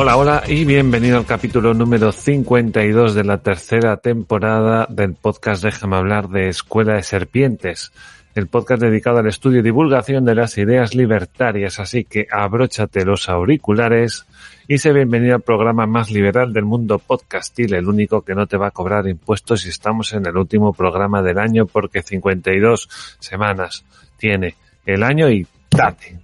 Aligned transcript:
Hola, 0.00 0.16
hola 0.16 0.44
y 0.46 0.64
bienvenido 0.64 1.18
al 1.18 1.26
capítulo 1.26 1.74
número 1.74 2.12
52 2.12 3.16
de 3.16 3.24
la 3.24 3.38
tercera 3.38 3.96
temporada 3.96 4.86
del 4.88 5.14
podcast 5.14 5.64
Déjame 5.64 5.96
hablar 5.96 6.28
de 6.28 6.48
Escuela 6.48 6.94
de 6.94 7.02
Serpientes, 7.02 7.90
el 8.36 8.46
podcast 8.46 8.80
dedicado 8.80 9.18
al 9.18 9.26
estudio 9.26 9.58
y 9.58 9.64
divulgación 9.64 10.24
de 10.24 10.36
las 10.36 10.56
ideas 10.56 10.94
libertarias, 10.94 11.80
así 11.80 12.04
que 12.04 12.28
abróchate 12.30 13.04
los 13.04 13.28
auriculares 13.28 14.24
y 14.68 14.78
sé 14.78 14.92
bienvenido 14.92 15.34
al 15.34 15.42
programa 15.42 15.84
más 15.88 16.12
liberal 16.12 16.52
del 16.52 16.64
mundo 16.64 17.00
podcastil, 17.00 17.74
el 17.74 17.88
único 17.88 18.22
que 18.22 18.36
no 18.36 18.46
te 18.46 18.56
va 18.56 18.68
a 18.68 18.70
cobrar 18.70 19.08
impuestos 19.08 19.66
y 19.66 19.70
estamos 19.70 20.12
en 20.12 20.24
el 20.26 20.36
último 20.36 20.72
programa 20.72 21.22
del 21.22 21.40
año 21.40 21.66
porque 21.66 22.02
52 22.02 22.88
semanas 23.18 23.84
tiene 24.16 24.54
el 24.86 25.02
año 25.02 25.28
y 25.28 25.44
date, 25.68 26.20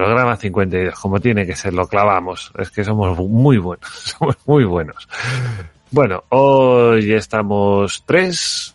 Programa 0.00 0.34
52, 0.34 0.98
como 0.98 1.20
tiene 1.20 1.44
que 1.44 1.54
ser, 1.54 1.74
lo 1.74 1.86
clavamos. 1.86 2.52
Es 2.58 2.70
que 2.70 2.82
somos 2.84 3.18
muy 3.18 3.58
buenos, 3.58 3.86
somos 4.18 4.34
muy 4.46 4.64
buenos. 4.64 5.06
Bueno, 5.90 6.24
hoy 6.30 7.12
estamos 7.12 8.02
tres, 8.06 8.74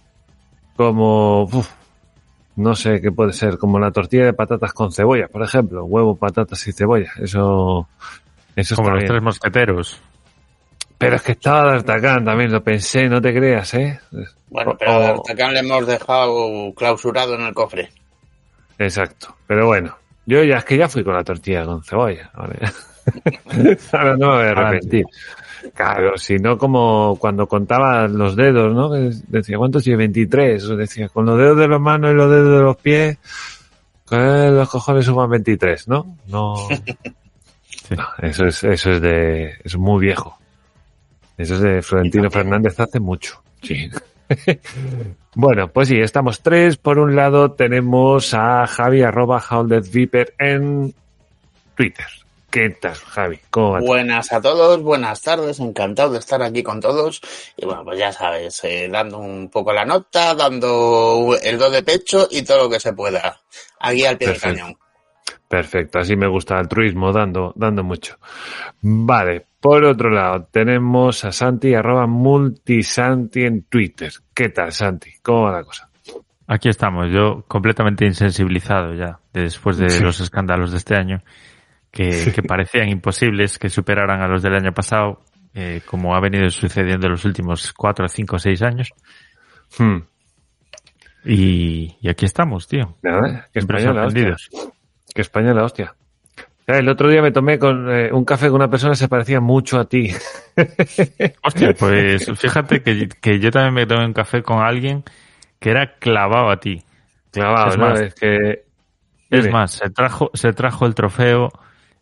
como, 0.75 1.45
uf, 1.45 1.67
no 2.57 2.75
sé 2.75 3.01
qué 3.01 3.11
puede 3.11 3.33
ser, 3.33 3.57
como 3.57 3.79
la 3.79 3.89
tortilla 3.91 4.25
de 4.25 4.33
patatas 4.33 4.71
con 4.71 4.91
cebolla, 4.91 5.27
por 5.27 5.41
ejemplo, 5.41 5.83
huevo, 5.85 6.15
patatas 6.15 6.67
y 6.67 6.73
cebolla. 6.73 7.11
Eso, 7.19 7.89
eso 8.55 8.75
Como 8.75 8.91
los 8.91 8.99
bien. 8.99 9.07
tres 9.07 9.23
mosqueteros. 9.23 9.99
Pero 10.99 11.15
es 11.15 11.23
que 11.23 11.31
estaba 11.31 11.71
D'Artagnan 11.71 12.23
también, 12.23 12.51
lo 12.51 12.63
pensé, 12.63 13.09
no 13.09 13.19
te 13.19 13.33
creas, 13.33 13.73
¿eh? 13.73 13.99
Bueno, 14.51 14.75
pero 14.77 14.91
a 14.91 14.99
D'Artagnan 14.99 15.53
le 15.55 15.59
hemos 15.61 15.87
dejado 15.87 16.71
clausurado 16.75 17.33
en 17.33 17.41
el 17.41 17.53
cofre. 17.55 17.89
Exacto. 18.77 19.35
Pero 19.47 19.65
bueno, 19.65 19.97
yo 20.25 20.43
ya 20.43 20.57
es 20.57 20.65
que 20.65 20.77
ya 20.77 20.87
fui 20.89 21.03
con 21.03 21.13
la 21.13 21.23
tortilla 21.23 21.65
con 21.65 21.83
cebolla. 21.83 22.31
Ya- 22.35 22.73
Ahora 23.93 24.17
no 24.17 24.29
me 24.31 24.35
voy 24.37 24.45
a 24.45 24.49
arrepentir. 24.51 25.05
Claro, 25.73 26.17
si 26.17 26.37
no 26.37 26.57
como 26.57 27.17
cuando 27.19 27.47
contaba 27.47 28.07
los 28.07 28.35
dedos, 28.35 28.73
¿no? 28.73 28.89
Decía, 28.89 29.57
¿cuántos 29.57 29.83
tiene? 29.83 29.97
23. 29.97 30.63
O 30.65 30.75
Decía, 30.75 31.09
con 31.09 31.25
los 31.25 31.37
dedos 31.37 31.57
de 31.57 31.67
las 31.67 31.79
manos 31.81 32.11
y 32.11 32.15
los 32.15 32.29
dedos 32.29 32.57
de 32.57 32.63
los 32.63 32.77
pies, 32.77 33.17
que 34.09 34.15
los 34.51 34.69
cojones 34.69 35.05
suman 35.05 35.29
23, 35.29 35.87
¿no? 35.87 36.17
No. 36.27 36.55
No, 37.95 38.03
eso 38.19 38.47
es, 38.47 38.63
eso 38.63 38.93
es 38.93 38.99
de, 39.01 39.53
es 39.63 39.77
muy 39.77 40.01
viejo. 40.03 40.39
Eso 41.37 41.53
es 41.53 41.61
de 41.61 41.81
Florentino 41.83 42.31
Fernández 42.31 42.79
hace 42.79 42.99
mucho. 42.99 43.43
Sí. 43.61 43.91
Bueno, 45.37 45.67
pues 45.67 45.89
sí, 45.89 45.99
estamos 45.99 46.41
tres. 46.41 46.77
Por 46.77 46.97
un 46.97 47.13
lado 47.13 47.51
tenemos 47.51 48.33
a 48.33 48.65
Javi 48.67 49.01
arroba 49.01 49.43
Viper 49.91 50.33
en 50.39 50.95
Twitter. 51.75 52.05
¿Qué 52.49 52.69
tal, 52.69 52.95
Javi? 52.95 53.37
¿Cómo? 53.49 53.81
Buenas 53.81 54.31
a 54.31 54.39
todos, 54.39 54.81
buenas 54.81 55.21
tardes, 55.21 55.59
encantado 55.59 56.13
de 56.13 56.19
estar 56.19 56.41
aquí 56.41 56.63
con 56.63 56.79
todos. 56.79 57.19
Y 57.57 57.65
bueno, 57.65 57.83
pues 57.83 57.99
ya 57.99 58.13
sabes, 58.13 58.63
eh, 58.63 58.87
dando 58.89 59.17
un 59.17 59.49
poco 59.49 59.73
la 59.73 59.83
nota, 59.83 60.33
dando 60.35 61.37
el 61.43 61.57
do 61.57 61.69
de 61.69 61.83
pecho 61.83 62.29
y 62.31 62.43
todo 62.43 62.63
lo 62.63 62.69
que 62.69 62.79
se 62.79 62.93
pueda. 62.93 63.41
Aquí 63.77 64.05
al 64.05 64.17
pie 64.17 64.29
del 64.29 64.39
cañón. 64.39 64.77
Perfecto, 65.47 65.99
así 65.99 66.15
me 66.15 66.27
gusta 66.27 66.55
el 66.55 66.61
altruismo, 66.61 67.11
dando, 67.13 67.53
dando 67.55 67.83
mucho. 67.83 68.17
Vale, 68.81 69.45
por 69.59 69.83
otro 69.85 70.09
lado, 70.09 70.47
tenemos 70.51 71.23
a 71.23 71.31
Santi 71.31 71.73
arroba 71.75 72.07
multisanti 72.07 73.43
en 73.43 73.63
Twitter. 73.63 74.11
¿Qué 74.33 74.49
tal, 74.49 74.71
Santi? 74.71 75.11
¿Cómo 75.21 75.43
va 75.43 75.51
la 75.51 75.63
cosa? 75.63 75.89
Aquí 76.47 76.69
estamos, 76.69 77.09
yo 77.11 77.43
completamente 77.47 78.05
insensibilizado 78.05 78.93
ya, 78.95 79.19
después 79.33 79.77
de 79.77 79.89
Sí. 79.89 80.03
los 80.03 80.19
escándalos 80.19 80.71
de 80.71 80.77
este 80.77 80.95
año, 80.95 81.21
que, 81.91 82.31
que 82.33 82.43
parecían 82.43 82.89
imposibles 82.89 83.57
que 83.57 83.69
superaran 83.69 84.21
a 84.21 84.27
los 84.27 84.43
del 84.43 84.55
año 84.55 84.71
pasado, 84.73 85.21
eh, 85.53 85.81
como 85.85 86.15
ha 86.15 86.19
venido 86.19 86.49
sucediendo 86.49 87.07
en 87.07 87.11
los 87.13 87.23
últimos 87.25 87.71
cuatro, 87.73 88.07
cinco, 88.07 88.37
seis 88.39 88.61
años. 88.61 88.91
Hmm, 89.79 89.99
Y, 91.23 91.95
y 92.01 92.09
aquí 92.09 92.25
estamos, 92.25 92.67
tío. 92.67 92.95
nada, 93.01 93.47
que 93.51 93.59
española, 95.21 95.63
hostia. 95.63 95.85
sorprendidos. 95.85 95.95
Que 96.33 96.41
española, 96.41 96.73
hostia. 96.73 96.79
El 96.79 96.89
otro 96.89 97.09
día 97.09 97.21
me 97.21 97.31
tomé 97.31 97.59
con 97.59 97.89
eh, 97.91 98.09
un 98.11 98.25
café 98.25 98.47
con 98.47 98.55
una 98.55 98.69
persona 98.69 98.91
que 98.93 98.97
se 98.97 99.07
parecía 99.07 99.39
mucho 99.39 99.79
a 99.79 99.85
ti. 99.87 100.09
Hostia, 101.43 101.73
pues 101.77 102.25
fíjate 102.39 102.81
que, 102.81 103.07
que 103.21 103.39
yo 103.39 103.51
también 103.51 103.73
me 103.75 103.85
tomé 103.85 104.05
un 104.05 104.13
café 104.13 104.41
con 104.41 104.59
alguien 104.63 105.03
que 105.59 105.69
era 105.69 105.95
clavado 105.97 106.49
a 106.49 106.59
ti. 106.59 106.83
Clavado, 107.31 107.69
Es 107.69 107.77
¿no? 107.77 107.87
más- 107.89 108.01
Es 108.01 108.15
que... 108.15 108.65
Es 109.29 109.51
más, 109.51 109.71
se 109.73 109.89
trajo, 109.89 110.31
se 110.33 110.53
trajo 110.53 110.85
el 110.85 110.95
trofeo 110.95 111.51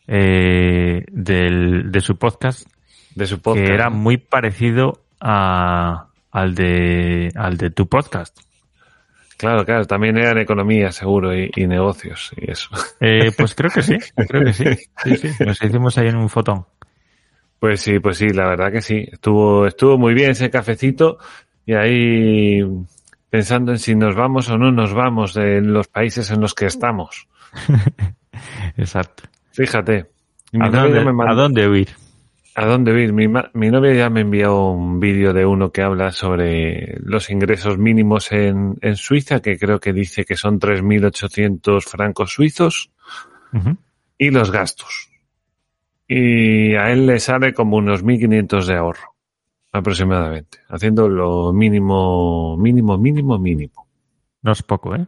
eh, 0.07 1.03
del, 1.11 1.91
de 1.91 2.01
su 2.01 2.17
podcast 2.17 2.67
de 3.15 3.25
su 3.25 3.41
podcast. 3.41 3.65
que 3.67 3.73
era 3.73 3.89
muy 3.89 4.17
parecido 4.17 5.03
a, 5.19 6.07
al 6.31 6.53
de 6.55 7.31
al 7.35 7.57
de 7.57 7.69
tu 7.69 7.87
podcast. 7.87 8.37
Claro, 9.37 9.65
claro, 9.65 9.85
también 9.85 10.17
era 10.17 10.31
en 10.31 10.39
economía, 10.39 10.91
seguro, 10.91 11.35
y, 11.35 11.51
y 11.55 11.67
negocios, 11.67 12.31
y 12.37 12.51
eso. 12.51 12.69
Eh, 12.99 13.31
pues 13.35 13.55
creo 13.55 13.71
que 13.71 13.81
sí, 13.81 13.97
creo 14.27 14.43
que 14.45 14.53
sí. 14.53 14.65
sí, 15.03 15.17
sí. 15.17 15.43
Nos 15.43 15.61
hicimos 15.61 15.97
ahí 15.97 16.07
en 16.07 16.17
un 16.17 16.29
fotón. 16.29 16.65
Pues 17.59 17.81
sí, 17.81 17.99
pues 17.99 18.17
sí, 18.17 18.27
la 18.29 18.47
verdad 18.47 18.71
que 18.71 18.81
sí. 18.81 19.07
Estuvo, 19.11 19.65
estuvo 19.65 19.97
muy 19.97 20.13
bien 20.13 20.31
ese 20.31 20.49
cafecito 20.49 21.17
y 21.65 21.73
ahí 21.73 22.61
pensando 23.29 23.71
en 23.71 23.79
si 23.79 23.95
nos 23.95 24.15
vamos 24.15 24.49
o 24.49 24.57
no 24.57 24.71
nos 24.71 24.93
vamos 24.93 25.33
de 25.33 25.61
los 25.61 25.87
países 25.87 26.29
en 26.31 26.41
los 26.41 26.53
que 26.53 26.65
estamos. 26.65 27.27
Exacto. 28.77 29.23
Fíjate. 29.51 30.07
¿A 30.59 30.69
dónde, 30.69 30.99
¿A 30.99 31.33
dónde 31.33 31.67
huir? 31.67 32.02
¿A 32.55 32.65
dónde 32.65 33.01
ir? 33.01 33.13
Mi, 33.13 33.27
mi 33.27 33.71
novia 33.71 33.93
ya 33.93 34.09
me 34.11 34.21
envió 34.21 34.69
un 34.69 34.99
vídeo 34.99 35.33
de 35.33 35.45
uno 35.45 35.71
que 35.71 35.81
habla 35.81 36.11
sobre 36.11 36.97
los 36.99 37.31
ingresos 37.31 37.79
mínimos 37.79 38.31
en, 38.31 38.77
en 38.81 38.95
Suiza, 38.95 39.41
que 39.41 39.57
creo 39.57 39.79
que 39.79 39.91
dice 39.91 40.23
que 40.23 40.35
son 40.35 40.59
3.800 40.59 41.83
francos 41.83 42.33
suizos, 42.33 42.91
y 44.17 44.29
los 44.29 44.51
gastos. 44.51 45.09
Y 46.07 46.75
a 46.75 46.91
él 46.91 47.07
le 47.07 47.19
sale 47.19 47.53
como 47.53 47.77
unos 47.77 48.03
1.500 48.03 48.65
de 48.65 48.75
ahorro, 48.75 49.15
aproximadamente, 49.71 50.59
haciendo 50.69 51.09
lo 51.09 51.53
mínimo, 51.53 52.55
mínimo, 52.57 52.99
mínimo, 52.99 53.39
mínimo. 53.39 53.87
No 54.43 54.51
es 54.51 54.61
poco, 54.61 54.95
¿eh? 54.95 55.05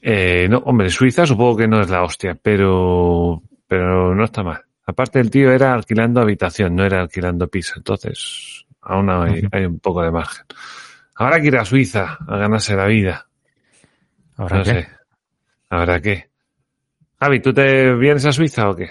Eh, 0.00 0.46
no, 0.48 0.58
hombre, 0.58 0.90
Suiza 0.90 1.26
supongo 1.26 1.56
que 1.56 1.68
no 1.68 1.80
es 1.80 1.90
la 1.90 2.04
hostia, 2.04 2.36
pero, 2.40 3.42
pero 3.66 4.14
no 4.14 4.24
está 4.24 4.44
mal. 4.44 4.62
Aparte 4.84 5.20
el 5.20 5.30
tío 5.30 5.52
era 5.52 5.72
alquilando 5.74 6.20
habitación, 6.20 6.74
no 6.74 6.84
era 6.84 7.00
alquilando 7.00 7.48
piso, 7.48 7.74
entonces 7.76 8.66
aún 8.80 9.08
hay, 9.10 9.42
hay 9.52 9.64
un 9.64 9.78
poco 9.78 10.02
de 10.02 10.10
margen. 10.10 10.44
Habrá 11.14 11.40
que 11.40 11.46
ir 11.48 11.56
a 11.56 11.64
Suiza 11.64 12.18
a 12.26 12.36
ganarse 12.36 12.74
la 12.74 12.86
vida. 12.86 13.26
Ahora 14.36 14.58
no 14.58 14.64
qué. 14.64 14.70
sé. 14.70 14.88
¿Habrá 15.70 16.00
qué? 16.00 16.30
Javi, 17.20 17.40
¿tú 17.40 17.54
te 17.54 17.94
vienes 17.94 18.24
a 18.26 18.32
Suiza 18.32 18.68
o 18.70 18.74
qué? 18.74 18.90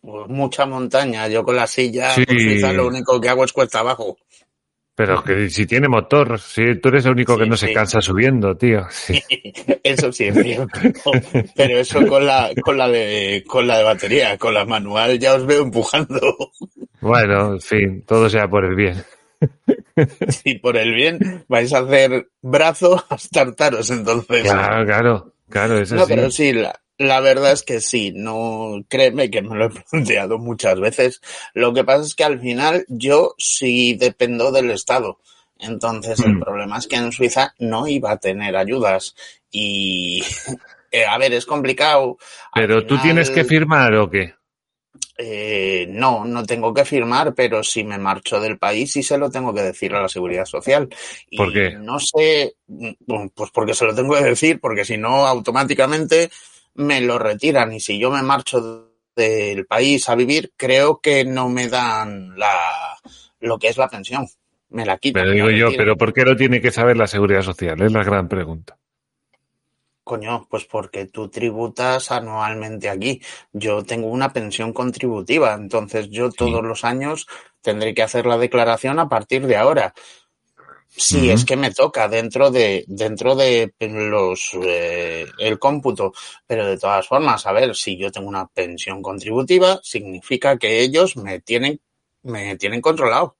Pues 0.00 0.28
mucha 0.28 0.66
montaña, 0.66 1.26
yo 1.28 1.44
con 1.44 1.56
la 1.56 1.66
silla, 1.66 2.10
Sí. 2.10 2.24
por 2.24 2.36
Suiza, 2.38 2.72
lo 2.72 2.86
único 2.86 3.20
que 3.20 3.28
hago 3.28 3.44
es 3.44 3.52
cuesta 3.52 3.80
abajo. 3.80 4.16
Pero 4.94 5.24
que 5.24 5.48
si 5.48 5.66
tiene 5.66 5.88
motor, 5.88 6.38
si 6.38 6.76
tú 6.76 6.90
eres 6.90 7.06
el 7.06 7.12
único 7.12 7.36
que 7.38 7.44
Sí, 7.44 7.50
no 7.50 7.56
se 7.56 7.72
cansa 7.72 8.02
subiendo, 8.02 8.54
tío. 8.56 8.86
Sí. 8.90 9.22
Eso 9.82 10.12
sí 10.12 10.26
es 10.26 10.34
cierto. 10.42 10.80
Pero 11.56 11.78
eso 11.78 12.06
con 12.06 12.24
la, 12.24 12.50
con 12.62 12.78
la 12.78 12.88
de, 12.88 13.42
con 13.46 13.66
la 13.66 13.78
de 13.78 13.84
batería, 13.84 14.38
con 14.38 14.54
la 14.54 14.64
manual 14.64 15.18
ya 15.18 15.34
os 15.34 15.44
veo 15.46 15.62
empujando. 15.62 16.20
Bueno, 17.00 17.54
en 17.54 17.60
fin, 17.60 18.04
todo 18.06 18.30
sea 18.30 18.46
por 18.48 18.64
el 18.64 18.76
bien. 18.76 19.02
Si 20.28 20.54
por 20.58 20.76
el 20.76 20.94
bien 20.94 21.44
vais 21.48 21.72
a 21.72 21.80
hacer 21.80 22.28
brazo 22.40 23.04
hasta 23.08 23.40
hartaros 23.40 23.90
entonces. 23.90 24.42
Claro, 24.42 24.86
claro, 24.86 25.31
claro, 25.52 25.78
es 25.78 25.92
No, 25.92 26.02
así. 26.02 26.14
pero 26.14 26.30
sí, 26.30 26.52
la, 26.52 26.80
la 26.98 27.20
verdad 27.20 27.52
es 27.52 27.62
que 27.62 27.80
sí, 27.80 28.12
no, 28.14 28.84
créeme 28.88 29.30
que 29.30 29.42
me 29.42 29.56
lo 29.56 29.66
he 29.66 29.70
planteado 29.90 30.38
muchas 30.38 30.80
veces. 30.80 31.20
Lo 31.54 31.72
que 31.72 31.84
pasa 31.84 32.04
es 32.04 32.14
que 32.14 32.24
al 32.24 32.40
final 32.40 32.84
yo 32.88 33.34
sí 33.38 33.94
dependo 33.94 34.52
del 34.52 34.70
Estado. 34.70 35.18
Entonces 35.58 36.18
el 36.20 36.36
Mm. 36.36 36.40
problema 36.40 36.78
es 36.78 36.86
que 36.88 36.96
en 36.96 37.12
Suiza 37.12 37.54
no 37.58 37.86
iba 37.86 38.10
a 38.10 38.16
tener 38.18 38.56
ayudas 38.56 39.14
y, 39.50 40.22
eh, 40.90 41.04
a 41.04 41.18
ver, 41.18 41.32
es 41.32 41.46
complicado. 41.46 42.18
Pero 42.54 42.84
tú 42.86 42.98
tienes 42.98 43.30
que 43.30 43.44
firmar 43.44 43.94
o 43.94 44.10
qué? 44.10 44.34
Eh, 45.18 45.86
no, 45.90 46.24
no 46.24 46.42
tengo 46.44 46.72
que 46.72 46.84
firmar, 46.84 47.34
pero 47.34 47.62
si 47.62 47.84
me 47.84 47.98
marcho 47.98 48.40
del 48.40 48.58
país 48.58 48.92
sí 48.92 49.02
se 49.02 49.18
lo 49.18 49.30
tengo 49.30 49.52
que 49.52 49.62
decir 49.62 49.94
a 49.94 50.00
la 50.00 50.08
seguridad 50.08 50.46
social. 50.46 50.88
Y 51.28 51.36
¿Por 51.36 51.52
qué? 51.52 51.72
No 51.72 51.98
sé, 51.98 52.54
bueno, 52.66 53.30
pues 53.34 53.50
porque 53.50 53.74
se 53.74 53.84
lo 53.84 53.94
tengo 53.94 54.14
que 54.14 54.24
decir, 54.24 54.58
porque 54.58 54.84
si 54.84 54.96
no, 54.96 55.26
automáticamente 55.26 56.30
me 56.74 57.00
lo 57.00 57.18
retiran. 57.18 57.72
Y 57.72 57.80
si 57.80 57.98
yo 57.98 58.10
me 58.10 58.22
marcho 58.22 58.88
del 59.14 59.66
país 59.66 60.08
a 60.08 60.14
vivir, 60.14 60.52
creo 60.56 61.00
que 61.00 61.24
no 61.24 61.48
me 61.48 61.68
dan 61.68 62.38
la, 62.38 62.96
lo 63.40 63.58
que 63.58 63.68
es 63.68 63.76
la 63.76 63.88
pensión. 63.88 64.26
Me 64.70 64.86
la 64.86 64.96
quitan. 64.96 65.22
Pero 65.22 65.34
digo 65.34 65.50
yo, 65.50 65.66
retiran. 65.66 65.76
pero 65.76 65.96
¿por 65.98 66.14
qué 66.14 66.24
lo 66.24 66.36
tiene 66.36 66.62
que 66.62 66.70
saber 66.70 66.96
la 66.96 67.06
seguridad 67.06 67.42
social? 67.42 67.80
Es 67.82 67.92
la 67.92 68.02
gran 68.02 68.28
pregunta. 68.28 68.78
Coño, 70.04 70.46
pues 70.50 70.64
porque 70.64 71.06
tú 71.06 71.28
tributas 71.28 72.10
anualmente 72.10 72.88
aquí. 72.88 73.22
Yo 73.52 73.84
tengo 73.84 74.08
una 74.08 74.32
pensión 74.32 74.72
contributiva, 74.72 75.54
entonces 75.54 76.10
yo 76.10 76.30
todos 76.30 76.62
los 76.64 76.84
años 76.84 77.28
tendré 77.60 77.94
que 77.94 78.02
hacer 78.02 78.26
la 78.26 78.36
declaración 78.36 78.98
a 78.98 79.08
partir 79.08 79.46
de 79.46 79.56
ahora. 79.56 79.94
Si 80.94 81.30
es 81.30 81.46
que 81.46 81.56
me 81.56 81.70
toca 81.70 82.06
dentro 82.06 82.50
de 82.50 82.84
dentro 82.86 83.34
de 83.34 83.72
los 83.80 84.50
eh, 84.62 85.26
el 85.38 85.58
cómputo, 85.58 86.12
pero 86.46 86.66
de 86.66 86.76
todas 86.76 87.06
formas, 87.06 87.46
a 87.46 87.52
ver, 87.52 87.74
si 87.74 87.96
yo 87.96 88.12
tengo 88.12 88.28
una 88.28 88.46
pensión 88.46 89.00
contributiva, 89.00 89.80
significa 89.82 90.58
que 90.58 90.80
ellos 90.80 91.16
me 91.16 91.40
tienen 91.40 91.80
me 92.24 92.56
tienen 92.56 92.82
controlado. 92.82 93.36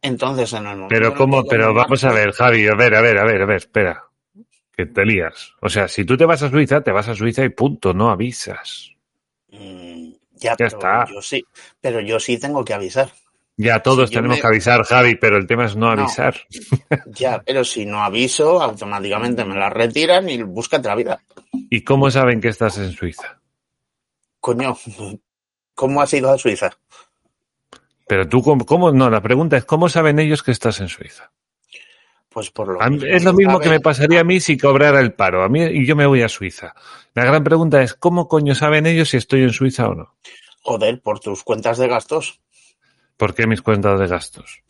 Entonces, 0.00 0.52
en 0.52 0.66
el 0.66 0.76
momento 0.76 0.94
en 0.94 1.00
Pero 1.00 1.14
cómo, 1.16 1.44
pero 1.44 1.74
vamos 1.74 2.04
a 2.04 2.12
ver, 2.12 2.30
Javi, 2.32 2.68
a 2.68 2.74
ver, 2.74 2.94
a 2.94 3.00
ver, 3.00 3.18
a 3.18 3.24
ver, 3.24 3.42
a 3.42 3.46
ver, 3.46 3.56
espera. 3.56 4.05
Que 4.76 4.86
te 4.86 5.04
lías. 5.06 5.54
O 5.62 5.68
sea, 5.68 5.88
si 5.88 6.04
tú 6.04 6.16
te 6.16 6.26
vas 6.26 6.42
a 6.42 6.50
Suiza, 6.50 6.82
te 6.82 6.92
vas 6.92 7.08
a 7.08 7.14
Suiza 7.14 7.44
y 7.44 7.48
punto, 7.48 7.94
no 7.94 8.10
avisas. 8.10 8.92
Mm, 9.48 10.10
ya, 10.32 10.50
Ya 10.50 10.56
pero 10.56 10.68
está. 10.68 11.06
yo 11.10 11.22
sí, 11.22 11.44
pero 11.80 12.00
yo 12.00 12.20
sí 12.20 12.38
tengo 12.38 12.64
que 12.64 12.74
avisar. 12.74 13.10
Ya 13.56 13.80
todos 13.82 14.10
Si 14.10 14.14
tenemos 14.16 14.36
me- 14.36 14.40
que 14.42 14.46
avisar, 14.48 14.82
Javi, 14.84 15.14
pero 15.14 15.38
el 15.38 15.46
tema 15.46 15.64
es 15.64 15.76
no 15.76 15.94
No. 15.94 16.02
avisar. 16.02 16.34
Ya, 17.06 17.40
pero 17.42 17.64
si 17.64 17.86
no 17.86 18.02
aviso, 18.02 18.60
automáticamente 18.60 19.44
me 19.44 19.54
la 19.54 19.70
retiran 19.70 20.28
y 20.28 20.42
búscate 20.42 20.88
la 20.88 20.94
vida. 20.96 21.20
¿Y 21.70 21.82
cómo 21.84 22.10
saben 22.10 22.40
que 22.40 22.48
estás 22.48 22.76
en 22.78 22.92
Suiza? 22.92 23.40
Coño, 24.40 24.76
¿cómo 25.74 26.02
has 26.02 26.12
ido 26.12 26.30
a 26.32 26.36
Suiza? 26.38 26.76
Pero 28.08 28.28
tú, 28.28 28.42
¿cómo, 28.42 28.66
cómo? 28.66 28.92
No, 28.92 29.08
la 29.08 29.22
pregunta 29.22 29.56
es, 29.56 29.64
¿cómo 29.64 29.88
saben 29.88 30.18
ellos 30.18 30.42
que 30.42 30.50
estás 30.50 30.80
en 30.80 30.88
Suiza? 30.88 31.32
Pues 32.36 32.50
por 32.50 32.68
lo 32.68 32.82
A 32.82 32.90
mí- 32.90 32.98
mismo 32.98 33.16
Es 33.16 33.24
lo 33.24 33.32
mismo 33.32 33.58
que 33.58 33.70
me 33.70 33.80
pasaría 33.80 34.20
a 34.20 34.24
mí 34.24 34.40
si 34.40 34.58
cobrara 34.58 35.00
el 35.00 35.14
paro. 35.14 35.42
A 35.42 35.48
mí 35.48 35.62
y 35.62 35.86
yo 35.86 35.96
me 35.96 36.04
voy 36.04 36.20
a 36.20 36.28
Suiza. 36.28 36.74
La 37.14 37.24
gran 37.24 37.42
pregunta 37.42 37.80
es, 37.80 37.94
¿cómo 37.94 38.28
coño 38.28 38.54
saben 38.54 38.84
ellos 38.84 39.08
si 39.08 39.16
estoy 39.16 39.42
en 39.44 39.54
Suiza 39.54 39.88
o 39.88 39.94
no? 39.94 40.14
Joder, 40.60 41.00
por 41.00 41.18
tus 41.18 41.42
cuentas 41.42 41.78
de 41.78 41.88
gastos. 41.88 42.42
¿Por 43.16 43.34
qué 43.34 43.46
mis 43.46 43.62
cuentas 43.62 43.98
de 43.98 44.06
gastos? 44.06 44.60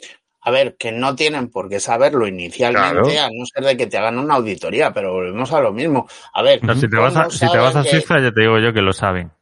A 0.43 0.53
ver, 0.53 0.77
que 0.77 0.93
no 0.93 1.17
tienen 1.17 1.49
por 1.51 1.69
qué 1.69 1.81
saberlo 1.81 2.29
inicialmente, 2.29 2.89
Claro. 3.15 3.21
a 3.25 3.31
no 3.37 3.45
ser 3.53 3.65
de 3.65 3.77
que 3.77 3.89
te 3.89 3.99
hagan 3.99 4.21
una 4.21 4.35
auditoría, 4.37 4.93
pero 4.95 5.13
volvemos 5.15 5.53
a 5.53 5.61
lo 5.61 5.73
mismo. 5.73 6.09
A 6.35 6.43
ver, 6.43 6.63
No, 6.63 6.73
si 6.77 6.89
te 6.89 6.97
vas 6.97 7.17
a, 7.17 7.23
¿cómo 7.25 7.31
si 7.33 7.51
te 7.51 7.59
vas 7.59 7.75
a 7.75 7.83
que- 7.83 7.89
Suiza, 7.89 8.21
ya 8.21 8.31
te 8.31 8.43
digo 8.43 8.61
yo 8.61 8.73
que 8.73 8.81
lo 8.81 8.93
saben. 8.93 9.33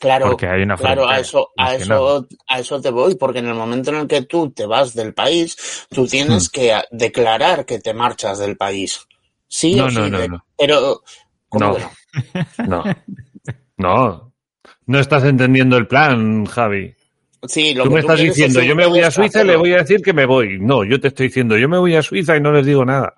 Claro, 0.00 0.30
Porque 0.30 0.46
hay 0.46 0.62
una 0.62 0.76
claro, 0.76 1.06
a 1.08 1.18
eso, 1.18 1.50
a 1.56 1.74
eso, 1.74 2.26
a 2.48 2.58
eso 2.60 2.80
te 2.80 2.90
voy, 2.90 3.14
porque 3.16 3.40
en 3.40 3.48
el 3.48 3.54
momento 3.54 3.90
en 3.90 3.96
el 3.98 4.06
que 4.08 4.22
tú 4.22 4.50
te 4.50 4.64
vas 4.66 4.94
del 4.94 5.12
país, 5.14 5.86
tú 5.90 6.06
tienes 6.06 6.48
Hmm. 6.48 6.50
que 6.52 6.72
a- 6.72 6.84
declarar 6.90 7.66
que 7.66 7.78
te 7.78 7.92
marchas 7.92 8.38
del 8.38 8.56
país. 8.56 9.06
Sí 9.48 9.74
No, 9.74 9.86
o 9.86 9.90
sí, 9.90 9.96
no, 9.96 10.08
no, 10.08 10.18
de- 10.18 10.28
no. 10.28 10.44
pero 10.58 11.02
¿cómo 11.48 11.66
No. 11.66 11.78
no? 11.78 11.90
No. 12.68 12.84
No. 13.76 14.32
No 14.86 14.98
estás 14.98 15.24
entendiendo 15.24 15.76
el 15.76 15.86
plan, 15.86 16.44
Javi. 16.46 16.94
Sí, 17.46 17.74
lo 17.74 17.84
Tú 17.84 17.88
que 17.90 17.94
me 17.94 18.00
estás 18.00 18.20
es 18.20 18.26
diciendo, 18.26 18.60
yo 18.62 18.76
me 18.76 18.86
voy 18.86 19.00
a 19.00 19.10
Suiza 19.10 19.42
y 19.42 19.46
le 19.46 19.56
voy 19.56 19.72
a 19.74 19.78
decir 19.78 20.00
que 20.00 20.12
me 20.12 20.26
voy. 20.26 20.58
No, 20.60 20.84
yo 20.84 21.00
te 21.00 21.08
estoy 21.08 21.26
diciendo, 21.26 21.56
yo 21.58 21.68
me 21.68 21.78
voy 21.78 21.96
a 21.96 22.02
Suiza 22.02 22.36
y 22.36 22.40
no 22.40 22.52
les 22.52 22.64
digo 22.64 22.84
nada. 22.84 23.14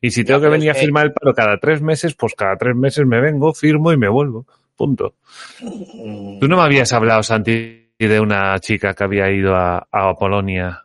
Y 0.00 0.10
si 0.10 0.22
tengo 0.24 0.40
que 0.40 0.48
venir 0.48 0.70
a 0.70 0.74
firmar 0.74 1.06
el 1.06 1.12
paro 1.12 1.34
cada 1.34 1.58
tres 1.58 1.82
meses, 1.82 2.14
pues 2.14 2.34
cada 2.36 2.56
tres 2.56 2.76
meses 2.76 3.04
me 3.06 3.20
vengo, 3.20 3.52
firmo 3.52 3.92
y 3.92 3.96
me 3.96 4.08
vuelvo. 4.08 4.46
Punto. 4.76 5.16
Mm, 5.60 6.40
Tú 6.40 6.48
no 6.48 6.56
me 6.56 6.62
habías 6.62 6.92
hablado, 6.92 7.22
Santi, 7.22 7.92
de 7.98 8.20
una 8.20 8.58
chica 8.58 8.92
que 8.94 9.04
había 9.04 9.30
ido 9.30 9.54
a, 9.54 9.86
a 9.90 10.14
Polonia. 10.14 10.82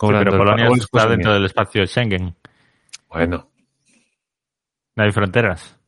Sí, 0.00 0.08
pero 0.10 0.36
Polonia 0.36 0.68
está 0.74 1.06
dentro 1.06 1.32
del 1.34 1.44
espacio 1.44 1.86
Schengen. 1.86 2.34
Bueno, 3.08 3.48
No 4.96 5.04
hay 5.04 5.12
fronteras. 5.12 5.78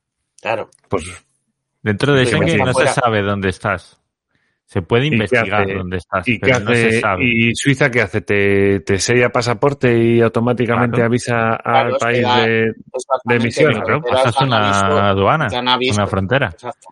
Claro. 0.40 0.70
pues 0.88 1.25
Dentro 1.82 2.12
de 2.14 2.26
Schengen 2.26 2.58
no 2.58 2.72
se 2.75 2.86
sabe 2.88 3.22
dónde 3.22 3.48
estás. 3.48 4.00
Se 4.74 4.82
puede 4.82 5.06
¿Y 5.06 5.10
qué 5.10 5.14
investigar 5.14 5.72
dónde 5.72 5.98
estás, 5.98 6.26
¿Y 6.26 6.32
qué 6.32 6.46
pero 6.50 6.58
no 6.64 6.74
se 6.74 7.00
sabe. 7.00 7.24
¿Y 7.24 7.54
Suiza 7.54 7.90
qué 7.92 8.02
hace? 8.02 8.22
¿Te, 8.22 8.80
te 8.80 8.98
sella 8.98 9.28
pasaporte 9.30 9.96
y 9.96 10.20
automáticamente 10.20 10.96
Claro. 10.96 11.06
avisa 11.06 11.50
al 11.54 11.60
Claro, 11.62 11.96
país 12.00 12.22
da- 12.22 12.40
de, 12.44 12.72
Exactamente, 12.92 13.36
emisión, 13.36 13.84
fronteras 13.84 14.22
pasas 14.24 14.42
una 14.42 15.08
aduana, 15.10 15.48
una 15.92 16.06
frontera. 16.08 16.50
Exacto. 16.52 16.88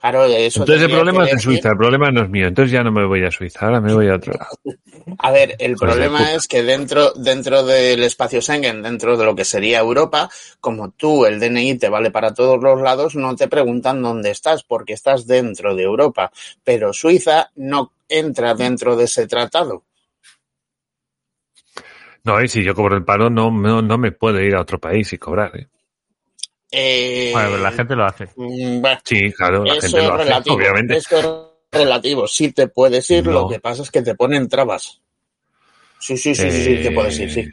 Claro, 0.00 0.24
eso 0.26 0.60
Entonces 0.60 0.84
el 0.84 0.92
problema 0.92 1.24
es 1.24 1.32
de 1.32 1.38
Suiza, 1.40 1.70
el 1.70 1.76
problema 1.76 2.10
no 2.12 2.22
es 2.22 2.30
mío. 2.30 2.46
Entonces 2.46 2.70
ya 2.70 2.84
no 2.84 2.92
me 2.92 3.04
voy 3.04 3.24
a 3.24 3.32
Suiza, 3.32 3.66
ahora 3.66 3.80
me 3.80 3.92
voy 3.92 4.08
a 4.08 4.14
otro 4.14 4.32
lado. 4.32 4.78
A 5.18 5.32
ver, 5.32 5.56
el 5.58 5.74
problema 5.74 6.34
es 6.34 6.46
que 6.46 6.62
dentro, 6.62 7.12
dentro 7.14 7.64
del 7.64 8.04
espacio 8.04 8.40
Schengen, 8.40 8.82
dentro 8.82 9.16
de 9.16 9.24
lo 9.24 9.34
que 9.34 9.44
sería 9.44 9.80
Europa, 9.80 10.30
como 10.60 10.90
tú 10.90 11.26
el 11.26 11.40
DNI 11.40 11.78
te 11.78 11.88
vale 11.88 12.12
para 12.12 12.32
todos 12.32 12.62
los 12.62 12.80
lados, 12.80 13.16
no 13.16 13.34
te 13.34 13.48
preguntan 13.48 14.00
dónde 14.00 14.30
estás, 14.30 14.62
porque 14.62 14.92
estás 14.92 15.26
dentro 15.26 15.74
de 15.74 15.82
Europa. 15.82 16.30
Pero 16.62 16.92
Suiza 16.92 17.50
no 17.56 17.92
entra 18.08 18.54
dentro 18.54 18.94
de 18.94 19.04
ese 19.04 19.26
tratado. 19.26 19.82
No, 22.22 22.40
y 22.42 22.46
si 22.46 22.62
yo 22.62 22.74
cobro 22.74 22.96
el 22.96 23.04
paro, 23.04 23.30
no, 23.30 23.50
no, 23.50 23.82
no 23.82 23.98
me 23.98 24.12
puedo 24.12 24.40
ir 24.40 24.54
a 24.54 24.60
otro 24.60 24.78
país 24.78 25.12
y 25.12 25.18
cobrar. 25.18 25.56
¿eh? 25.56 25.66
Eh, 26.70 27.30
Bueno, 27.32 27.48
pero 27.52 27.62
la 27.62 27.72
gente 27.72 27.96
lo 27.96 28.04
hace. 28.04 28.24
mm, 28.36 28.80
bueno, 28.80 29.00
Sí, 29.04 29.32
claro, 29.32 29.64
la 29.64 29.80
gente 29.80 30.02
lo 30.02 30.14
hace, 30.14 30.24
relativo. 30.24 30.56
obviamente. 30.56 30.96
Eso 30.96 31.16
es 31.18 31.78
relativo. 31.80 32.26
Sí 32.26 32.52
te 32.52 32.68
puedes 32.68 33.10
ir, 33.10 33.24
No. 33.26 33.32
lo 33.32 33.48
que 33.48 33.60
pasa 33.60 33.82
es 33.82 33.90
que 33.90 34.02
te 34.02 34.14
ponen 34.14 34.48
trabas. 34.48 35.00
Sí, 35.98 36.16
sí, 36.16 36.34
sí, 36.34 36.50
sí, 36.50 36.62
sí, 36.64 36.82
te 36.82 36.90
puedes 36.92 37.18
ir, 37.18 37.30
sí. 37.30 37.40
Eh, 37.40 37.50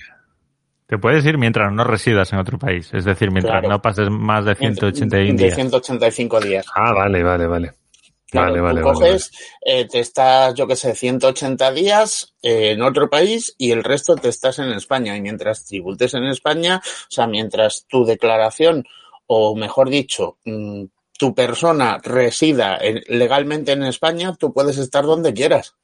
Te 0.87 0.99
puedes 0.99 1.25
ir 1.25 1.39
mientras 1.39 1.71
no 1.73 1.83
residas 1.83 2.31
en 2.31 2.37
otro 2.37 2.59
país. 2.59 2.89
Es 2.93 3.05
decir, 3.05 3.31
mientras 3.31 3.53
Claro. 3.53 3.69
no 3.69 3.81
pases 3.81 4.07
más 4.11 4.45
de 4.45 4.53
181 4.53 5.35
de 5.35 5.45
días. 5.45 5.55
185 5.55 6.39
días. 6.39 6.65
Ah, 6.75 6.93
vale, 6.93 7.23
vale, 7.23 7.47
vale. 7.47 7.71
Claro, 8.29 8.47
vale, 8.51 8.57
tú 8.59 8.63
vale, 8.65 8.81
vale, 8.81 8.93
coges, 8.93 9.31
eh, 9.65 9.87
te 9.87 9.99
estás, 9.99 10.53
yo 10.53 10.67
qué 10.67 10.75
sé, 10.75 10.93
180 10.93 11.71
días 11.71 12.35
eh, 12.43 12.71
en 12.71 12.81
otro 12.83 13.09
país 13.09 13.55
y 13.57 13.71
el 13.71 13.83
resto 13.83 14.15
te 14.15 14.29
estás 14.29 14.59
en 14.59 14.69
España. 14.73 15.17
Y 15.17 15.21
mientras 15.21 15.65
tributes 15.65 16.13
en 16.13 16.25
España, 16.25 16.81
o 16.83 17.05
sea, 17.09 17.25
mientras 17.25 17.85
tu 17.87 18.05
declaración, 18.05 18.85
o 19.27 19.55
mejor 19.55 19.89
dicho, 19.89 20.37
mm, 20.45 20.83
tu 21.17 21.33
persona 21.33 21.97
resida 22.03 22.77
en- 22.77 23.01
legalmente 23.07 23.71
en 23.71 23.83
España, 23.83 24.35
tú 24.37 24.53
puedes 24.53 24.77
estar 24.77 25.05
donde 25.05 25.33
quieras. 25.33 25.75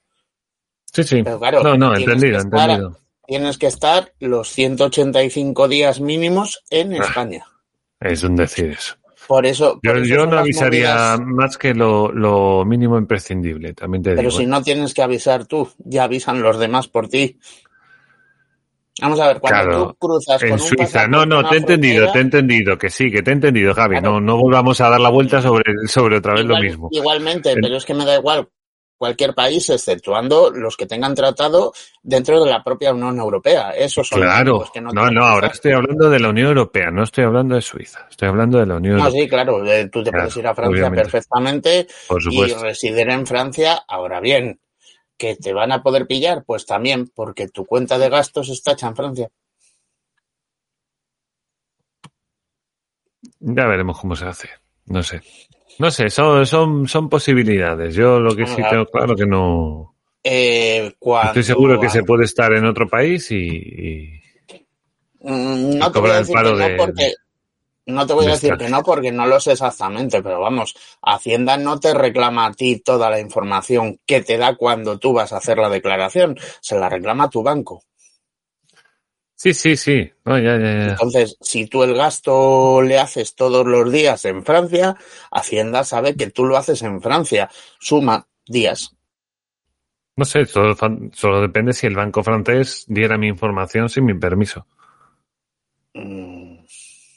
Sí, 0.92 1.04
sí. 1.04 1.24
Pero 1.24 1.40
claro, 1.40 1.64
no, 1.64 1.78
no, 1.78 1.94
tienes 1.96 2.08
entendido, 2.16 2.40
que 2.40 2.48
estar- 2.48 2.70
entendido. 2.70 2.98
Tienes 3.28 3.58
que 3.58 3.68
estar 3.68 4.12
los 4.20 4.50
185 4.50 5.68
días 5.70 6.02
mínimos 6.02 6.64
en 6.70 6.94
Ah. 6.94 6.98
España. 7.06 7.46
Es 8.00 8.24
un 8.24 8.36
decir 8.36 8.72
eso. 8.72 8.96
Por 9.28 9.46
eso. 9.46 9.80
Yo, 9.84 9.94
eso 9.94 10.26
no 10.26 10.40
avisaría 10.40 11.16
movidas- 11.16 11.20
más 11.22 11.58
que 11.58 11.74
lo, 11.74 12.12
lo 12.12 12.66
mínimo 12.66 12.98
imprescindible, 12.98 13.74
también 13.74 14.04
te 14.04 14.10
Pero 14.10 14.24
digo. 14.24 14.32
si 14.32 14.44
¿eh? 14.44 14.48
no 14.48 14.62
tienes 14.62 14.94
que 14.94 15.02
avisar 15.04 15.46
tú, 15.46 15.70
ya 15.78 16.04
avisan 16.04 16.42
los 16.42 16.60
demás 16.60 16.88
por 16.90 17.08
ti. 17.08 17.40
Vamos 19.00 19.20
a 19.20 19.28
ver, 19.28 19.40
cuando 19.40 19.64
Claro, 19.64 19.88
tú 19.88 19.96
cruzas 20.08 20.44
En 20.44 20.50
con 20.50 20.62
un 20.62 20.68
Suiza, 20.68 21.08
no, 21.08 21.26
no, 21.26 21.48
te 21.48 21.56
he 21.56 21.58
entendido, 21.60 21.96
frontera, 22.08 22.12
te 22.12 22.18
he 22.18 22.22
entendido, 22.22 22.78
que 22.78 22.90
sí, 22.90 23.10
que 23.12 23.22
te 23.24 23.32
he 23.32 23.34
entendido, 23.34 23.74
Javi. 23.74 23.96
Claro. 24.00 24.14
No, 24.16 24.22
no 24.22 24.38
volvamos 24.38 24.82
a 24.82 24.90
dar 24.90 25.00
la 25.00 25.10
vuelta 25.10 25.42
sobre, 25.42 25.64
sobre 25.88 26.18
otra 26.18 26.34
vez 26.34 26.44
igual- 26.44 26.60
lo 26.62 26.64
mismo. 26.68 26.90
Igualmente, 26.92 27.56
pero 27.56 27.78
es 27.78 27.86
que 27.86 27.94
me 27.94 28.06
da 28.06 28.16
igual 28.18 28.50
cualquier 28.98 29.34
país, 29.34 29.68
exceptuando 29.70 30.52
los 30.52 30.78
que 30.78 30.86
tengan 30.86 31.16
tratado 31.16 31.74
dentro 32.04 32.44
de 32.44 32.52
la 32.52 32.64
propia 32.64 32.94
Unión 32.94 33.18
Europea. 33.18 33.72
Esos 33.72 34.08
son 34.08 34.20
los 34.20 34.28
Claro, 34.30 34.52
únicos 34.58 34.72
que 34.72 34.82
no, 34.82 34.92
no, 34.92 35.10
no, 35.10 35.26
ahora 35.26 35.48
estoy 35.48 35.72
hablando 35.72 36.08
de 36.10 36.20
la 36.20 36.30
Unión 36.30 36.50
Europea, 36.50 36.92
no 36.92 37.02
estoy 37.02 37.24
hablando 37.24 37.56
de 37.56 37.62
Suiza, 37.62 38.06
estoy 38.10 38.28
hablando 38.28 38.60
de 38.60 38.68
la 38.68 38.76
Unión 38.76 38.98
No, 38.98 39.06
Europea, 39.06 39.22
sí, 39.24 39.28
claro, 39.30 39.66
eh, 39.66 39.90
tú 39.92 40.04
te 40.04 40.12
Claro, 40.12 40.26
puedes 40.26 40.38
ir 40.38 40.46
a 40.46 40.54
Francia 40.54 40.70
obviamente. 40.70 41.02
perfectamente 41.02 41.88
por 42.08 42.22
y 42.32 42.54
residir 42.54 43.10
en 43.10 43.26
Francia. 43.26 43.84
Ahora 43.88 44.20
bien, 44.20 44.60
que 45.22 45.36
te 45.36 45.54
van 45.54 45.72
a 45.72 45.84
poder 45.84 46.08
pillar, 46.08 46.44
pues 46.44 46.66
también, 46.66 47.08
porque 47.14 47.48
tu 47.48 47.64
cuenta 47.68 48.00
de 48.00 48.10
gastos 48.10 48.50
está 48.50 48.72
hecha 48.72 48.88
en 48.88 48.96
Francia. 48.96 49.30
Ya 53.40 53.66
veremos 53.68 54.00
cómo 54.00 54.16
se 54.16 54.26
hace, 54.26 54.50
no 54.88 55.04
sé. 55.04 55.22
No 55.78 55.92
sé, 55.92 56.10
son, 56.10 56.46
son, 56.48 56.88
son 56.88 57.08
posibilidades. 57.08 57.94
Yo 57.94 58.20
lo 58.20 58.36
que 58.36 58.48
sí 58.48 58.62
tengo 58.68 58.86
claro 58.88 59.16
que 59.16 59.26
no... 59.28 59.96
Eh, 60.24 60.96
cuando 60.98 61.28
Estoy 61.30 61.44
seguro 61.44 61.80
que 61.80 61.90
se 61.90 62.04
puede 62.04 62.26
estar 62.26 62.52
en 62.54 62.66
otro 62.66 62.88
país 62.90 63.32
y... 63.32 63.38
y- 63.38 64.22
Mm, 65.24 65.78
No 65.78 65.92
te 65.92 66.00
voy 66.00 66.10
a 66.10 66.16
decir 66.16 66.36
que 66.36 66.42
no 66.44 66.58
de- 66.58 66.76
porque 66.78 67.14
No 67.86 68.06
te 68.06 68.14
voy 68.14 68.26
a 68.26 68.28
de 68.28 68.34
decir 68.34 68.58
que 68.58 68.70
no 68.70 68.84
porque 68.84 69.12
no 69.12 69.26
lo 69.26 69.40
sé 69.40 69.54
exactamente, 69.54 70.22
pero 70.22 70.40
vamos, 70.40 70.76
Hacienda 71.02 71.58
no 71.58 71.80
te 71.80 71.94
reclama 71.94 72.46
a 72.46 72.54
ti 72.54 72.80
toda 72.80 73.10
la 73.10 73.20
información 73.20 74.00
que 74.06 74.22
te 74.22 74.38
da 74.38 74.56
cuando 74.56 75.00
tú 75.00 75.14
vas 75.14 75.34
a 75.34 75.38
hacer 75.38 75.58
la 75.58 75.70
declaración, 75.70 76.38
se 76.62 76.78
la 76.78 76.90
reclama 76.90 77.26
a 77.26 77.30
tu 77.30 77.42
banco. 77.42 77.84
Sí, 79.42 79.56
sí, 79.56 79.76
sí. 79.76 80.12
No, 80.24 80.38
ya, 80.38 80.56
ya, 80.58 80.72
ya. 80.72 80.88
Entonces, 80.90 81.36
si 81.42 81.66
tú 81.66 81.84
el 81.84 81.96
gasto 81.96 82.84
le 82.84 83.00
haces 83.00 83.34
todos 83.34 83.66
los 83.66 83.92
días 83.92 84.24
en 84.26 84.46
Francia, 84.46 84.96
Hacienda 85.32 85.84
sabe 85.84 86.16
que 86.16 86.30
tú 86.30 86.46
lo 86.46 86.58
haces 86.58 86.84
en 86.84 87.02
Francia. 87.02 87.50
Suma 87.80 88.28
días. 88.46 88.96
No 90.16 90.26
sé, 90.26 90.46
solo, 90.46 90.76
solo 91.14 91.42
depende 91.42 91.74
si 91.74 91.88
el 91.88 91.96
banco 91.96 92.22
francés 92.22 92.86
diera 92.88 93.18
mi 93.18 93.30
información 93.30 93.90
sin 93.90 94.06
mi 94.06 94.14
permiso. 94.14 94.68
Mm, 95.96 96.51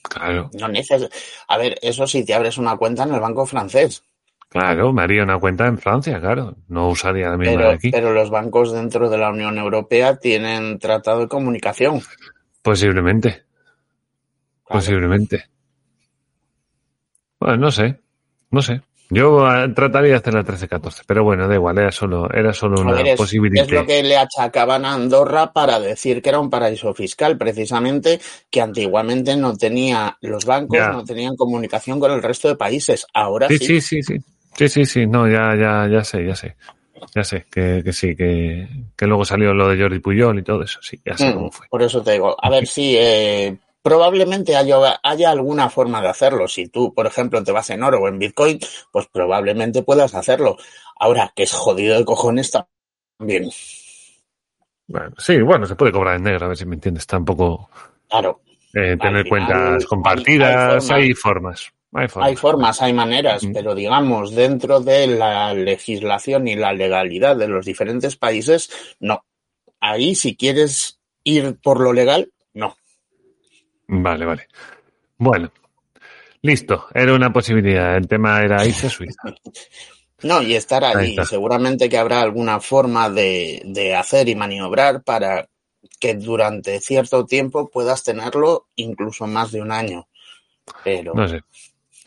Claro, 0.09 0.51
No 0.53 0.69
neces 0.69 1.09
a 1.49 1.59
ver, 1.59 1.79
eso 1.83 2.07
si 2.07 2.25
te 2.25 2.35
abres 2.35 2.59
una 2.59 2.77
cuenta 2.77 3.03
en 3.05 3.15
el 3.15 3.21
banco 3.21 3.47
francés, 3.47 4.05
claro, 4.49 4.93
me 4.93 5.03
haría 5.03 5.23
una 5.25 5.39
cuenta 5.41 5.67
en 5.67 5.79
Francia, 5.79 6.21
claro. 6.21 6.57
No 6.69 6.89
usaría 6.91 7.31
la 7.31 7.37
misma 7.37 7.57
pero, 7.57 7.69
de 7.71 7.75
aquí. 7.75 7.91
pero 7.91 8.13
los 8.13 8.31
bancos 8.31 8.73
dentro 8.73 9.09
de 9.11 9.19
la 9.19 9.31
Unión 9.31 9.59
Europea 9.59 10.17
tienen 10.17 10.79
tratado 10.79 11.21
de 11.21 11.29
comunicación. 11.29 12.03
Posiblemente, 12.63 13.45
Claro. 14.65 14.81
posiblemente. 14.81 15.45
Bueno, 17.41 17.57
no 17.57 17.71
sé, 17.71 18.01
no 18.51 18.63
sé. 18.63 18.81
Yo 19.11 19.47
eh, 19.49 19.69
trataría 19.75 20.11
de 20.11 20.17
hacer 20.17 20.35
la 20.35 20.43
13-14, 20.45 21.03
pero 21.07 21.23
bueno, 21.25 21.47
da 21.47 21.55
igual, 21.55 21.79
era 21.79 21.93
solo, 21.93 22.29
era 22.33 22.53
solo 22.53 22.81
una 22.81 22.93
ver, 22.93 23.09
es, 23.09 23.17
posibilidad. 23.19 23.65
es 23.65 23.71
lo 23.71 23.87
que 23.87 24.03
le 24.03 24.17
achacaban 24.17 24.85
a 24.85 24.95
Andorra 24.95 25.53
para 25.53 25.79
decir 25.79 26.23
que 26.23 26.31
era 26.31 26.41
un 26.41 26.51
paraíso 26.51 26.93
fiscal, 26.95 27.37
precisamente 27.37 28.21
que 28.51 28.61
antiguamente 28.61 29.37
no 29.37 29.57
tenía, 29.57 30.17
los 30.23 30.45
bancos 30.47 30.79
Ya. 30.79 30.91
no 30.91 31.05
tenían 31.05 31.37
comunicación 31.37 32.01
con 32.01 32.13
el 32.13 32.23
resto 32.23 32.49
de 32.49 32.57
países. 32.57 33.07
Ahora 33.13 33.49
Sí, 33.49 33.59
sí. 33.59 33.67
sí, 33.67 33.81
sí, 33.81 34.03
sí. 34.03 34.17
Sí, 34.57 34.69
sí, 34.69 34.85
sí, 34.87 35.07
no, 35.07 35.29
ya, 35.29 35.55
ya, 35.57 35.89
ya 35.91 36.03
sé, 36.05 36.25
ya 36.27 36.35
sé. 36.35 36.57
Ya 37.15 37.23
sé, 37.25 37.45
que, 37.51 37.83
que 37.85 37.93
sí, 37.93 38.17
que, 38.17 38.67
que 38.97 39.07
luego 39.07 39.25
salió 39.25 39.53
lo 39.53 39.69
de 39.69 39.81
Jordi 39.81 39.99
Puyol 39.99 40.39
y 40.39 40.43
todo 40.43 40.63
eso, 40.63 40.81
sí, 40.83 40.99
ya 41.05 41.17
sé 41.17 41.31
Mm, 41.31 41.35
cómo 41.35 41.51
fue. 41.51 41.67
por 41.69 41.83
eso 41.83 42.03
te 42.03 42.13
digo, 42.13 42.35
a 42.41 42.51
ver 42.51 42.67
si 42.67 42.97
eh, 42.97 43.57
probablemente 43.85 44.57
haya, 44.57 44.99
haya 45.03 45.31
alguna 45.31 45.69
forma 45.69 46.01
de 46.01 46.09
hacerlo. 46.09 46.49
Si 46.49 46.69
tú, 46.69 46.95
por 46.95 47.07
ejemplo, 47.07 47.45
te 47.45 47.53
vas 47.53 47.69
en 47.69 47.83
oro 47.83 48.01
o 48.01 48.09
en 48.09 48.19
Bitcoin, 48.19 48.59
pues 48.91 49.07
probablemente 49.13 49.83
puedas 49.83 50.15
hacerlo. 50.15 50.57
Ahora, 50.99 51.33
que 51.37 51.43
es 51.43 51.53
jodido 51.53 51.99
de 51.99 52.05
cojones 52.07 52.51
también. 53.19 53.51
Bueno, 54.87 55.15
sí, 55.19 55.41
bueno, 55.43 55.67
se 55.67 55.77
puede 55.77 55.93
cobrar 55.93 56.17
en 56.17 56.23
negro, 56.25 56.47
a 56.47 56.49
ver 56.49 56.57
si 56.57 56.65
me 56.67 56.75
entiendes. 56.77 57.07
Tampoco 57.07 57.69
Claro, 58.09 58.41
eh, 58.73 58.97
tener 59.01 59.25
final, 59.25 59.29
cuentas 59.29 59.83
hay- 59.83 59.87
compartidas, 59.87 60.91
hay 60.91 61.03
hay 61.03 61.13
formas. 61.15 61.71
Hay 61.97 62.09
formas. 62.09 62.29
Hay 62.29 62.37
formas, 62.37 62.83
hay 62.83 62.93
maneras, 62.93 63.45
Mm. 63.45 63.53
pero 63.53 63.75
digamos, 63.75 64.35
dentro 64.35 64.81
de 64.81 65.07
la 65.07 65.55
legislación 65.55 66.49
y 66.49 66.57
la 66.57 66.73
legalidad 66.73 67.37
de 67.37 67.49
los 67.49 67.65
diferentes 67.67 68.17
países, 68.17 68.97
no. 68.99 69.25
Ahí, 69.79 70.15
si 70.15 70.35
quieres 70.37 70.99
ir 71.23 71.57
por 71.63 71.81
lo 71.81 71.93
legal, 71.93 72.33
no. 72.55 72.77
Vale, 73.89 74.25
vale. 74.25 74.49
Bueno, 75.19 75.53
listo, 76.43 76.87
era 76.95 77.15
una 77.15 77.33
posibilidad. 77.33 77.97
El 77.97 78.09
tema 78.09 78.41
era 78.43 78.65
irse 78.67 78.87
a 78.89 78.91
Suiza. 78.91 79.23
No, 80.23 80.41
y 80.41 80.55
estar 80.55 80.83
Ahí 80.85 80.95
allí. 80.97 81.11
está. 81.11 81.27
Seguramente 81.27 81.87
que 81.87 81.99
habrá 81.99 82.23
alguna 82.23 82.59
forma 82.59 83.11
de, 83.11 83.61
de 83.67 83.95
hacer 83.95 84.27
y 84.31 84.35
maniobrar 84.35 85.03
para 85.03 85.51
que 86.01 86.15
durante 86.15 86.81
cierto 86.81 87.27
tiempo 87.27 87.69
puedas 87.69 88.03
tenerlo 88.05 88.69
incluso 88.77 89.27
más 89.27 89.53
de 89.53 89.61
un 89.61 89.71
año. 89.71 90.09
Pero 90.83 91.13
No 91.15 91.29
sé. 91.29 91.43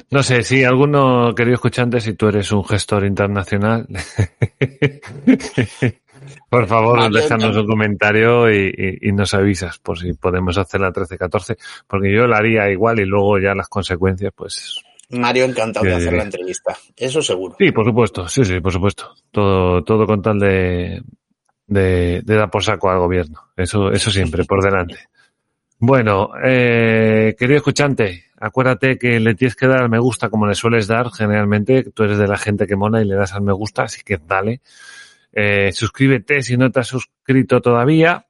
No 0.09 0.23
sé, 0.23 0.41
si 0.41 0.63
alguno, 0.63 1.35
querido 1.35 1.55
escuchante, 1.55 2.01
si 2.01 2.13
tú 2.13 2.27
eres 2.29 2.51
un 2.51 2.63
gestor 2.63 3.05
internacional, 3.05 3.87
por 6.49 6.67
favor, 6.67 7.11
déjanos 7.11 7.55
no. 7.55 7.61
un 7.61 7.67
comentario 7.67 8.51
y, 8.51 8.67
y- 9.01 9.09
y 9.09 9.11
nos 9.11 9.33
avisas 9.33 9.77
por 9.79 9.97
si 9.99 10.13
podemos 10.13 10.57
hacer 10.57 10.81
la 10.81 10.91
13-14, 10.91 11.57
porque 11.87 12.11
yo 12.13 12.27
la 12.27 12.37
haría 12.37 12.69
igual 12.69 12.99
y 12.99 13.05
luego 13.05 13.39
ya 13.39 13.53
las 13.55 13.67
consecuencias, 13.69 14.31
pues 14.35 14.79
Mario 15.09 15.45
encantado 15.45 15.85
de 15.85 15.91
Eh, 15.93 15.95
hacer 15.95 16.13
la 16.13 16.23
entrevista. 16.23 16.75
Eso 16.95 17.21
seguro. 17.21 17.55
sí, 17.57 17.71
por 17.71 17.85
supuesto, 17.85 18.27
sí, 18.27 18.43
sí, 18.43 18.59
por 18.59 18.73
supuesto. 18.73 19.13
Todo, 19.31 19.83
todo 19.83 20.05
con 20.05 20.21
tal 20.21 20.37
de, 20.39 21.01
de, 21.65 22.21
de 22.23 22.35
dar 22.35 22.49
por 22.49 22.63
saco 22.63 22.89
al 22.89 22.99
gobierno. 22.99 23.41
Eso, 23.55 23.89
eso 23.91 24.11
siempre, 24.11 24.43
por 24.43 24.61
delante. 24.61 24.97
Bueno, 25.79 26.31
eh, 26.43 27.35
querido 27.37 27.57
escuchante, 27.57 28.25
acuérdate 28.39 28.97
que 28.97 29.19
le 29.19 29.35
tienes 29.35 29.55
que 29.55 29.67
dar 29.67 29.83
al 29.83 29.89
me 29.89 29.99
gusta 29.99 30.29
como 30.29 30.47
le 30.47 30.55
sueles 30.55 30.87
dar 30.87 31.11
generalmente. 31.11 31.83
Tú 31.93 32.03
eres 32.03 32.17
de 32.17 32.27
la 32.27 32.37
gente 32.37 32.65
que 32.65 32.75
mona 32.75 33.01
y 33.01 33.05
le 33.05 33.15
das 33.15 33.33
al 33.33 33.43
me 33.43 33.53
gusta, 33.53 33.83
así 33.83 34.01
que 34.03 34.17
dale. 34.17 34.59
Eh, 35.31 35.71
suscríbete 35.71 36.41
si 36.41 36.57
no 36.57 36.71
te 36.71 36.79
has 36.79 36.87
suscrito 36.87 37.61
todavía. 37.61 38.25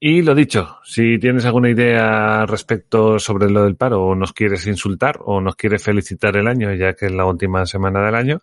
Y 0.00 0.22
lo 0.22 0.34
dicho, 0.36 0.78
si 0.84 1.18
tienes 1.18 1.44
alguna 1.44 1.70
idea 1.70 2.46
respecto 2.46 3.18
sobre 3.18 3.50
lo 3.50 3.64
del 3.64 3.74
paro 3.74 4.04
o 4.04 4.14
nos 4.14 4.32
quieres 4.32 4.64
insultar 4.68 5.18
o 5.24 5.40
nos 5.40 5.56
quieres 5.56 5.82
felicitar 5.82 6.36
el 6.36 6.46
año, 6.46 6.72
ya 6.72 6.94
que 6.94 7.06
es 7.06 7.12
la 7.12 7.24
última 7.26 7.66
semana 7.66 8.04
del 8.06 8.14
año, 8.14 8.40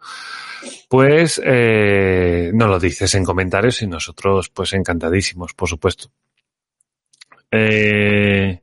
pues 0.90 1.42
eh, 1.46 2.52
nos 2.54 2.68
lo 2.70 2.78
dices 2.78 3.16
en 3.16 3.24
comentarios 3.24 3.82
y 3.82 3.88
nosotros 3.88 4.50
pues 4.50 4.74
encantadísimos, 4.74 5.54
por 5.54 5.70
supuesto. 5.70 6.10
Eh, 7.52 8.62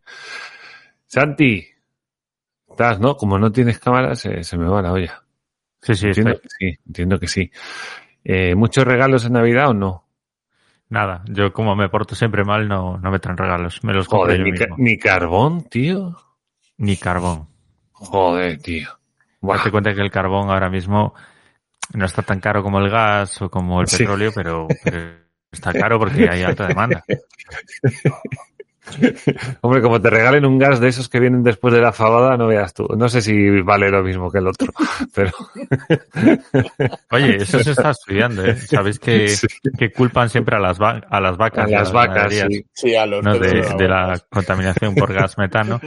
Santi, 1.07 1.67
estás, 2.69 3.01
¿no? 3.01 3.17
Como 3.17 3.39
no 3.39 3.51
tienes 3.51 3.79
cámara, 3.79 4.15
se, 4.15 4.43
se 4.45 4.57
me 4.59 4.67
va 4.67 4.83
la 4.83 4.93
olla. 4.93 5.25
Sí, 5.81 5.95
sí, 5.95 6.07
Entiendo 6.09 6.35
estoy. 6.35 6.41
que 6.43 6.49
sí, 6.49 6.79
entiendo 6.87 7.19
que 7.21 7.29
sí. 7.29 7.51
Eh, 8.25 8.55
¿Muchos 8.55 8.85
regalos 8.85 9.25
en 9.25 9.33
Navidad 9.35 9.69
o 9.71 9.75
no? 9.75 10.05
Nada, 10.88 11.23
yo 11.26 11.52
como 11.52 11.75
me 11.75 11.88
porto 11.88 12.14
siempre 12.14 12.45
mal, 12.45 12.69
no, 12.69 12.99
no 12.99 13.11
me 13.11 13.19
traen 13.19 13.38
regalos. 13.38 13.83
Me 13.83 13.93
los 13.95 14.07
Joder, 14.07 14.38
yo 14.38 14.45
ni, 14.45 14.52
ca- 14.52 14.64
mismo. 14.67 14.76
ni 14.79 14.99
carbón, 14.99 15.62
tío. 15.69 16.17
Ni 16.76 16.97
carbón. 16.97 17.49
Joder, 17.93 18.59
tío. 18.61 18.88
Date 19.41 19.71
cuenta 19.71 19.95
que 19.95 20.00
el 20.02 20.11
carbón 20.11 20.50
ahora 20.50 20.69
mismo 20.71 21.14
no 21.95 22.05
está 22.05 22.23
tan 22.23 22.41
caro 22.41 22.62
como 22.62 22.79
el 22.79 22.91
gas 22.91 23.41
o 23.43 23.50
como 23.50 23.81
el 23.81 23.87
Sí. 23.88 23.99
petróleo, 23.99 24.31
pero, 24.35 24.69
pero 24.85 25.14
está 25.50 25.73
caro 25.73 25.99
porque 25.99 26.29
hay 26.29 26.43
alta 26.43 26.67
demanda. 26.69 27.02
Hombre, 29.61 29.81
como 29.81 30.01
te 30.01 30.11
regalen 30.11 30.45
un 30.45 30.59
gas 30.59 30.81
de 30.81 30.89
esos 30.89 31.09
que 31.09 31.21
vienen 31.21 31.43
después 31.43 31.73
de 31.73 31.81
la 31.81 31.93
fabada, 31.93 32.37
no 32.37 32.47
veas 32.49 32.75
tú. 32.75 32.87
No 32.97 33.09
sé 33.09 33.23
si 33.23 33.61
vale 33.62 33.89
lo 33.91 34.03
mismo 34.03 34.31
que 34.31 34.39
el 34.39 34.49
otro, 34.49 34.73
pero 35.15 35.31
Oye, 37.11 37.37
eso 37.37 37.61
se 37.62 37.73
está 37.73 37.91
estudiando, 37.91 38.45
¿eh? 38.45 38.57
Sabéis 38.57 38.99
que, 38.99 39.29
Sí. 39.29 39.47
que 39.79 39.93
culpan 39.93 40.29
siempre 40.29 40.57
a 40.57 40.61
las, 40.61 40.81
va- 40.81 41.01
a 41.09 41.21
las 41.21 41.35
a 41.35 41.37
vacas. 41.37 41.71
y 41.71 41.75
a 41.75 41.79
las 41.79 41.93
vacas, 41.93 42.15
ganaderías, 42.35 42.49
sí. 42.51 42.67
Sí, 42.73 42.95
a 42.97 43.07
los 43.07 43.25
de, 43.25 43.31
de 43.39 43.55
la 43.62 43.77
de 43.77 43.89
vaca. 43.89 44.07
la 44.12 44.19
contaminación 44.31 44.95
por 44.95 45.12
gas 45.12 45.39
metano. 45.39 45.81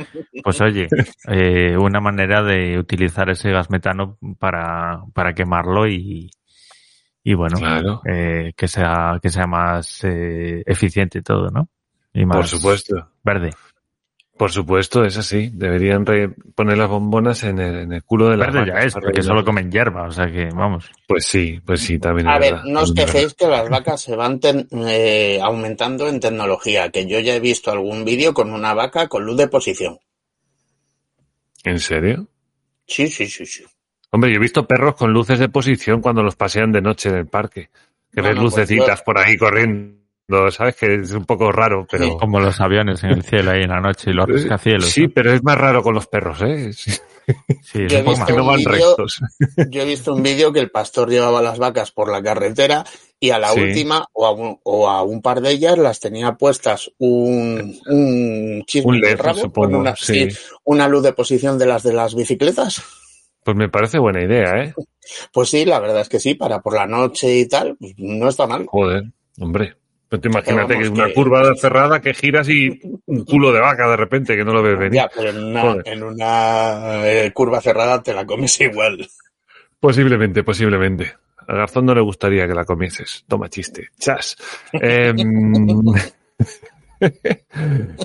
Pues 0.43 0.61
oye, 0.61 0.87
eh, 1.27 1.75
una 1.77 1.99
manera 1.99 2.43
de 2.43 2.77
utilizar 2.77 3.29
ese 3.29 3.51
gas 3.51 3.69
metano 3.69 4.17
para, 4.39 5.01
para 5.13 5.33
quemarlo 5.33 5.87
y, 5.87 6.29
y 7.23 7.33
bueno, 7.33 7.57
Claro, 7.57 8.01
eh, 8.05 8.53
que 8.55 8.67
sea, 8.67 9.19
que 9.21 9.29
sea 9.29 9.47
más 9.47 10.03
eh, 10.03 10.63
eficiente 10.65 11.21
todo, 11.21 11.49
¿no? 11.49 11.69
Y 12.15 12.25
más 12.25 12.37
por 12.37 12.47
supuesto. 12.47 13.09
verde. 13.23 13.53
Por 14.37 14.51
supuesto, 14.51 15.05
es 15.05 15.15
así. 15.17 15.49
Deberían 15.53 16.03
poner 16.55 16.77
las 16.77 16.89
bombonas 16.89 17.43
en 17.43 17.57
el, 17.59 17.75
en 17.75 17.93
el 17.93 18.03
culo 18.03 18.27
de 18.29 18.35
las 18.37 18.51
Verde 18.51 18.67
ya 18.67 18.73
vacas 18.73 18.85
es, 18.87 18.93
porque 18.93 19.23
solo 19.23 19.45
comen 19.45 19.71
hierba, 19.71 20.07
o 20.07 20.11
sea 20.11 20.29
que 20.29 20.49
vamos. 20.53 20.91
Pues 21.07 21.25
sí, 21.25 21.61
pues 21.65 21.79
sí, 21.81 21.99
también 21.99 22.27
A 22.27 22.33
es 22.33 22.39
ver, 22.41 22.53
verdad. 22.55 22.65
no 22.67 22.81
os 22.81 22.93
quejéis 22.93 23.33
que 23.33 23.47
las 23.47 23.69
vacas 23.69 24.01
se 24.01 24.13
van 24.15 24.39
ten- 24.41 24.67
eh, 24.89 25.39
aumentando 25.41 26.09
en 26.09 26.19
tecnología, 26.19 26.89
que 26.89 27.07
yo 27.07 27.19
ya 27.21 27.35
he 27.35 27.39
visto 27.39 27.71
algún 27.71 28.03
vídeo 28.03 28.33
con 28.33 28.51
una 28.51 28.73
vaca 28.73 29.07
con 29.07 29.23
luz 29.23 29.37
de 29.37 29.47
posición. 29.47 29.99
¿En 31.63 31.79
serio? 31.79 32.27
Sí, 32.85 33.07
sí, 33.07 33.27
sí, 33.27 33.45
sí. 33.45 33.63
Hombre, 34.11 34.31
yo 34.31 34.37
he 34.37 34.41
visto 34.41 34.67
perros 34.67 34.95
con 34.95 35.11
luces 35.13 35.39
de 35.39 35.49
posición 35.49 36.01
cuando 36.01 36.23
los 36.23 36.35
pasean 36.35 36.71
de 36.71 36.81
noche 36.81 37.09
en 37.09 37.15
el 37.15 37.27
parque. 37.27 37.69
Que 38.13 38.21
No, 38.21 38.27
ves 38.27 38.35
no, 38.35 38.41
pues 38.43 38.53
lucecitas 38.57 38.99
yo- 38.99 39.03
por 39.05 39.17
ahí 39.17 39.37
corriendo, 39.37 39.97
¿sabes? 40.51 40.75
Que 40.75 40.95
es 40.95 41.11
un 41.11 41.25
poco 41.25 41.51
raro, 41.51 41.85
pero... 41.89 42.17
Como 42.17 42.39
los 42.39 42.59
aviones 42.59 43.03
en 43.03 43.11
el 43.11 43.23
cielo 43.23 43.51
ahí 43.51 43.61
en 43.63 43.69
la 43.69 43.79
noche 43.81 44.09
y 44.11 44.13
los 44.13 44.27
rascacielos. 44.27 44.85
Sí, 44.89 45.03
¿no? 45.03 45.09
pero 45.13 45.31
es 45.33 45.43
más 45.43 45.57
raro 45.57 45.83
con 45.83 45.93
los 45.95 46.07
perros, 46.07 46.41
¿eh? 46.41 46.71
Sí, 46.73 46.91
Sí, 47.63 47.79
es 47.85 47.91
Yo 47.91 47.97
he 47.97 48.01
un 48.01 48.05
poco 48.05 48.17
visto 48.19 48.35
no 48.35 48.41
un 48.43 48.47
van 48.49 48.57
vídeo- 48.57 48.71
rectos. 48.71 49.19
Yo 49.71 49.81
he 49.81 49.85
visto 49.85 50.13
un 50.13 50.21
vídeo 50.21 50.53
que 50.53 50.59
el 50.59 50.69
pastor 50.69 51.09
llevaba 51.09 51.41
las 51.41 51.57
vacas 51.57 51.91
por 51.91 52.11
la 52.11 52.21
carretera 52.21 52.85
y 53.19 53.31
a 53.31 53.39
la 53.39 53.49
Sí. 53.49 53.61
última 53.61 54.05
o 54.13 54.27
a, 54.27 54.31
un, 54.31 54.59
o 54.61 54.87
a 54.87 55.01
un 55.01 55.23
par 55.23 55.41
de 55.41 55.49
ellas 55.49 55.75
las 55.79 55.99
tenía 55.99 56.33
puestas 56.33 56.91
un, 56.99 57.79
un 57.87 58.63
chisme 58.67 58.91
Un 58.91 58.99
LED, 59.01 59.17
rabo 59.19 59.39
supongo, 59.39 59.69
con 59.71 59.75
una, 59.79 59.95
sí. 59.95 60.29
sí, 60.29 60.37
una 60.65 60.87
luz 60.87 61.01
de 61.01 61.13
posición 61.13 61.57
de 61.57 61.65
las 61.65 61.81
de 61.81 61.93
las 61.93 62.13
bicicletas. 62.13 62.83
Pues 63.43 63.57
me 63.57 63.69
parece 63.69 63.97
buena 63.97 64.23
idea, 64.23 64.63
¿eh? 64.63 64.75
Pues 65.33 65.49
sí, 65.49 65.65
la 65.65 65.79
verdad 65.79 66.01
es 66.01 66.09
que 66.09 66.19
sí, 66.19 66.35
para 66.35 66.59
por 66.61 66.75
la 66.75 66.85
noche 66.85 67.35
y 67.39 67.47
tal, 67.47 67.75
pues 67.79 67.93
no 67.97 68.29
está 68.29 68.45
mal. 68.45 68.65
Joder, 68.67 69.03
hombre. 69.39 69.75
No 70.15 70.21
te 70.21 70.27
imagínate 70.29 70.77
que 70.77 70.83
es 70.83 70.89
una 70.89 71.07
que- 71.07 71.13
curva 71.13 71.53
cerrada 71.55 71.99
que 72.01 72.13
giras 72.13 72.47
y 72.49 72.79
un 73.05 73.25
culo 73.25 73.51
de 73.51 73.59
vaca 73.59 73.87
de 73.89 73.97
repente 73.97 74.35
que 74.35 74.43
no 74.45 74.53
lo 74.53 74.61
ves 74.63 74.77
venir. 74.77 74.93
Ya, 74.93 75.09
pero 75.13 75.29
en 75.29 75.43
una, 75.43 75.61
Joder. 75.61 75.87
en 75.87 76.03
una 76.03 77.05
eh, 77.07 77.31
curva 77.33 77.61
cerrada 77.61 78.01
te 78.01 78.13
la 78.13 78.25
comes 78.25 78.59
igual. 78.61 79.07
Posiblemente, 79.79 80.43
posiblemente. 80.43 81.13
A 81.47 81.53
Garzón 81.53 81.85
no 81.85 81.93
le 81.93 82.01
gustaría 82.01 82.47
que 82.47 82.53
la 82.55 82.65
comieses. 82.65 83.23
Toma 83.27 83.49
chiste. 83.49 83.89
Chas. 83.99 84.35
Em, 84.73 85.15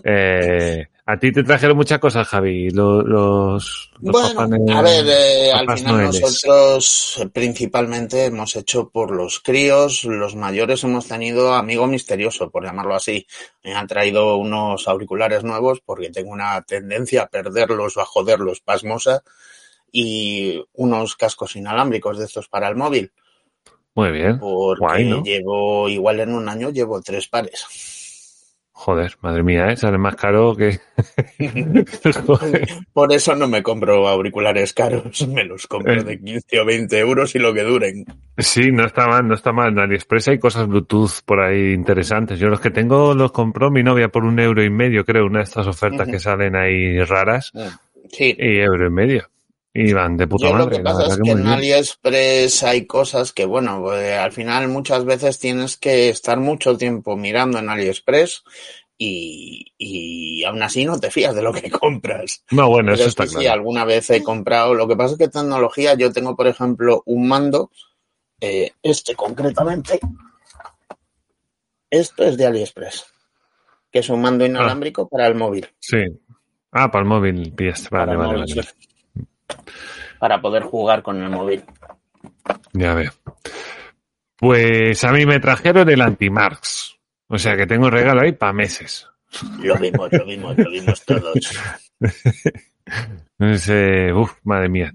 eh, 0.05 0.87
a 1.13 1.19
ti 1.19 1.33
te 1.33 1.43
trajeron 1.45 1.77
muchas 1.77 1.99
cosas, 1.99 2.27
Javi. 2.29 2.71
Lo- 2.71 3.03
Los, 3.03 3.91
los 4.01 4.13
Bueno, 4.13 4.41
a 4.79 4.83
ver, 4.83 5.05
eh, 5.09 5.53
al 5.53 5.67
final 5.77 5.97
Noeles. 5.97 6.21
nosotros 6.21 7.19
eh, 7.21 7.27
principalmente 7.29 8.25
hemos 8.27 8.57
hecho 8.57 8.89
por 8.91 9.11
los 9.11 9.41
críos, 9.41 10.05
los 10.05 10.35
mayores 10.37 10.85
hemos 10.85 11.07
tenido 11.09 11.55
amigo 11.55 11.87
misterioso, 11.87 12.51
por 12.51 12.65
llamarlo 12.65 12.95
así. 12.95 13.27
Me 13.65 13.75
han 13.75 13.87
traído 13.87 14.37
unos 14.37 14.89
auriculares 14.89 15.45
nuevos 15.45 15.81
porque 15.85 16.11
tengo 16.11 16.31
una 16.33 16.63
tendencia 16.63 17.23
a 17.23 17.27
perderlos 17.29 17.97
o 17.97 18.01
a 18.01 18.05
joderlos 18.07 18.61
pasmosa 18.61 19.23
y 19.93 20.63
unos 20.75 21.17
cascos 21.17 21.57
inalámbricos 21.57 22.19
de 22.19 22.25
estos 22.27 22.49
para 22.49 22.69
el 22.69 22.77
móvil, 22.77 23.13
Muy 23.95 24.13
bien. 24.13 24.39
porque 24.39 24.79
Guay, 24.81 25.05
¿no? 25.09 25.23
llevo, 25.25 25.89
igual 25.89 26.21
en 26.21 26.33
un 26.35 26.49
año 26.49 26.71
llevo 26.71 27.01
tres 27.03 27.27
pares. 27.27 27.65
Joder, 28.83 29.15
madre 29.21 29.43
mía, 29.43 29.67
¿eh? 29.67 29.77
sale 29.77 29.99
más 29.99 30.17
caro 30.17 30.57
que. 30.57 30.79
Por 32.95 33.13
eso 33.13 33.35
no 33.35 33.47
me 33.47 33.63
compro 33.63 34.09
auriculares 34.09 34.73
caros, 34.73 35.29
me 35.29 35.45
los 35.45 35.67
compro 35.67 35.93
Eh. 36.01 36.03
de 36.05 36.19
15 36.19 36.61
o 36.61 36.65
20 36.65 36.99
euros 36.99 37.35
y 37.35 37.39
lo 37.41 37.53
que 37.53 37.63
duren. 37.63 38.07
Sí, 38.39 38.73
no 38.73 38.87
está 38.87 39.07
mal, 39.07 39.29
no 39.29 39.35
está 39.35 39.53
mal. 39.53 39.73
En 39.73 39.81
AliExpress 39.81 40.29
hay 40.29 40.39
cosas 40.39 40.67
Bluetooth 40.67 41.21
por 41.27 41.41
ahí 41.41 41.75
interesantes. 41.75 42.39
Yo 42.39 42.49
los 42.49 42.59
que 42.61 42.71
tengo 42.71 43.13
los 43.15 43.33
compró 43.33 43.71
mi 43.71 43.83
novia 43.83 44.09
por 44.09 44.25
un 44.25 44.39
euro 44.41 44.65
y 44.65 44.71
medio, 44.71 45.05
creo, 45.05 45.27
una 45.27 45.41
de 45.41 45.45
estas 45.45 45.67
ofertas 45.67 46.09
que 46.09 46.19
salen 46.19 46.57
ahí 46.57 46.99
raras. 47.05 47.53
Sí, 48.09 48.35
Y 48.39 48.61
euro 48.61 48.87
y 48.87 48.91
medio. 48.91 49.29
Y 49.73 49.93
van 49.93 50.17
de 50.17 50.27
puta 50.27 50.49
Yo 50.49 50.57
lo 50.57 50.69
que 50.69 50.81
pasa 50.81 51.07
es 51.07 51.21
que 51.23 51.31
en. 51.31 51.47
AliExpress 51.47 52.65
hay 52.65 52.87
cosas 52.87 53.33
que, 53.33 53.45
bueno, 53.45 53.95
eh, 53.95 54.17
al 54.17 54.33
final 54.33 54.69
muchas 54.69 55.05
veces 55.05 55.39
tienes 55.39 55.77
que 55.77 56.09
estar 56.09 56.41
mucho 56.41 56.77
tiempo 56.77 57.17
mirando 57.17 57.59
en 57.59 57.69
AliExpress 57.69 58.43
y, 58.99 59.73
y 59.79 60.45
aún 60.45 60.63
así 60.63 60.85
no 60.85 60.99
te 60.99 61.13
fías 61.13 61.37
de 61.37 61.43
lo 61.43 61.53
que 61.53 61.71
compras. 61.71 62.45
No, 62.51 62.69
bueno, 62.69 62.93
eso 62.93 63.05
está 63.05 63.25
sí, 63.25 63.31
sí, 63.31 63.37
claro. 63.37 63.61
alguna 63.61 63.85
vez 63.85 64.11
he 64.11 64.25
comprado. 64.25 64.75
Lo 64.75 64.89
que 64.89 64.97
pasa 64.97 65.13
es 65.13 65.19
que 65.19 65.29
tecnología, 65.29 65.95
yo 65.95 66.13
tengo, 66.13 66.35
por 66.35 66.49
ejemplo, 66.49 67.05
un 67.07 67.29
mando, 67.29 67.71
eh, 68.41 68.73
este 68.83 69.15
concretamente. 69.15 70.01
Esto 71.89 72.25
es 72.25 72.37
de 72.37 72.47
AliExpress, 72.47 73.07
que 73.93 74.01
es 74.01 74.09
un 74.09 74.21
mando 74.21 74.45
inalámbrico 74.45 75.09
para 75.09 75.29
el 75.29 75.37
móvil. 75.37 75.69
Sí. 75.79 75.99
Ah, 76.73 76.91
para 76.91 77.03
el 77.03 77.09
móvil. 77.09 77.55
Vale, 77.57 77.75
para 77.89 78.17
vale, 78.17 78.19
móvil, 78.19 78.41
vale. 78.41 78.63
sí. 78.63 78.90
Para 80.19 80.41
poder 80.41 80.63
jugar 80.65 81.03
con 81.03 81.23
el 81.23 81.31
móvil. 81.31 81.65
Ya 82.73 82.95
veo. 82.95 83.13
Pues 84.37 85.05
a 85.05 85.13
mí 85.13 85.27
me 85.27 85.41
trajeron 85.41 85.89
el 85.89 86.01
Antimarx. 86.01 86.99
O 87.29 87.39
sea 87.39 87.57
que 87.57 87.67
tengo 87.67 87.91
regalo 87.91 88.23
ahí 88.23 88.33
para 88.33 88.53
meses. 88.53 89.07
Lo 89.63 89.77
vimos, 89.77 90.13
lo 90.13 90.27
vimos, 90.27 90.59
lo 90.59 90.71
vimos 90.71 91.05
todos. 91.05 91.35
Ese, 93.39 94.13
uf, 94.13 94.33
madre 94.43 94.69
mía. 94.69 94.95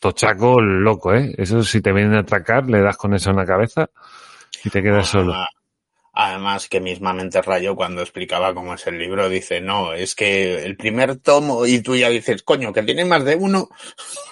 Tochaco 0.00 0.60
loco, 0.60 1.14
¿eh? 1.14 1.34
Eso 1.36 1.62
si 1.62 1.80
te 1.80 1.92
vienen 1.92 2.16
a 2.16 2.20
atracar, 2.20 2.68
le 2.68 2.80
das 2.80 2.96
con 2.96 3.14
eso 3.14 3.30
en 3.30 3.36
la 3.36 3.46
cabeza 3.46 3.90
y 4.64 4.70
te 4.70 4.82
quedas 4.82 5.08
solo. 5.08 5.34
Además 6.20 6.68
que 6.68 6.80
mismamente 6.80 7.40
Rayo 7.40 7.76
cuando 7.76 8.02
explicaba 8.02 8.52
cómo 8.52 8.74
es 8.74 8.84
el 8.88 8.98
libro 8.98 9.28
dice, 9.28 9.60
no, 9.60 9.92
es 9.92 10.16
que 10.16 10.64
el 10.64 10.76
primer 10.76 11.18
tomo 11.18 11.64
y 11.64 11.80
tú 11.80 11.94
ya 11.94 12.08
dices, 12.08 12.42
coño, 12.42 12.72
que 12.72 12.82
tiene 12.82 13.04
más 13.04 13.24
de 13.24 13.36
uno. 13.36 13.68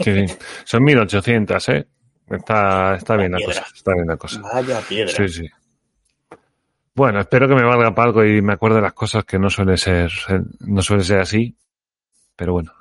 Sí, 0.00 0.26
sí. 0.26 0.34
Son 0.64 0.82
1800, 0.82 1.68
¿eh? 1.68 1.86
Está, 2.28 2.96
está 2.96 3.16
bien 3.16 3.30
la 3.30 3.38
cosa. 3.40 3.64
Está 3.72 3.94
bien 3.94 4.08
la 4.08 4.16
cosa. 4.16 4.40
Vaya 4.40 4.80
piedra. 4.80 5.14
Sí, 5.14 5.28
sí. 5.28 5.48
Bueno, 6.92 7.20
espero 7.20 7.46
que 7.46 7.54
me 7.54 7.62
valga 7.62 7.94
para 7.94 8.08
algo 8.08 8.24
y 8.24 8.42
me 8.42 8.54
acuerde 8.54 8.80
las 8.80 8.92
cosas 8.92 9.24
que 9.24 9.38
no 9.38 9.48
suele 9.48 9.76
ser, 9.76 10.10
no 10.66 10.82
suele 10.82 11.04
ser 11.04 11.20
así. 11.20 11.56
Pero 12.36 12.52
bueno. 12.52 12.72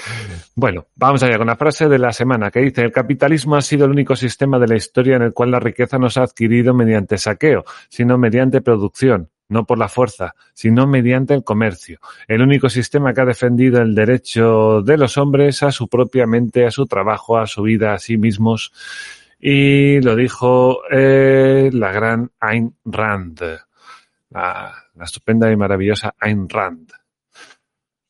bueno, 0.56 0.86
vamos 0.96 1.22
allá 1.22 1.36
con 1.36 1.46
la 1.46 1.56
frase 1.56 1.88
de 1.88 1.98
la 1.98 2.12
semana 2.12 2.50
que 2.50 2.60
dice, 2.60 2.80
el 2.80 2.90
capitalismo 2.92 3.54
ha 3.54 3.60
sido 3.60 3.84
el 3.84 3.90
único 3.90 4.16
sistema 4.16 4.58
de 4.58 4.66
la 4.66 4.76
historia 4.76 5.16
en 5.16 5.22
el 5.22 5.34
cual 5.34 5.50
la 5.50 5.60
riqueza 5.60 5.98
no 5.98 6.08
se 6.08 6.20
ha 6.20 6.24
adquirido 6.24 6.72
mediante 6.72 7.18
saqueo, 7.18 7.64
sino 7.90 8.16
mediante 8.16 8.62
producción, 8.62 9.28
no 9.48 9.66
por 9.66 9.78
la 9.78 9.88
fuerza, 9.88 10.34
sino 10.54 10.86
mediante 10.86 11.34
el 11.34 11.44
comercio. 11.44 11.98
El 12.26 12.40
único 12.40 12.70
sistema 12.70 13.12
que 13.12 13.20
ha 13.20 13.26
defendido 13.26 13.82
el 13.82 13.94
derecho 13.94 14.80
de 14.80 14.96
los 14.96 15.18
hombres 15.18 15.62
a 15.62 15.70
su 15.70 15.86
propia 15.86 16.26
mente, 16.26 16.64
a 16.64 16.70
su 16.70 16.86
trabajo, 16.86 17.36
a 17.36 17.46
su 17.46 17.62
vida, 17.62 17.92
a 17.92 17.98
sí 17.98 18.16
mismos. 18.16 18.72
Y 19.38 20.00
lo 20.00 20.16
dijo 20.16 20.80
eh, 20.90 21.68
la 21.74 21.92
gran 21.92 22.30
Ayn 22.40 22.74
Rand, 22.86 23.40
la, 24.30 24.72
la 24.94 25.04
estupenda 25.04 25.52
y 25.52 25.56
maravillosa 25.56 26.14
Ayn 26.18 26.48
Rand. 26.48 27.03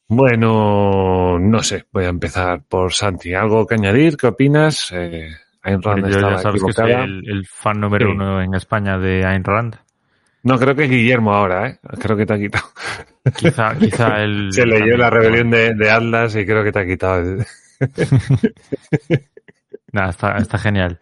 Bueno, 0.09 1.39
no 1.39 1.63
sé, 1.63 1.87
voy 1.93 2.05
a 2.05 2.09
empezar 2.09 2.63
por 2.69 2.93
Santi. 2.93 3.33
¿Algo 3.35 3.67
que 3.67 3.75
añadir? 3.75 4.17
¿Qué 4.17 4.27
opinas? 4.27 4.93
Eh, 4.93 5.31
Ayn 5.63 5.83
Rand 5.83 6.09
Yo 6.11 6.21
ya 6.21 6.39
sabes 6.39 6.63
que 6.63 6.73
soy 6.73 6.93
el, 6.93 7.23
el 7.29 7.47
fan 7.47 7.81
número 7.81 8.07
Sí. 8.07 8.13
uno 8.13 8.43
en 8.43 8.55
España 8.55 8.99
de 8.99 9.25
Ayn 9.25 9.43
Rand. 9.45 9.77
No, 10.43 10.59
creo 10.59 10.75
que 10.75 10.85
es 10.85 10.91
Guillermo 10.91 11.33
ahora, 11.33 11.69
¿eh? 11.69 11.79
Creo 11.99 12.17
que 12.19 12.27
te 12.27 12.35
ha 12.35 12.39
quitado. 12.39 12.67
Quizá, 13.35 13.75
quizá 13.79 14.23
el... 14.23 14.53
Se 14.53 14.67
leyó 14.67 14.97
la 14.99 15.09
rebelión 15.09 15.51
de, 15.51 15.73
de 15.75 15.91
Atlas 15.91 16.37
y 16.37 16.45
creo 16.45 16.63
que 16.63 16.71
te 16.73 16.81
ha 16.81 16.87
quitado. 16.87 17.37
Nada, 19.93 20.11
está, 20.11 20.37
está 20.37 20.59
genial. 20.59 20.99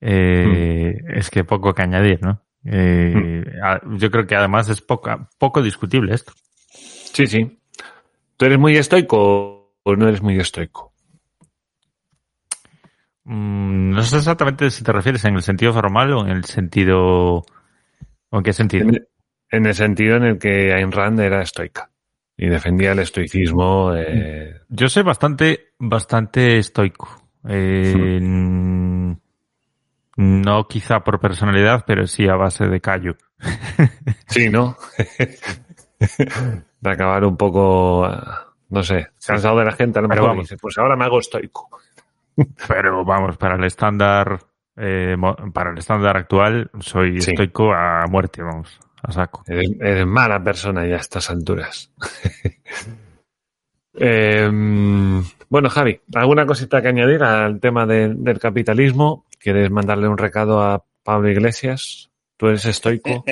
Eh. 0.00 0.96
Es 1.08 1.28
que 1.30 1.42
poco 1.44 1.72
que 1.74 1.82
añadir, 1.82 2.22
¿no? 2.22 2.40
Eh, 2.64 3.42
a- 3.62 3.80
yo 3.96 4.10
creo 4.10 4.26
que 4.26 4.36
además 4.36 4.68
es 4.68 4.80
poco, 4.80 5.28
poco 5.38 5.60
discutible 5.62 6.14
esto. 6.14 6.32
Sí, 6.70 7.26
sí. 7.26 7.58
¿Tú 8.36 8.46
eres 8.46 8.58
muy 8.58 8.76
estoico 8.76 9.74
o 9.82 9.96
no 9.96 10.08
eres 10.08 10.22
muy 10.22 10.38
estoico? 10.38 10.92
Mm, 13.24 13.90
no 13.90 14.02
sé 14.02 14.18
exactamente 14.18 14.70
si 14.70 14.84
te 14.84 14.92
refieres 14.92 15.24
en 15.24 15.36
el 15.36 15.42
sentido 15.42 15.72
formal 15.72 16.12
o 16.12 16.20
en 16.24 16.30
el 16.30 16.44
sentido... 16.44 17.44
¿O 18.30 18.38
en 18.38 18.42
qué 18.42 18.52
sentido? 18.52 18.88
En, 18.88 19.06
en 19.50 19.66
el 19.66 19.74
sentido 19.74 20.16
en 20.16 20.24
el 20.24 20.38
que 20.38 20.74
Ayn 20.74 20.92
Rand 20.92 21.20
era 21.20 21.42
estoica 21.42 21.90
y 22.36 22.48
defendía 22.48 22.92
el 22.92 22.98
estoicismo. 22.98 23.92
eh, 23.94 24.60
Yo 24.68 24.88
soy 24.88 25.04
bastante, 25.04 25.74
bastante 25.78 26.58
estoico. 26.58 27.08
Eh, 27.48 28.18
No 30.16 30.68
quizá 30.68 31.00
por 31.00 31.20
personalidad, 31.20 31.84
pero 31.86 32.06
sí 32.06 32.28
a 32.28 32.34
base 32.34 32.66
de 32.66 32.80
callo. 32.80 33.16
Sí, 34.28 34.48
¿no? 34.48 34.76
de 36.84 36.90
acabar 36.90 37.24
un 37.24 37.36
poco, 37.36 38.06
eh, 38.06 38.16
no 38.68 38.82
sé, 38.82 39.08
cansado 39.26 39.58
de 39.58 39.64
la 39.64 39.72
gente. 39.72 39.98
A 39.98 40.02
lo 40.02 40.08
Pero 40.08 40.20
mejor 40.22 40.30
vamos. 40.36 40.44
dice, 40.44 40.56
pues 40.60 40.76
ahora 40.78 40.96
me 40.96 41.04
hago 41.06 41.18
estoico. 41.18 41.68
Pero 42.68 43.04
vamos, 43.04 43.36
para 43.38 43.56
el 43.56 43.64
estándar, 43.64 44.38
eh, 44.76 45.16
para 45.52 45.70
el 45.70 45.78
estándar 45.78 46.16
actual, 46.16 46.70
soy 46.80 47.20
Sí. 47.20 47.30
estoico 47.30 47.72
a 47.72 48.04
muerte, 48.08 48.42
vamos, 48.42 48.78
a 49.02 49.12
saco. 49.12 49.42
Eres, 49.46 49.70
eres 49.80 50.06
mala 50.06 50.42
persona 50.44 50.86
ya 50.86 50.96
a 50.96 51.00
estas 51.00 51.30
alturas. 51.30 51.90
Em, 53.96 55.22
bueno, 55.48 55.70
Javi, 55.70 56.00
¿alguna 56.14 56.46
cosita 56.46 56.82
que 56.82 56.88
añadir 56.88 57.22
al 57.22 57.60
tema 57.60 57.86
de- 57.86 58.12
del 58.12 58.40
capitalismo? 58.40 59.24
¿Quieres 59.38 59.70
mandarle 59.70 60.08
un 60.08 60.18
recado 60.18 60.60
a 60.62 60.84
Pablo 61.04 61.30
Iglesias? 61.30 62.10
¿Tú 62.36 62.48
eres 62.48 62.64
estoico? 62.64 63.24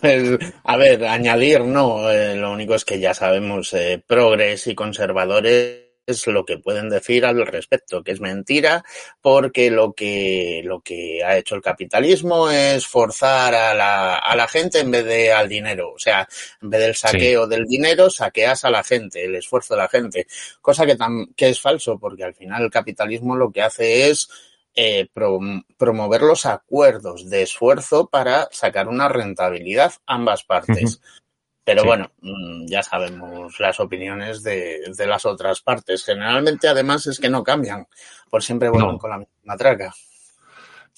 Pues, 0.00 0.38
a 0.64 0.76
ver, 0.76 1.04
añadir 1.04 1.62
no, 1.62 2.10
eh, 2.10 2.34
lo 2.36 2.52
único 2.52 2.74
es 2.74 2.84
que 2.84 3.00
ya 3.00 3.14
sabemos, 3.14 3.72
eh, 3.74 4.02
progres 4.06 4.66
y 4.66 4.74
conservadores 4.74 5.78
lo 6.26 6.44
que 6.44 6.58
pueden 6.58 6.90
decir 6.90 7.24
al 7.24 7.46
respecto, 7.46 8.02
que 8.02 8.10
es 8.10 8.20
mentira, 8.20 8.84
porque 9.20 9.70
lo 9.70 9.92
que, 9.92 10.60
lo 10.64 10.80
que 10.80 11.22
ha 11.24 11.38
hecho 11.38 11.54
el 11.54 11.62
capitalismo 11.62 12.50
es 12.50 12.86
forzar 12.86 13.54
a 13.54 13.72
la, 13.72 14.16
a 14.16 14.34
la 14.36 14.48
gente 14.48 14.80
en 14.80 14.90
vez 14.90 15.04
de 15.04 15.32
al 15.32 15.48
dinero. 15.48 15.92
O 15.92 15.98
sea, 15.98 16.28
en 16.60 16.70
vez 16.70 16.80
del 16.80 16.94
saqueo 16.96 17.46
del 17.46 17.66
dinero, 17.66 18.10
saqueas 18.10 18.64
a 18.64 18.70
la 18.70 18.82
gente, 18.82 19.24
el 19.24 19.36
esfuerzo 19.36 19.74
de 19.74 19.80
la 19.80 19.88
gente. 19.88 20.26
Cosa 20.60 20.84
que, 20.84 20.98
tam- 20.98 21.28
que 21.36 21.48
es 21.50 21.60
falso, 21.60 21.98
porque 21.98 22.24
al 22.24 22.34
final 22.34 22.64
el 22.64 22.70
capitalismo 22.70 23.36
lo 23.36 23.50
que 23.52 23.62
hace 23.62 24.10
es 24.10 24.28
eh, 24.74 25.08
prom- 25.14 25.64
promover 25.76 26.22
los 26.22 26.46
acuerdos 26.46 27.28
de 27.28 27.42
esfuerzo 27.42 28.08
para 28.08 28.48
sacar 28.52 28.88
una 28.88 29.08
rentabilidad 29.08 29.92
ambas 30.06 30.44
partes. 30.44 31.00
Pero 31.64 31.82
Sí. 31.82 31.86
bueno, 31.86 32.10
mm, 32.20 32.66
ya 32.66 32.82
sabemos 32.82 33.60
las 33.60 33.78
opiniones 33.78 34.42
de, 34.42 34.80
de 34.96 35.06
las 35.06 35.24
otras 35.26 35.60
partes. 35.60 36.04
Generalmente, 36.04 36.66
además, 36.68 37.06
es 37.06 37.20
que 37.20 37.28
no 37.30 37.44
cambian, 37.44 37.86
por 38.30 38.42
siempre 38.42 38.68
vuelven 38.68 38.92
No. 38.92 38.98
con 38.98 39.10
la 39.10 39.18
misma 39.18 39.56
traca. 39.56 39.92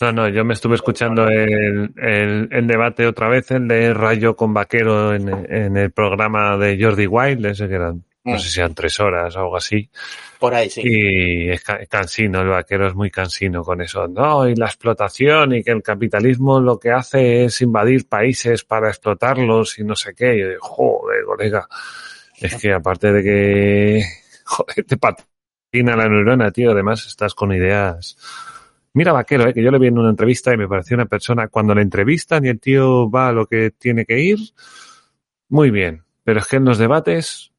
No, 0.00 0.10
no, 0.10 0.28
yo 0.28 0.44
me 0.44 0.54
estuve 0.54 0.74
escuchando 0.74 1.28
el, 1.28 1.92
el, 1.96 2.48
el 2.50 2.66
debate 2.66 3.06
otra 3.06 3.28
vez, 3.28 3.50
el 3.52 3.68
de 3.68 3.94
Rayo 3.94 4.34
con 4.34 4.52
Vaquero 4.54 5.14
en, 5.14 5.28
en 5.48 5.76
el 5.76 5.92
programa 5.92 6.56
de 6.56 6.76
Jordi 6.82 7.06
Wild, 7.06 7.46
ese 7.46 7.68
que 7.68 7.74
eran, 7.74 8.04
no 8.24 8.34
Mm. 8.34 8.38
sé 8.38 8.48
si 8.48 8.60
eran 8.60 8.74
tres 8.74 8.98
horas 9.00 9.36
o 9.36 9.40
algo 9.40 9.56
así. 9.56 9.88
Por 10.38 10.54
ahí 10.54 10.70
sí. 10.70 10.80
Y 10.84 11.50
es 11.50 11.62
ca- 11.62 11.84
cansino, 11.86 12.40
el 12.40 12.48
vaquero 12.48 12.88
es 12.88 12.94
muy 12.94 13.10
cansino 13.10 13.62
con 13.62 13.80
eso. 13.82 14.08
No, 14.08 14.48
y 14.48 14.54
la 14.56 14.66
explotación 14.66 15.54
y 15.54 15.62
que 15.62 15.70
el 15.72 15.82
capitalismo 15.82 16.58
lo 16.60 16.78
que 16.78 16.90
hace 16.90 17.44
es 17.44 17.60
invadir 17.60 18.08
países 18.08 18.64
para 18.64 18.88
explotarlos 18.88 19.78
y 19.78 19.84
no 19.84 19.94
sé 19.94 20.14
qué. 20.14 20.36
Y 20.36 20.40
yo 20.40 20.48
digo, 20.48 20.60
joder, 20.62 21.24
colega. 21.24 21.68
Es 22.40 22.56
que 22.56 22.72
aparte 22.72 23.12
de 23.12 23.22
que, 23.22 24.02
joder, 24.44 24.84
te 24.86 24.96
patina 24.96 25.96
la 25.96 26.08
neurona, 26.08 26.50
tío, 26.50 26.72
además 26.72 27.06
estás 27.06 27.34
con 27.34 27.52
ideas. 27.52 28.16
Mira, 28.94 29.12
vaquero, 29.12 29.48
eh, 29.48 29.52
que 29.54 29.62
yo 29.62 29.70
le 29.70 29.78
vi 29.78 29.88
en 29.88 29.98
una 29.98 30.10
entrevista 30.10 30.52
y 30.54 30.56
me 30.56 30.68
pareció 30.68 30.94
una 30.94 31.06
persona, 31.06 31.48
cuando 31.48 31.74
le 31.74 31.82
entrevistan 31.82 32.44
y 32.44 32.48
el 32.48 32.60
tío 32.60 33.10
va 33.10 33.28
a 33.28 33.32
lo 33.32 33.46
que 33.46 33.70
tiene 33.72 34.04
que 34.06 34.20
ir, 34.20 34.38
muy 35.48 35.70
bien. 35.70 36.04
Pero 36.22 36.40
es 36.40 36.46
que 36.46 36.56
en 36.56 36.64
los 36.64 36.78
debates, 36.78 37.50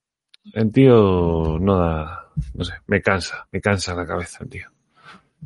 el 0.54 0.72
tío 0.72 1.58
no 1.60 1.78
da, 1.78 2.30
no 2.54 2.64
sé, 2.64 2.74
me 2.88 3.02
cansa, 3.02 3.48
me 3.52 3.62
cansa 3.62 3.96
la 3.96 4.06
cabeza 4.06 4.40
el 4.44 4.50
tío. 4.50 4.68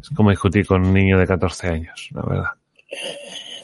Es 0.01 0.09
como 0.09 0.29
discutir 0.29 0.65
con 0.65 0.85
un 0.85 0.93
niño 0.93 1.17
de 1.17 1.27
14 1.27 1.67
años, 1.67 2.09
la 2.12 2.21
verdad. 2.21 2.51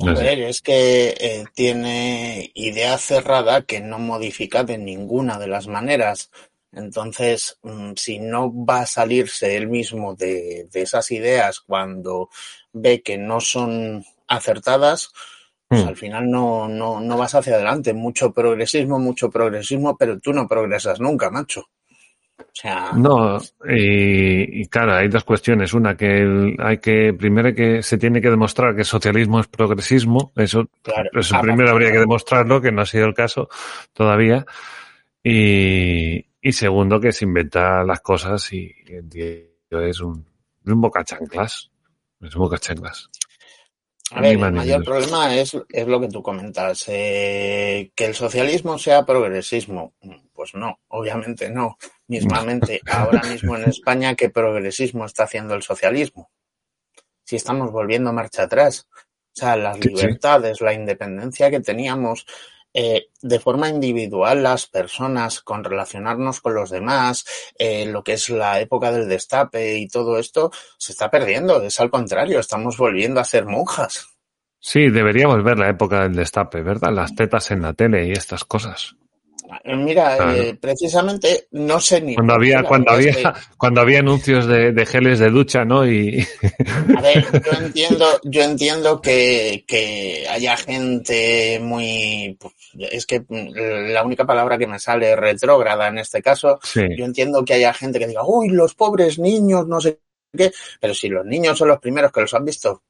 A 0.02 0.14
ver, 0.14 0.40
es 0.42 0.62
que 0.62 1.16
eh, 1.20 1.46
tiene 1.54 2.52
idea 2.54 2.98
cerrada 2.98 3.62
que 3.62 3.80
no 3.80 3.98
modifica 3.98 4.64
de 4.64 4.78
ninguna 4.78 5.40
de 5.40 5.48
las 5.48 5.68
maneras. 5.68 6.32
Entonces, 6.74 7.58
mm, 7.64 7.94
si 7.96 8.20
no 8.20 8.52
va 8.66 8.82
a 8.82 8.86
salirse 8.86 9.56
él 9.56 9.68
mismo 9.68 10.14
de, 10.16 10.68
de 10.70 10.82
esas 10.82 11.12
ideas 11.12 11.62
cuando 11.62 12.30
ve 12.74 13.02
que 13.02 13.18
no 13.18 13.40
son 13.40 14.04
acertadas, 14.28 15.12
Hmm. 15.84 15.88
al 15.88 15.96
final 15.96 16.30
no, 16.30 16.68
no, 16.68 17.00
no 17.00 17.18
vas 17.18 17.36
hacia 17.36 17.56
adelante. 17.56 17.94
Mucho 17.94 18.32
progresismo, 18.32 19.00
mucho 19.00 19.30
progresismo, 19.30 19.98
pero 19.98 20.20
tú 20.20 20.32
no 20.34 20.48
progresas 20.48 21.00
nunca, 21.00 21.30
macho. 21.30 21.66
O 22.38 22.44
sea, 22.58 22.92
No, 22.96 23.38
y, 23.70 24.62
y 24.62 24.66
claro, 24.68 24.94
hay 24.96 25.08
dos 25.08 25.24
cuestiones. 25.24 25.74
Una, 25.74 25.96
que 25.96 26.20
el- 26.20 26.56
hay 26.60 26.78
que, 26.80 27.14
primero 27.14 27.48
hay 27.50 27.56
que 27.56 27.82
se 27.84 27.98
tiene 27.98 28.22
que 28.22 28.30
demostrar 28.30 28.74
que 28.76 28.82
el 28.82 28.86
socialismo 28.86 29.40
es 29.40 29.48
progresismo. 29.48 30.32
Eso, 30.36 30.68
claro. 30.82 31.10
eso 31.14 31.36
aparte- 31.36 31.48
primero 31.54 31.72
habría 31.72 31.92
que 31.92 32.00
demostrarlo, 32.00 32.62
que 32.62 32.72
no 32.72 32.82
ha 32.82 32.86
sido 32.86 33.06
el 33.06 33.14
caso 33.14 33.48
todavía. 33.94 34.46
Y, 35.24 36.26
y 36.42 36.52
segundo, 36.52 37.00
que 37.00 37.12
se 37.12 37.26
inventa 37.26 37.84
las 37.84 38.00
cosas 38.02 38.52
y 38.54 38.72
es 39.72 40.00
un, 40.02 40.26
un 40.66 40.82
bocachanclas. 40.82 41.72
Es 42.22 42.36
un 42.36 42.42
bocachanclas. 42.42 43.10
A 44.12 44.22
ver, 44.22 44.34
el 44.34 44.52
mayor 44.52 44.84
problema 44.84 45.36
es, 45.36 45.58
es 45.70 45.88
lo 45.88 46.00
que 46.00 46.10
tú 46.10 46.22
comentas, 46.22 46.86
eh, 46.88 47.92
que 47.96 48.06
el 48.06 48.14
socialismo 48.14 48.78
sea 48.78 49.04
progresismo. 49.04 49.94
Pues 50.32 50.54
no, 50.54 50.80
obviamente 50.90 51.50
no. 51.50 51.78
Mismamente, 52.08 52.82
ahora 52.92 53.24
mismo 53.24 53.56
en 53.56 53.64
España, 53.64 54.16
¿qué 54.16 54.30
progresismo 54.30 55.06
está 55.06 55.24
haciendo 55.24 55.56
el 55.56 55.64
socialismo? 55.64 56.30
Si 57.24 57.36
estamos 57.36 57.72
volviendo 57.72 58.14
marcha 58.14 58.44
atrás. 58.44 58.88
O 58.94 59.40
sea, 59.40 59.58
las 59.58 59.78
sí. 59.78 59.90
libertades, 59.90 60.62
la 60.62 60.74
independencia 60.74 61.50
que 61.50 61.60
teníamos 61.60 62.26
eh, 62.78 63.08
de 63.22 63.40
forma 63.40 63.70
individual 63.70 64.44
las 64.44 64.68
personas, 64.68 65.40
con 65.40 65.64
relacionarnos 65.64 66.42
con 66.42 66.56
los 66.56 66.70
demás, 66.70 67.26
eh, 67.58 67.86
lo 67.86 68.04
que 68.04 68.14
es 68.14 68.30
la 68.30 68.60
época 68.60 68.92
del 68.92 69.08
destape 69.08 69.78
y 69.78 69.88
todo 69.88 70.20
esto, 70.20 70.52
se 70.78 70.92
está 70.92 71.10
perdiendo. 71.10 71.62
Es 71.62 71.80
al 71.80 71.90
contrario, 71.90 72.38
estamos 72.38 72.78
volviendo 72.78 73.22
a 73.22 73.24
ser 73.24 73.46
monjas. 73.46 74.10
Sí, 74.60 74.90
debería 74.90 75.28
volver 75.28 75.58
la 75.58 75.70
época 75.70 76.04
del 76.04 76.16
destape, 76.16 76.64
¿verdad? 76.64 76.92
Las 76.92 77.16
tetas 77.16 77.50
en 77.52 77.62
la 77.62 77.74
tele 77.74 78.08
y 78.08 78.12
estas 78.12 78.44
cosas. 78.44 78.98
Eh, 79.64 79.76
Mira, 79.76 80.16
Claro. 80.16 80.32
eh, 80.32 80.58
precisamente 80.60 81.48
no 81.52 81.80
sé 81.80 82.02
ni. 82.02 82.16
Cuando 82.16 82.34
había, 82.34 82.64
cuando 82.64 82.92
había, 82.92 83.12
cuando 83.58 83.82
había 83.82 84.00
anuncios 84.00 84.48
de, 84.48 84.72
de 84.72 84.86
geles 84.86 85.20
de 85.20 85.30
ducha, 85.30 85.66
¿no? 85.66 85.86
Y 85.88 86.26
a 86.94 87.02
ver, 87.02 87.24
yo 87.44 87.52
entiendo, 87.66 88.06
yo 88.24 88.42
entiendo 88.44 89.02
que, 89.02 89.64
que 89.68 90.26
haya 90.30 90.58
gente 90.58 91.60
muy. 91.62 92.38
pues, 92.40 92.54
es 92.92 93.06
que 93.06 93.20
mm, 93.22 93.92
la 93.94 94.04
única 94.04 94.26
palabra 94.26 94.58
que 94.58 94.68
me 94.68 94.80
sale 94.80 95.12
es 95.12 95.18
retrógrada 95.18 95.88
en 95.88 96.00
este 96.00 96.22
caso. 96.22 96.60
sí, 96.64 96.82
Yo 96.98 97.06
entiendo 97.06 97.44
que 97.46 97.54
haya 97.54 97.74
gente 97.74 98.00
que 98.00 98.08
diga, 98.08 98.22
uy, 98.26 98.50
los 98.50 98.74
pobres 98.76 99.20
niños, 99.20 99.68
no 99.68 99.80
sé 99.80 100.00
qué. 100.36 100.52
Pero 100.80 100.94
si 100.94 101.08
los 101.10 101.26
niños 101.26 101.58
son 101.58 101.70
los 101.70 101.80
primeros 101.80 102.12
que 102.12 102.22
los 102.22 102.34
han 102.34 102.46
visto. 102.46 102.84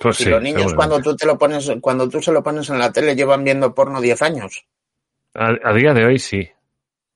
Pues 0.00 0.16
Si 0.16 0.24
sí. 0.24 0.30
los 0.30 0.42
niños 0.42 0.74
cuando 0.74 1.00
tú 1.00 1.14
te 1.16 1.26
lo 1.26 1.36
pones, 1.38 1.70
cuando 1.80 2.08
tú 2.08 2.20
se 2.22 2.32
lo 2.32 2.42
pones 2.42 2.68
en 2.70 2.78
la 2.78 2.92
tele 2.92 3.14
llevan 3.14 3.44
viendo 3.44 3.74
porno 3.74 4.00
10 4.00 4.22
años. 4.22 4.64
A, 5.34 5.52
a 5.62 5.72
día 5.74 5.92
de 5.94 6.04
hoy 6.06 6.18
sí. 6.18 6.48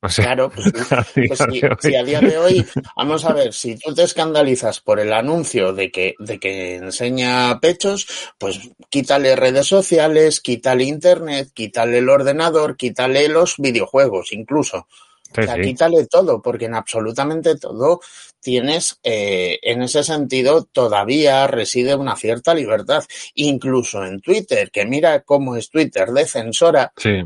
O 0.04 0.08
sea, 0.08 0.24
Claro, 0.24 0.50
pues, 0.50 0.72
Pues 1.28 1.38
si, 1.80 1.94
a 1.94 2.02
día 2.02 2.20
de 2.20 2.36
hoy, 2.36 2.66
vamos 2.96 3.24
a 3.24 3.32
ver, 3.32 3.52
si 3.52 3.76
tú 3.78 3.94
te 3.94 4.02
escandalizas 4.02 4.80
por 4.80 4.98
el 4.98 5.12
anuncio 5.12 5.72
de 5.72 5.92
que, 5.92 6.14
de 6.18 6.40
que 6.40 6.74
enseña 6.76 7.60
pechos, 7.60 8.08
pues 8.36 8.58
quítale 8.90 9.36
redes 9.36 9.68
sociales, 9.68 10.40
quítale 10.40 10.84
internet, 10.84 11.50
quítale 11.54 11.98
el 11.98 12.08
ordenador, 12.08 12.76
quítale 12.76 13.28
los 13.28 13.56
videojuegos 13.58 14.32
incluso. 14.32 14.88
Sí, 15.32 15.40
O 15.40 15.44
sea, 15.44 15.54
sí. 15.54 15.62
quítale 15.62 16.06
todo, 16.06 16.42
porque 16.42 16.64
en 16.66 16.74
absolutamente 16.74 17.56
todo 17.56 18.00
tienes, 18.42 18.98
eh, 19.02 19.58
en 19.62 19.82
ese 19.82 20.02
sentido, 20.02 20.64
todavía 20.70 21.46
reside 21.46 21.94
una 21.94 22.16
cierta 22.16 22.54
libertad. 22.54 23.04
Incluso 23.34 24.04
en 24.04 24.20
Twitter, 24.20 24.70
que 24.70 24.84
mira 24.84 25.22
cómo 25.22 25.56
es 25.56 25.70
Twitter 25.70 26.10
de 26.10 26.26
censora, 26.26 26.92
Sí. 26.96 27.22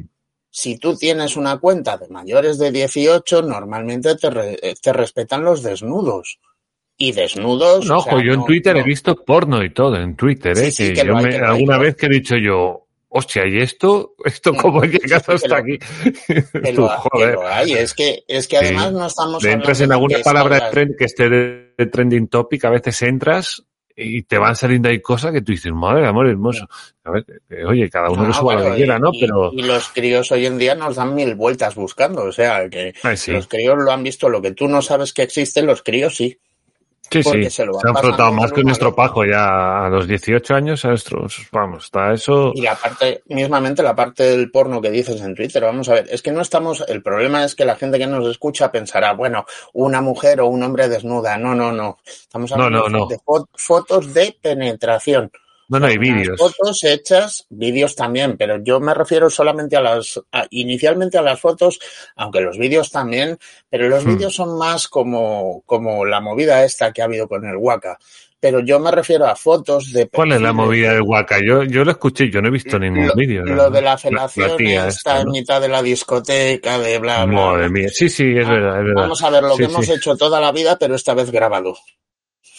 si 0.50 0.78
tú 0.78 0.96
tienes 0.96 1.36
una 1.36 1.58
cuenta 1.58 1.96
de 1.96 2.08
mayores 2.08 2.58
de 2.58 2.70
18, 2.70 3.42
normalmente 3.42 4.14
te, 4.16 4.30
re- 4.30 4.58
eh, 4.62 4.74
te 4.80 4.92
respetan 4.92 5.42
los 5.44 5.62
desnudos. 5.62 6.38
Y 6.98 7.12
desnudos. 7.12 7.84
No, 7.86 7.98
o 7.98 8.02
sea, 8.02 8.14
yo 8.24 8.32
en 8.32 8.38
no- 8.40 8.44
Twitter 8.46 8.74
no. 8.74 8.80
he 8.80 8.84
visto 8.84 9.16
porno 9.22 9.62
y 9.62 9.70
todo, 9.74 9.96
en 9.96 10.16
Twitter, 10.16 10.56
Sí, 10.56 10.64
¿eh? 10.64 10.70
sí, 10.70 10.88
que 10.94 11.02
que 11.02 11.06
yo 11.06 11.14
me- 11.16 11.36
alguna 11.36 11.76
vez 11.76 11.94
que 11.94 12.06
he 12.06 12.08
dicho 12.08 12.36
yo, 12.38 12.85
hostia, 13.16 13.46
¿y 13.46 13.58
esto? 13.58 14.14
¿Esto 14.24 14.54
cómo 14.54 14.82
sí, 14.82 14.90
que 14.98 15.14
hasta 15.14 15.32
aquí? 15.56 15.78
Que 15.78 16.42
que 16.62 16.72
joder. 16.76 17.34
lo 17.34 17.46
hay. 17.46 17.72
Es 17.72 17.94
que, 17.94 18.24
es 18.28 18.46
que 18.48 18.58
Sí. 18.58 18.64
además 18.66 18.92
no 18.92 19.06
estamos 19.06 19.42
Le 19.42 19.52
entras 19.52 19.80
en 19.80 19.92
alguna 19.92 20.16
que 20.18 20.22
palabra 20.22 20.56
de 20.66 20.70
trend 20.70 20.96
que 20.98 21.04
esté 21.04 21.28
de, 21.28 21.74
de 21.76 21.86
trending 21.86 22.28
topic, 22.28 22.64
a 22.64 22.70
veces 22.70 23.00
entras 23.02 23.62
y 23.98 24.24
te 24.24 24.36
van 24.36 24.54
saliendo 24.54 24.90
ahí 24.90 25.00
cosas 25.00 25.32
que 25.32 25.40
tú 25.40 25.52
dices, 25.52 25.72
madre 25.72 26.06
amor 26.06 26.28
hermoso. 26.28 26.68
A 27.02 27.12
ver, 27.12 27.24
eh, 27.48 27.64
oye, 27.64 27.88
cada 27.88 28.10
uno 28.10 28.24
No, 28.24 28.28
que 28.28 28.34
suba 28.34 28.54
lo 28.54 28.70
que 28.70 28.76
quiera, 28.76 28.98
¿no? 28.98 29.08
y- 29.12 29.20
Pero, 29.20 29.50
y 29.54 29.62
los 29.62 29.88
críos 29.88 30.30
hoy 30.32 30.44
en 30.44 30.58
día 30.58 30.74
nos 30.74 30.96
dan 30.96 31.14
mil 31.14 31.34
vueltas 31.34 31.74
buscando. 31.74 32.24
O 32.24 32.32
sea, 32.32 32.68
que 32.68 32.92
ay, 33.02 33.16
sí, 33.16 33.32
los 33.32 33.46
críos 33.48 33.78
lo 33.82 33.90
han 33.90 34.02
visto. 34.02 34.28
Lo 34.28 34.42
que 34.42 34.50
tú 34.52 34.68
no 34.68 34.82
sabes 34.82 35.14
que 35.14 35.22
existe, 35.22 35.62
los 35.62 35.82
críos 35.82 36.14
sí. 36.14 36.38
Sí, 37.10 37.22
sí. 37.22 37.50
se 37.50 37.64
lo 37.66 37.74
Se 37.80 37.88
han 37.88 37.96
frotado 37.96 38.32
más 38.32 38.52
que 38.52 38.60
un 38.60 38.70
estropajo 38.70 39.24
ya 39.24 39.86
a 39.86 39.88
los 39.88 40.06
18 40.06 40.54
años, 40.54 40.84
a 40.84 40.88
nuestros, 40.88 41.46
vamos, 41.52 41.84
está 41.84 42.12
eso. 42.12 42.52
Y 42.54 42.62
la 42.62 42.74
parte, 42.74 43.22
mismamente 43.26 43.82
la 43.82 43.94
parte 43.94 44.24
del 44.24 44.50
porno 44.50 44.80
que 44.80 44.90
dices 44.90 45.20
en 45.20 45.34
Twitter, 45.34 45.62
vamos 45.62 45.88
a 45.88 45.94
ver, 45.94 46.06
es 46.10 46.22
que 46.22 46.32
no 46.32 46.40
estamos, 46.40 46.84
el 46.88 47.02
problema 47.02 47.44
es 47.44 47.54
que 47.54 47.64
la 47.64 47.76
gente 47.76 47.98
que 47.98 48.06
nos 48.06 48.26
escucha 48.28 48.70
pensará, 48.72 49.12
bueno, 49.12 49.44
una 49.72 50.00
mujer 50.00 50.40
o 50.40 50.46
un 50.48 50.62
hombre 50.62 50.88
desnuda. 50.88 51.36
No, 51.38 51.54
no, 51.54 51.72
no. 51.72 51.98
Estamos 52.06 52.50
No, 52.50 52.64
hablando 52.64 52.88
no, 52.88 52.98
no. 53.00 53.06
de 53.06 53.18
fo- 53.18 53.48
fotos 53.54 54.12
de 54.12 54.36
penetración. 54.40 55.30
No, 55.68 55.80
no 55.80 55.86
hay 55.86 55.98
vídeos. 55.98 56.38
Fotos 56.38 56.84
hechas, 56.84 57.46
vídeos 57.50 57.96
también, 57.96 58.36
pero 58.36 58.62
yo 58.62 58.78
me 58.80 58.94
refiero 58.94 59.28
solamente 59.30 59.76
a 59.76 59.80
las, 59.80 60.20
a- 60.32 60.46
inicialmente 60.50 61.18
a 61.18 61.22
las 61.22 61.40
fotos, 61.40 61.78
aunque 62.14 62.40
los 62.40 62.56
vídeos 62.58 62.90
también, 62.90 63.36
pero 63.68 63.88
los 63.88 64.04
Hmm. 64.04 64.10
vídeos 64.10 64.34
son 64.34 64.56
más 64.58 64.86
como, 64.88 65.62
como 65.66 66.04
la 66.04 66.20
movida 66.20 66.64
esta 66.64 66.92
que 66.92 67.02
ha 67.02 67.06
habido 67.06 67.26
con 67.28 67.44
el 67.44 67.56
Waka. 67.56 67.98
Pero 68.38 68.60
yo 68.60 68.78
me 68.78 68.90
refiero 68.90 69.26
a 69.26 69.34
fotos 69.34 69.92
de 69.92 70.08
¿Cuál 70.08 70.32
es 70.32 70.40
la 70.42 70.52
movida 70.52 70.92
del 70.92 71.02
Waka? 71.02 71.38
Yo, 71.44 71.64
yo 71.64 71.84
lo 71.84 71.90
escuché, 71.90 72.30
yo 72.30 72.40
no 72.42 72.48
he 72.48 72.50
visto 72.52 72.78
ningún 72.78 73.06
lo, 73.06 73.14
vídeo. 73.16 73.42
lo 73.44 73.56
la- 73.56 73.70
de 73.70 73.80
la 73.82 73.90
la 73.92 73.98
felación 73.98 74.60
está 74.60 74.88
esta, 74.88 75.20
en 75.20 75.24
¿no? 75.24 75.32
mitad 75.32 75.60
de 75.60 75.68
la 75.68 75.82
discoteca, 75.82 76.78
de 76.78 76.98
bla, 76.98 77.24
bla, 77.24 77.34
Madre 77.34 77.68
bla. 77.68 77.68
mía. 77.70 77.88
Sí, 77.90 78.08
sí, 78.08 78.36
es 78.36 78.46
Ah, 78.46 78.50
verdad, 78.50 78.78
es 78.78 78.84
verdad. 78.84 79.02
Vamos 79.02 79.22
a 79.22 79.30
ver 79.30 79.42
lo 79.42 79.50
Sí, 79.52 79.58
que 79.58 79.64
hemos 79.64 79.88
hecho 79.88 80.16
toda 80.16 80.38
la 80.40 80.52
vida, 80.52 80.76
pero 80.78 80.94
esta 80.94 81.14
vez 81.14 81.30
grabado. 81.30 81.76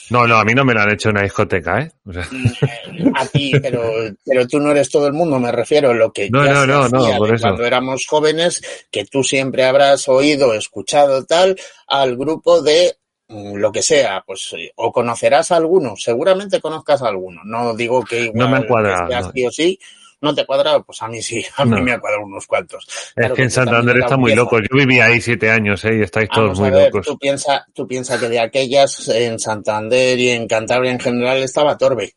No, 0.09 0.25
no, 0.25 0.37
a 0.37 0.45
mí 0.45 0.53
no 0.53 0.63
me 0.63 0.73
lo 0.73 0.81
han 0.81 0.91
hecho 0.91 1.09
en 1.09 1.15
una 1.15 1.23
discoteca, 1.23 1.81
¿eh? 1.81 1.91
O 2.05 2.13
sea, 2.13 2.27
Mm, 2.31 3.11
A 3.15 3.25
ti, 3.27 3.51
pero, 3.61 3.81
pero 4.25 4.47
tú 4.47 4.59
no 4.59 4.71
eres 4.71 4.89
todo 4.89 5.07
el 5.07 5.13
mundo, 5.13 5.39
me 5.39 5.51
refiero 5.51 5.91
a 5.91 5.93
lo 5.93 6.11
que 6.11 6.29
No, 6.29 6.45
ya 6.45 6.53
no, 6.53 6.61
se 6.61 6.67
no, 6.67 6.89
no, 7.11 7.17
por 7.17 7.35
eso. 7.35 7.41
cuando 7.43 7.65
éramos 7.65 8.05
jóvenes, 8.07 8.61
que 8.91 9.05
tú 9.05 9.23
siempre 9.23 9.65
habrás 9.65 10.07
oído, 10.07 10.53
escuchado 10.53 11.25
tal, 11.25 11.57
al 11.87 12.15
grupo 12.17 12.61
de 12.61 12.95
mm, 13.27 13.55
lo 13.55 13.71
que 13.71 13.81
sea, 13.83 14.23
pues 14.25 14.53
eh, 14.57 14.71
o 14.75 14.91
conocerás 14.91 15.51
a 15.51 15.57
alguno, 15.57 15.95
seguramente 15.97 16.61
conozcas 16.61 17.01
a 17.01 17.07
alguno, 17.09 17.41
no 17.43 17.75
digo 17.75 18.03
que 18.03 18.21
igual 18.25 18.49
No 18.49 18.49
me 18.49 18.65
que 18.65 19.15
no. 19.21 19.31
sí 19.33 19.45
o 19.45 19.51
sí, 19.51 19.79
¿No 20.19 20.33
te 20.33 20.45
cuadra? 20.45 20.79
Pues 20.79 21.01
a 21.01 21.07
mí 21.07 21.21
sí, 21.21 21.45
a 21.57 21.65
mí 21.65 21.79
me 21.81 21.91
ha 21.91 21.99
cuadrado 21.99 22.25
unos 22.25 22.47
cuantos. 22.47 23.13
es 23.15 23.31
que 23.33 23.43
en 23.43 23.51
Santander 23.51 23.97
está 23.97 24.17
muy 24.17 24.33
loco. 24.33 24.59
Yo 24.59 24.67
viví 24.71 24.99
ahí 24.99 25.21
siete 25.21 25.49
años, 25.51 25.83
¿eh? 25.85 25.97
Y 25.97 26.01
estáis 26.01 26.29
todos 26.29 26.59
muy 26.59 26.71
locos. 26.71 27.05
Tú 27.05 27.17
piensas 27.17 27.63
tú 27.73 27.87
piensa 27.87 28.19
que 28.19 28.29
de 28.29 28.39
aquellas 28.39 29.07
en 29.09 29.39
Santander 29.39 30.17
y 30.17 30.31
en 30.31 30.47
Cantabria 30.47 30.91
en 30.91 30.99
general 30.99 31.37
estaba 31.37 31.77
Torbe. 31.77 32.13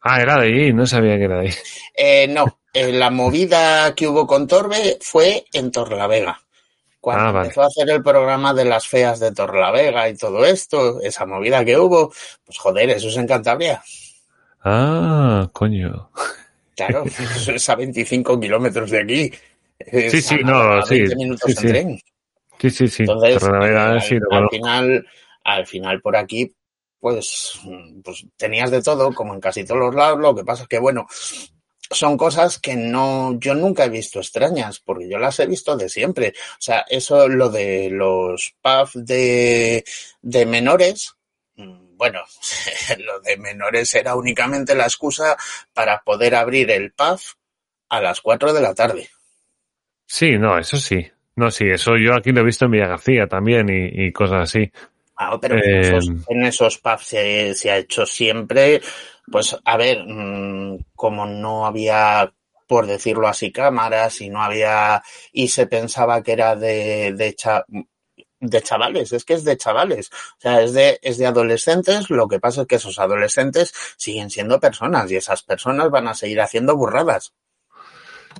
Ah, 0.00 0.20
era 0.20 0.38
de 0.40 0.46
ahí, 0.46 0.72
no 0.72 0.86
sabía 0.86 1.16
que 1.16 1.24
era 1.24 1.40
de 1.40 1.48
ahí. 1.48 1.54
Eh, 2.00 2.28
no, 2.28 2.60
eh, 2.72 2.92
la 2.92 3.10
movida 3.10 3.94
que 3.94 4.06
hubo 4.06 4.26
con 4.26 4.46
Torbe 4.46 4.98
fue 5.00 5.44
en 5.52 5.72
Torlavega. 5.72 6.40
Cuando 7.00 7.38
ah, 7.38 7.42
empezó 7.42 7.62
a 7.62 7.66
hacer 7.66 7.90
el 7.90 8.02
programa 8.02 8.54
de 8.54 8.64
las 8.64 8.86
feas 8.86 9.18
de 9.18 9.32
Torlavega 9.32 10.08
y 10.08 10.16
todo 10.16 10.44
esto, 10.44 11.00
esa 11.00 11.26
movida 11.26 11.64
que 11.64 11.78
hubo, 11.78 12.12
pues 12.44 12.58
joder, 12.58 12.90
eso 12.90 13.08
es 13.08 13.16
en 13.16 13.26
Cantabria. 13.26 13.82
Ah, 14.62 15.48
coño. 15.52 16.10
Claro, 16.78 17.04
eso 17.04 17.52
es 17.54 17.68
a 17.68 17.74
25 17.74 18.38
kilómetros 18.38 18.90
de 18.92 19.00
aquí. 19.00 19.32
sí, 20.10 20.22
sí, 20.22 20.36
no, 20.44 20.80
sí. 20.86 21.02
minutos 21.16 21.52
sí, 21.52 21.66
en 21.66 21.72
tren. 21.72 22.00
Sí, 22.60 22.70
sí, 22.70 22.88
sí. 22.88 23.02
Entonces, 23.02 23.42
al, 23.42 24.00
sí, 24.00 24.16
al 24.30 24.48
final, 24.48 25.06
al 25.42 25.66
final 25.66 26.00
por 26.00 26.16
aquí, 26.16 26.54
pues, 27.00 27.58
pues 28.04 28.26
tenías 28.36 28.70
de 28.70 28.80
todo, 28.80 29.12
como 29.12 29.34
en 29.34 29.40
casi 29.40 29.64
todos 29.64 29.80
los 29.80 29.94
lados. 29.94 30.20
Lo 30.20 30.36
que 30.36 30.44
pasa 30.44 30.62
es 30.62 30.68
que, 30.68 30.78
bueno, 30.78 31.08
son 31.90 32.16
cosas 32.16 32.60
que 32.60 32.76
no, 32.76 33.36
yo 33.40 33.54
nunca 33.54 33.84
he 33.84 33.90
visto 33.90 34.20
extrañas, 34.20 34.78
porque 34.78 35.08
yo 35.08 35.18
las 35.18 35.40
he 35.40 35.46
visto 35.46 35.76
de 35.76 35.88
siempre. 35.88 36.32
O 36.52 36.60
sea, 36.60 36.84
eso, 36.88 37.26
lo 37.26 37.48
de 37.48 37.90
los 37.90 38.54
pubs 38.62 39.04
de, 39.04 39.84
de 40.22 40.46
menores, 40.46 41.17
bueno, 41.98 42.20
lo 42.98 43.20
de 43.20 43.36
menores 43.36 43.94
era 43.94 44.14
únicamente 44.14 44.74
la 44.74 44.84
excusa 44.84 45.36
para 45.74 46.00
poder 46.02 46.34
abrir 46.34 46.70
el 46.70 46.92
pub 46.92 47.20
a 47.90 48.00
las 48.00 48.22
4 48.22 48.54
de 48.54 48.60
la 48.62 48.74
tarde. 48.74 49.10
Sí, 50.06 50.38
no, 50.38 50.58
eso 50.58 50.78
sí. 50.78 51.06
No, 51.36 51.50
sí, 51.50 51.66
eso 51.68 51.96
yo 51.96 52.14
aquí 52.14 52.32
lo 52.32 52.40
he 52.40 52.44
visto 52.44 52.64
en 52.64 52.70
Villa 52.70 52.88
García 52.88 53.26
también 53.26 53.68
y, 53.68 54.10
cosas 54.12 54.48
así. 54.48 54.72
Ah, 55.16 55.38
pero 55.40 55.56
en, 55.56 56.44
esos, 56.44 56.76
eh, 56.76 56.80
pubs 56.82 57.04
se, 57.04 57.54
se, 57.54 57.70
ha 57.70 57.76
hecho 57.76 58.06
siempre 58.06 58.80
pues 59.30 59.56
a 59.64 59.76
ver, 59.76 60.04
mm, 60.06 60.78
como 60.94 61.26
no 61.26 61.66
había, 61.66 62.32
por 62.66 62.86
decirlo 62.86 63.28
así, 63.28 63.52
cámaras 63.52 64.20
y 64.20 64.30
no 64.30 64.42
había, 64.42 65.02
y 65.32 65.48
se 65.48 65.66
pensaba 65.66 66.22
que 66.22 66.32
era 66.32 66.56
de, 66.56 67.12
de, 67.14 67.36
de 68.40 68.62
chavales, 68.62 69.12
es 69.12 69.24
que 69.24 69.34
es 69.34 69.44
de 69.44 69.56
chavales, 69.56 70.10
o 70.12 70.40
sea, 70.40 70.62
es 70.62 70.72
de, 70.72 70.98
es 71.02 71.18
de 71.18 71.26
adolescentes, 71.26 72.10
lo 72.10 72.28
que 72.28 72.38
pasa 72.38 72.62
es 72.62 72.66
que 72.66 72.76
esos 72.76 72.98
adolescentes 72.98 73.72
siguen 73.96 74.30
siendo 74.30 74.60
personas 74.60 75.10
y 75.10 75.16
esas 75.16 75.42
personas 75.42 75.90
van 75.90 76.08
a 76.08 76.14
seguir 76.14 76.40
haciendo 76.40 76.76
burradas. 76.76 77.32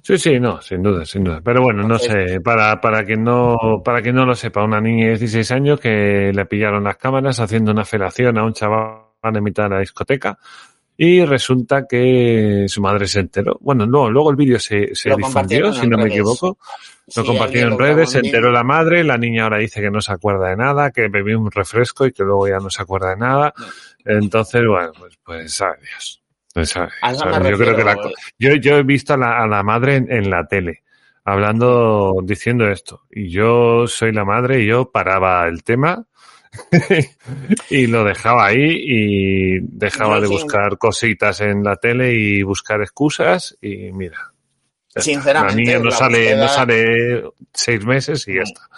Sí, 0.02 0.16
sí, 0.16 0.38
no, 0.38 0.62
sin 0.62 0.82
duda, 0.82 1.04
sin 1.04 1.24
duda. 1.24 1.40
Pero 1.42 1.62
bueno, 1.62 1.82
no 1.82 1.98
sé, 1.98 2.40
para, 2.40 2.80
para 2.80 3.04
que 3.04 3.16
no, 3.16 3.82
para 3.84 4.00
que 4.00 4.12
no 4.12 4.24
lo 4.24 4.34
sepa, 4.34 4.62
una 4.62 4.80
niña 4.80 5.06
de 5.06 5.18
16 5.18 5.50
años 5.50 5.80
que 5.80 6.30
le 6.32 6.46
pillaron 6.46 6.84
las 6.84 6.96
cámaras 6.96 7.40
haciendo 7.40 7.72
una 7.72 7.84
felación 7.84 8.38
a 8.38 8.44
un 8.44 8.52
chaval 8.52 9.06
en 9.22 9.42
mitad 9.42 9.64
de 9.64 9.70
la 9.70 9.80
discoteca, 9.80 10.38
y 10.96 11.24
resulta 11.24 11.86
que 11.86 12.66
su 12.68 12.80
madre 12.80 13.06
se 13.06 13.20
enteró. 13.20 13.56
Bueno, 13.60 13.86
no, 13.86 14.10
luego 14.10 14.30
el 14.30 14.36
vídeo 14.36 14.58
se, 14.58 14.94
se 14.94 15.14
difundió, 15.14 15.72
si 15.72 15.86
no 15.86 15.96
me 15.96 16.08
equivoco. 16.08 16.58
Lo 17.16 17.24
compartieron 17.24 17.72
en 17.72 17.78
redes, 17.78 18.10
se 18.10 18.18
enteró 18.18 18.50
la 18.50 18.64
madre, 18.64 19.02
la 19.04 19.16
niña 19.16 19.44
ahora 19.44 19.58
dice 19.58 19.80
que 19.80 19.90
no 19.90 20.00
se 20.00 20.12
acuerda 20.12 20.50
de 20.50 20.56
nada, 20.56 20.90
que 20.90 21.08
bebió 21.08 21.38
un 21.38 21.50
refresco 21.50 22.06
y 22.06 22.12
que 22.12 22.22
luego 22.22 22.48
ya 22.48 22.58
no 22.58 22.70
se 22.70 22.82
acuerda 22.82 23.10
de 23.10 23.16
nada. 23.16 23.54
Entonces, 24.04 24.62
bueno, 24.66 24.92
pues, 24.98 25.18
pues 25.24 25.54
sabe 25.54 25.78
Dios. 25.80 26.22
Pues 26.52 26.70
sabe, 26.70 26.90
Yo 27.50 27.56
creo 27.56 27.76
que 27.76 27.84
la, 27.84 27.96
yo, 28.38 28.54
yo 28.56 28.76
he 28.76 28.82
visto 28.82 29.14
a 29.14 29.16
la, 29.16 29.42
a 29.42 29.46
la 29.46 29.62
madre 29.62 29.96
en, 29.96 30.12
en 30.12 30.30
la 30.30 30.46
tele 30.46 30.82
hablando, 31.28 32.16
diciendo 32.22 32.68
esto. 32.68 33.02
Y 33.10 33.28
yo 33.28 33.86
soy 33.86 34.12
la 34.12 34.24
madre 34.24 34.62
y 34.62 34.66
yo 34.66 34.90
paraba 34.90 35.46
el 35.46 35.62
tema 35.62 36.06
y 37.70 37.86
lo 37.86 38.04
dejaba 38.04 38.46
ahí 38.46 38.82
y 38.84 39.60
dejaba 39.60 40.20
de 40.20 40.28
buscar 40.28 40.78
cositas 40.78 41.40
en 41.40 41.62
la 41.62 41.76
tele 41.76 42.14
y 42.14 42.42
buscar 42.42 42.80
excusas 42.80 43.56
y 43.60 43.92
mira. 43.92 44.32
Sinceramente. 45.02 45.54
La 45.54 45.56
niña 45.56 45.78
no, 45.78 45.90
sale, 45.90 46.36
no 46.36 46.48
sale 46.48 47.24
seis 47.52 47.84
meses 47.84 48.26
y 48.28 48.36
ya 48.36 48.42
está. 48.42 48.68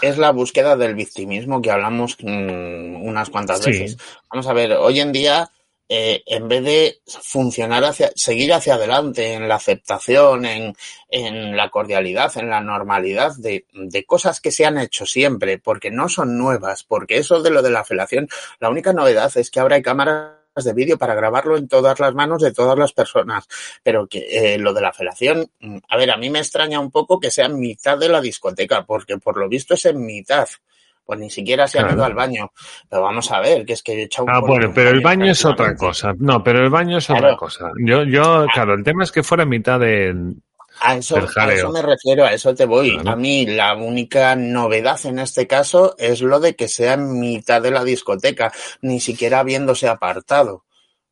Es 0.00 0.18
la 0.18 0.30
búsqueda 0.30 0.76
del 0.76 0.94
victimismo 0.94 1.60
que 1.60 1.70
hablamos 1.70 2.16
mm, 2.20 3.02
unas 3.02 3.30
cuantas 3.30 3.64
veces. 3.64 3.96
Vamos 4.30 4.46
a 4.46 4.52
ver, 4.52 4.72
hoy 4.72 5.00
en 5.00 5.12
día 5.12 5.50
eh, 5.90 6.22
en 6.26 6.48
vez 6.48 6.62
de 6.64 7.00
funcionar 7.06 7.82
hacia, 7.82 8.10
seguir 8.14 8.52
hacia 8.52 8.74
adelante 8.74 9.32
en 9.32 9.48
la 9.48 9.54
aceptación, 9.54 10.44
en, 10.44 10.76
en 11.08 11.56
la 11.56 11.70
cordialidad, 11.70 12.30
en 12.36 12.50
la 12.50 12.60
normalidad 12.60 13.34
de, 13.38 13.64
de, 13.72 14.04
cosas 14.04 14.42
que 14.42 14.50
se 14.50 14.66
han 14.66 14.76
hecho 14.76 15.06
siempre, 15.06 15.58
porque 15.58 15.90
no 15.90 16.10
son 16.10 16.36
nuevas, 16.36 16.84
porque 16.84 17.16
eso 17.16 17.42
de 17.42 17.50
lo 17.50 17.62
de 17.62 17.70
la 17.70 17.84
felación, 17.84 18.28
la 18.60 18.68
única 18.68 18.92
novedad 18.92 19.34
es 19.34 19.50
que 19.50 19.60
ahora 19.60 19.76
hay 19.76 19.82
cámaras 19.82 20.37
de 20.64 20.72
vídeo 20.72 20.98
para 20.98 21.14
grabarlo 21.14 21.56
en 21.56 21.68
todas 21.68 21.98
las 22.00 22.14
manos 22.14 22.42
de 22.42 22.52
todas 22.52 22.78
las 22.78 22.92
personas, 22.92 23.46
pero 23.82 24.06
que 24.06 24.54
eh, 24.54 24.58
lo 24.58 24.72
de 24.72 24.80
la 24.80 24.92
felación, 24.92 25.50
mm, 25.60 25.78
a 25.88 25.96
ver, 25.96 26.10
a 26.10 26.16
mí 26.16 26.30
me 26.30 26.38
extraña 26.38 26.80
un 26.80 26.90
poco 26.90 27.20
que 27.20 27.30
sea 27.30 27.46
en 27.46 27.58
mitad 27.58 27.98
de 27.98 28.08
la 28.08 28.20
discoteca, 28.20 28.84
porque 28.84 29.18
por 29.18 29.36
lo 29.36 29.48
visto 29.48 29.74
es 29.74 29.86
en 29.86 30.04
mitad 30.04 30.48
pues 31.08 31.20
ni 31.20 31.30
siquiera 31.30 31.66
se 31.66 31.78
ha 31.78 31.90
ido 31.90 32.04
al 32.04 32.12
baño. 32.12 32.52
Pero 32.86 33.00
vamos 33.00 33.32
a 33.32 33.40
ver, 33.40 33.64
que 33.64 33.72
es 33.72 33.82
que 33.82 33.94
he 33.94 34.02
echado 34.02 34.26
un 34.26 34.30
Ah, 34.30 34.40
bueno, 34.40 34.70
pero 34.74 34.90
el 34.90 35.00
baño 35.00 35.30
es 35.30 35.42
otra 35.42 35.74
cosa. 35.74 36.12
No, 36.18 36.44
pero 36.44 36.62
el 36.62 36.68
baño 36.68 36.98
es 36.98 37.08
otra 37.08 37.34
cosa. 37.34 37.70
Yo, 37.82 38.04
yo, 38.04 38.40
ah. 38.40 38.46
claro, 38.52 38.74
el 38.74 38.84
tema 38.84 39.04
es 39.04 39.10
que 39.10 39.22
fuera 39.22 39.46
mitad 39.46 39.80
de, 39.80 40.14
a 40.80 40.96
eso, 40.96 41.16
a 41.16 41.52
eso 41.52 41.70
me 41.70 41.82
refiero, 41.82 42.24
a 42.24 42.32
eso 42.32 42.54
te 42.54 42.64
voy. 42.64 42.98
A 43.04 43.16
mí 43.16 43.46
la 43.46 43.74
única 43.74 44.36
novedad 44.36 44.98
en 45.04 45.18
este 45.18 45.46
caso 45.46 45.94
es 45.98 46.20
lo 46.20 46.40
de 46.40 46.56
que 46.56 46.68
sea 46.68 46.94
en 46.94 47.18
mitad 47.18 47.62
de 47.62 47.70
la 47.70 47.84
discoteca, 47.84 48.52
ni 48.80 49.00
siquiera 49.00 49.40
habiéndose 49.40 49.88
apartado 49.88 50.64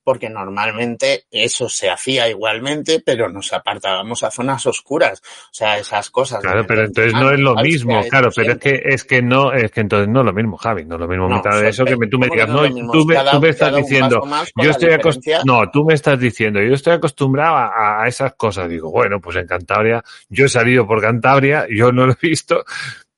porque 0.07 0.31
normalmente 0.31 1.25
eso 1.33 1.69
se 1.69 1.91
hacía 1.91 2.29
igualmente, 2.29 3.03
pero 3.05 3.29
nos 3.29 3.53
apartábamos 3.53 4.23
a 4.23 4.31
zonas 4.31 4.65
oscuras, 4.65 5.21
o 5.21 5.53
sea, 5.53 5.79
esas 5.79 6.11
cosas. 6.11 6.43
Claro, 6.43 6.65
pero 6.65 6.85
entonces 6.85 7.13
no 7.13 7.33
es 7.33 7.41
lo 7.41 7.57
mismo, 7.57 8.01
claro, 8.09 8.31
pero 8.33 8.53
es 8.53 8.59
que 8.59 8.81
es 8.85 9.03
que 9.03 9.21
no, 9.21 9.53
es 9.53 9.73
que 9.73 9.81
entonces 9.81 10.07
no 10.07 10.21
es 10.21 10.27
lo 10.27 10.33
mismo, 10.33 10.57
Javi, 10.59 10.85
no 10.85 10.95
es 10.95 11.01
lo 11.01 11.09
mismo 11.09 11.29
mitad 11.29 11.61
de 11.61 11.71
eso 11.71 11.85
que 11.85 11.97
tú 12.07 12.21
me 12.21 12.29
digas, 12.29 12.49
no, 12.49 12.63
tú, 12.93 13.05
me, 13.41 13.49
estás 13.49 13.75
diciendo, 13.75 14.23
yo 14.55 14.71
estoy 14.71 14.93
acostumbrado, 14.93 15.45
no, 15.45 15.71
tú 15.73 15.85
me 15.85 15.95
estás 15.95 16.21
diciendo, 16.21 16.63
yo 16.63 16.75
estoy 16.75 16.93
acostumbrado 16.93 17.57
a, 17.57 18.05
a 18.05 18.07
esas 18.07 18.35
cosas, 18.37 18.69
digo, 18.69 18.93
bueno, 18.93 19.21
pues 19.21 19.35
en 19.35 19.49
Cantabria, 19.49 20.05
yo 20.29 20.45
he 20.45 20.49
salido 20.49 20.87
por 20.87 21.01
Cantabria, 21.01 21.67
yo 21.69 21.91
no 21.91 22.07
lo 22.07 22.13
he 22.13 22.29
visto, 22.29 22.65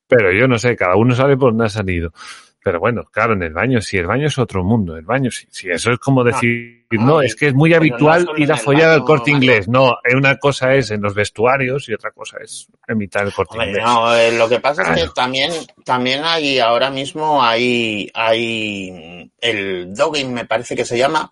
pero 0.06 0.32
yo 0.32 0.48
no 0.48 0.58
sé, 0.58 0.74
cada 0.74 0.96
uno 0.96 1.14
sabe 1.14 1.36
por 1.36 1.50
dónde 1.50 1.66
ha 1.66 1.68
salido. 1.68 2.14
Pero 2.62 2.80
bueno, 2.80 3.04
claro, 3.04 3.34
en 3.34 3.42
el 3.42 3.52
baño, 3.52 3.80
si 3.80 3.98
el 3.98 4.06
baño 4.06 4.26
es 4.26 4.38
otro 4.38 4.64
mundo, 4.64 4.96
el 4.96 5.04
baño, 5.04 5.30
si, 5.30 5.46
si 5.50 5.70
eso 5.70 5.92
es 5.92 5.98
como 5.98 6.24
decir, 6.24 6.78
no, 6.90 7.20
es 7.20 7.36
que 7.36 7.48
es 7.48 7.54
muy 7.54 7.72
habitual 7.74 8.28
ir 8.36 8.50
a 8.50 8.56
follar 8.56 8.90
al 8.90 9.04
corte 9.04 9.30
inglés. 9.30 9.68
No, 9.68 9.96
una 10.14 10.38
cosa 10.38 10.74
es 10.74 10.90
en 10.90 11.02
los 11.02 11.14
vestuarios 11.14 11.88
y 11.88 11.94
otra 11.94 12.10
cosa 12.10 12.38
es 12.42 12.66
imitar 12.88 13.26
el 13.26 13.32
corte 13.32 13.58
inglés. 13.58 13.84
No, 13.84 14.14
eh, 14.14 14.32
lo 14.32 14.48
que 14.48 14.58
pasa 14.60 14.82
es 14.82 15.02
que 15.02 15.08
también, 15.14 15.52
también 15.84 16.24
hay, 16.24 16.58
ahora 16.58 16.90
mismo 16.90 17.42
hay, 17.42 18.10
hay 18.14 19.30
el 19.40 19.94
dogging, 19.94 20.32
me 20.32 20.46
parece 20.46 20.74
que 20.74 20.84
se 20.84 20.98
llama, 20.98 21.30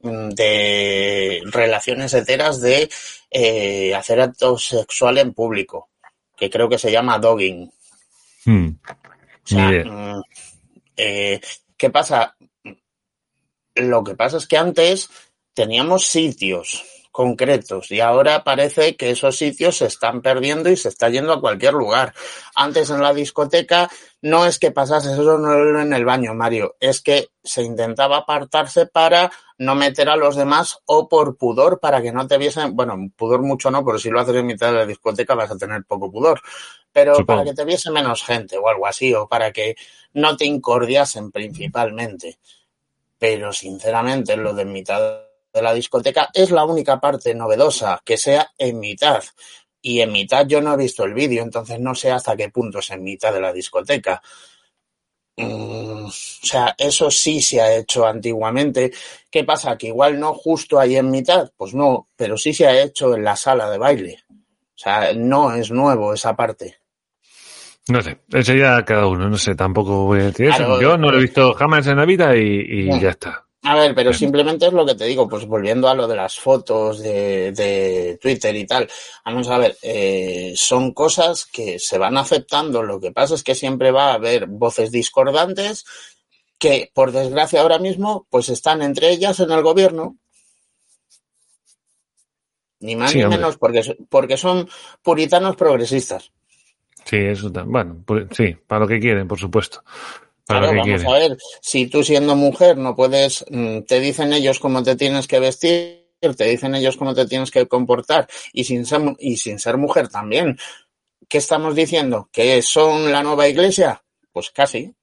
mm, 0.00 0.30
de 0.30 1.42
relaciones 1.44 2.14
heteras 2.14 2.60
de 2.60 2.88
eh, 3.30 3.94
hacer 3.94 4.20
acto 4.20 4.58
sexual 4.58 5.18
en 5.18 5.34
público, 5.34 5.90
que 6.36 6.48
creo 6.50 6.68
que 6.68 6.78
se 6.78 6.90
llama 6.90 7.18
dogging. 7.18 7.70
Hmm. 8.44 8.68
O 9.44 9.48
sea, 9.48 10.22
eh, 10.98 11.40
¿Qué 11.76 11.90
pasa? 11.90 12.36
Lo 13.76 14.02
que 14.02 14.16
pasa 14.16 14.36
es 14.36 14.46
que 14.46 14.58
antes 14.58 15.08
teníamos 15.54 16.06
sitios 16.06 16.84
concretos. 17.18 17.90
Y 17.90 17.98
ahora 17.98 18.44
parece 18.44 18.94
que 18.94 19.10
esos 19.10 19.36
sitios 19.36 19.78
se 19.78 19.86
están 19.86 20.22
perdiendo 20.22 20.70
y 20.70 20.76
se 20.76 20.88
está 20.88 21.08
yendo 21.08 21.32
a 21.32 21.40
cualquier 21.40 21.74
lugar. 21.74 22.14
Antes 22.54 22.90
en 22.90 23.02
la 23.02 23.12
discoteca 23.12 23.90
no 24.22 24.46
es 24.46 24.60
que 24.60 24.70
pasase 24.70 25.10
eso 25.10 25.34
en 25.34 25.92
el 25.92 26.04
baño, 26.04 26.32
Mario, 26.34 26.76
es 26.78 27.00
que 27.00 27.30
se 27.42 27.64
intentaba 27.64 28.18
apartarse 28.18 28.86
para 28.86 29.32
no 29.58 29.74
meter 29.74 30.08
a 30.08 30.14
los 30.14 30.36
demás 30.36 30.78
o 30.84 31.08
por 31.08 31.36
pudor 31.36 31.80
para 31.80 32.00
que 32.00 32.12
no 32.12 32.24
te 32.28 32.38
viesen, 32.38 32.76
bueno, 32.76 32.96
pudor 33.16 33.42
mucho 33.42 33.68
no, 33.72 33.84
pero 33.84 33.98
si 33.98 34.10
lo 34.10 34.20
haces 34.20 34.36
en 34.36 34.46
mitad 34.46 34.68
de 34.68 34.78
la 34.78 34.86
discoteca 34.86 35.34
vas 35.34 35.50
a 35.50 35.58
tener 35.58 35.82
poco 35.82 36.12
pudor, 36.12 36.40
pero 36.92 37.26
para 37.26 37.42
que 37.42 37.52
te 37.52 37.64
viese 37.64 37.90
menos 37.90 38.22
gente 38.22 38.56
o 38.58 38.68
algo 38.68 38.86
así, 38.86 39.12
o 39.12 39.26
para 39.26 39.50
que 39.50 39.74
no 40.12 40.36
te 40.36 40.44
incordiasen 40.44 41.32
principalmente. 41.32 42.38
Pero 43.18 43.52
sinceramente 43.52 44.36
lo 44.36 44.54
de 44.54 44.64
mitad 44.64 45.27
de 45.52 45.62
la 45.62 45.72
discoteca 45.74 46.28
es 46.32 46.50
la 46.50 46.64
única 46.64 47.00
parte 47.00 47.34
novedosa, 47.34 48.00
que 48.04 48.16
sea 48.16 48.50
en 48.58 48.78
mitad. 48.80 49.22
Y 49.80 50.00
en 50.00 50.12
mitad 50.12 50.46
yo 50.46 50.60
no 50.60 50.74
he 50.74 50.76
visto 50.76 51.04
el 51.04 51.14
vídeo, 51.14 51.42
entonces 51.42 51.78
no 51.80 51.94
sé 51.94 52.10
hasta 52.10 52.36
qué 52.36 52.48
punto 52.50 52.80
es 52.80 52.90
en 52.90 53.02
mitad 53.02 53.32
de 53.32 53.40
la 53.40 53.52
discoteca. 53.52 54.20
Mm, 55.36 56.06
o 56.06 56.10
sea, 56.10 56.74
eso 56.76 57.10
sí 57.10 57.40
se 57.40 57.60
ha 57.60 57.76
hecho 57.76 58.04
antiguamente. 58.06 58.92
¿Qué 59.30 59.44
pasa? 59.44 59.78
Que 59.78 59.86
igual 59.88 60.18
no 60.18 60.34
justo 60.34 60.80
ahí 60.80 60.96
en 60.96 61.10
mitad, 61.10 61.50
pues 61.56 61.74
no, 61.74 62.08
pero 62.16 62.36
sí 62.36 62.52
se 62.52 62.66
ha 62.66 62.82
hecho 62.82 63.14
en 63.14 63.22
la 63.22 63.36
sala 63.36 63.70
de 63.70 63.78
baile. 63.78 64.18
O 64.30 64.80
sea, 64.80 65.12
no 65.14 65.54
es 65.54 65.70
nuevo 65.70 66.12
esa 66.12 66.34
parte. 66.34 66.78
No 67.88 68.02
sé, 68.02 68.20
eso 68.32 68.52
ya 68.54 68.84
cada 68.84 69.06
uno, 69.06 69.30
no 69.30 69.38
sé, 69.38 69.54
tampoco 69.54 70.04
voy 70.04 70.20
a 70.20 70.24
decir 70.24 70.46
eso. 70.48 70.58
Claro, 70.58 70.80
Yo 70.80 70.98
no 70.98 71.10
lo 71.10 71.18
he 71.18 71.22
visto 71.22 71.54
jamás 71.54 71.86
en 71.86 71.96
la 71.96 72.04
vida 72.04 72.36
y, 72.36 72.60
y 72.68 72.88
No. 72.88 73.00
ya 73.00 73.10
está. 73.10 73.47
A 73.62 73.74
ver, 73.74 73.94
pero 73.94 74.12
simplemente 74.12 74.66
es 74.66 74.72
lo 74.72 74.86
que 74.86 74.94
te 74.94 75.04
digo, 75.04 75.28
pues 75.28 75.44
volviendo 75.44 75.88
a 75.88 75.94
lo 75.94 76.06
de 76.06 76.14
las 76.16 76.38
fotos 76.38 77.00
de, 77.00 77.52
de 77.52 78.18
Twitter 78.20 78.54
y 78.54 78.66
tal. 78.66 78.88
Vamos 79.24 79.48
a 79.48 79.58
ver, 79.58 79.76
eh, 79.82 80.52
son 80.54 80.94
cosas 80.94 81.44
que 81.44 81.78
se 81.78 81.98
van 81.98 82.16
aceptando. 82.16 82.82
Lo 82.82 83.00
que 83.00 83.10
pasa 83.10 83.34
es 83.34 83.42
que 83.42 83.56
siempre 83.56 83.90
va 83.90 84.10
a 84.10 84.14
haber 84.14 84.46
voces 84.46 84.92
discordantes 84.92 85.84
que, 86.56 86.90
por 86.94 87.10
desgracia, 87.12 87.60
ahora 87.60 87.78
mismo, 87.78 88.26
pues 88.30 88.48
están 88.48 88.80
entre 88.80 89.10
ellas 89.10 89.40
en 89.40 89.50
el 89.50 89.62
gobierno. 89.62 90.16
Ni 92.80 92.94
más 92.94 93.10
Sí, 93.10 93.18
ni 93.18 93.26
menos, 93.26 93.56
porque, 93.56 93.96
porque 94.08 94.36
son 94.36 94.68
puritanos 95.02 95.56
progresistas. 95.56 96.30
Sí, 97.04 97.16
eso. 97.16 97.50
Bueno, 97.66 98.02
pues, 98.06 98.26
sí, 98.36 98.56
para 98.66 98.80
lo 98.82 98.88
que 98.88 99.00
quieren, 99.00 99.26
por 99.26 99.38
supuesto. 99.38 99.82
Para 100.48 100.60
Claro, 100.60 100.78
vamos 100.78 101.04
a 101.04 101.18
ver, 101.18 101.36
si 101.60 101.88
tú 101.88 102.02
siendo 102.02 102.34
mujer 102.34 102.78
no 102.78 102.96
puedes, 102.96 103.44
mm, 103.50 103.80
te 103.82 104.00
dicen 104.00 104.32
ellos 104.32 104.58
cómo 104.58 104.82
te 104.82 104.96
tienes 104.96 105.28
que 105.28 105.40
vestir, 105.40 106.06
te 106.20 106.44
dicen 106.44 106.74
ellos 106.74 106.96
cómo 106.96 107.14
te 107.14 107.26
tienes 107.26 107.50
que 107.50 107.68
comportar 107.68 108.26
y 108.54 108.64
sin 108.64 108.86
ser, 108.86 109.02
y 109.18 109.36
sin 109.36 109.58
ser 109.58 109.76
mujer 109.76 110.08
también. 110.08 110.58
¿Qué 111.28 111.36
estamos 111.36 111.74
diciendo? 111.74 112.30
¿Que 112.32 112.62
son 112.62 113.12
la 113.12 113.22
nueva 113.22 113.46
iglesia? 113.46 114.02
Pues 114.32 114.50
casi. 114.50 114.94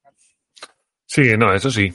Sí, 1.06 1.22
no, 1.38 1.54
eso 1.54 1.70
sí. 1.70 1.94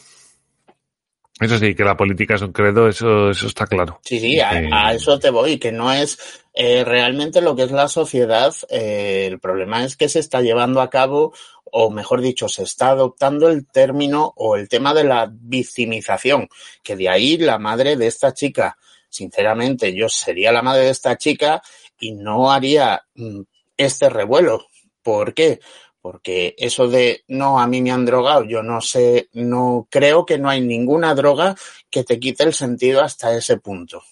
Eso 1.41 1.59
sí, 1.59 1.75
que 1.75 1.85
la 1.85 1.97
política 1.97 2.35
es 2.35 2.43
un 2.43 2.53
credo, 2.53 2.87
eso, 2.87 3.31
eso 3.31 3.47
está 3.47 3.67
claro. 3.67 3.99
Sí, 4.05 4.21
sí, 4.21 4.39
a, 4.39 4.61
Eh, 4.61 4.69
a 4.71 4.93
eso 4.93 5.19
te 5.19 5.31
voy, 5.31 5.59
que 5.59 5.73
no 5.73 5.91
es 5.91 6.19
eh, 6.53 6.85
realmente 6.85 7.41
lo 7.41 7.57
que 7.57 7.63
es 7.63 7.71
la 7.71 7.89
sociedad. 7.89 8.55
eh, 8.69 9.27
el 9.27 9.41
problema 9.41 9.83
es 9.85 9.97
que 9.97 10.11
se 10.11 10.19
está 10.19 10.43
llevando 10.43 10.83
a 10.83 10.91
cabo, 10.91 11.33
o 11.73 11.91
mejor 11.91 12.21
dicho, 12.21 12.49
se 12.49 12.63
está 12.63 12.91
adoptando 12.91 13.49
el 13.49 13.67
término 13.67 14.33
o 14.37 14.57
el 14.57 14.69
tema 14.69 14.95
de 14.95 15.05
la 15.05 15.31
victimización, 15.31 16.49
que 16.83 16.97
de 16.97 17.09
ahí 17.09 17.37
la 17.39 17.59
madre 17.59 17.97
de 17.97 18.07
esta 18.07 18.33
chica. 18.33 18.77
Sinceramente, 19.09 19.95
yo 19.95 20.09
sería 20.09 20.53
la 20.53 20.63
madre 20.63 20.85
de 20.85 20.91
esta 20.91 21.17
chica 21.17 21.63
y 21.99 22.13
no 22.13 22.51
haría 22.51 23.03
mm, 23.15 23.41
este 23.77 24.09
revuelo. 24.09 24.67
¿Por 25.03 25.35
qué? 25.35 25.61
Porque 26.01 26.55
eso 26.59 26.89
de 26.89 27.25
no, 27.29 27.61
a 27.61 27.67
mí 27.67 27.83
me 27.83 27.91
han 27.91 28.07
drogado, 28.07 28.45
yo 28.45 28.63
no 28.63 28.81
sé, 28.81 29.29
no 29.33 29.87
creo 29.91 30.25
que 30.25 30.39
no 30.39 30.49
hay 30.49 30.61
ninguna 30.61 31.15
droga 31.15 31.57
que 31.91 32.05
te 32.05 32.19
quite 32.19 32.45
el 32.45 32.55
sentido 32.55 33.03
hasta 33.03 33.37
ese 33.37 33.59
punto. 33.59 34.03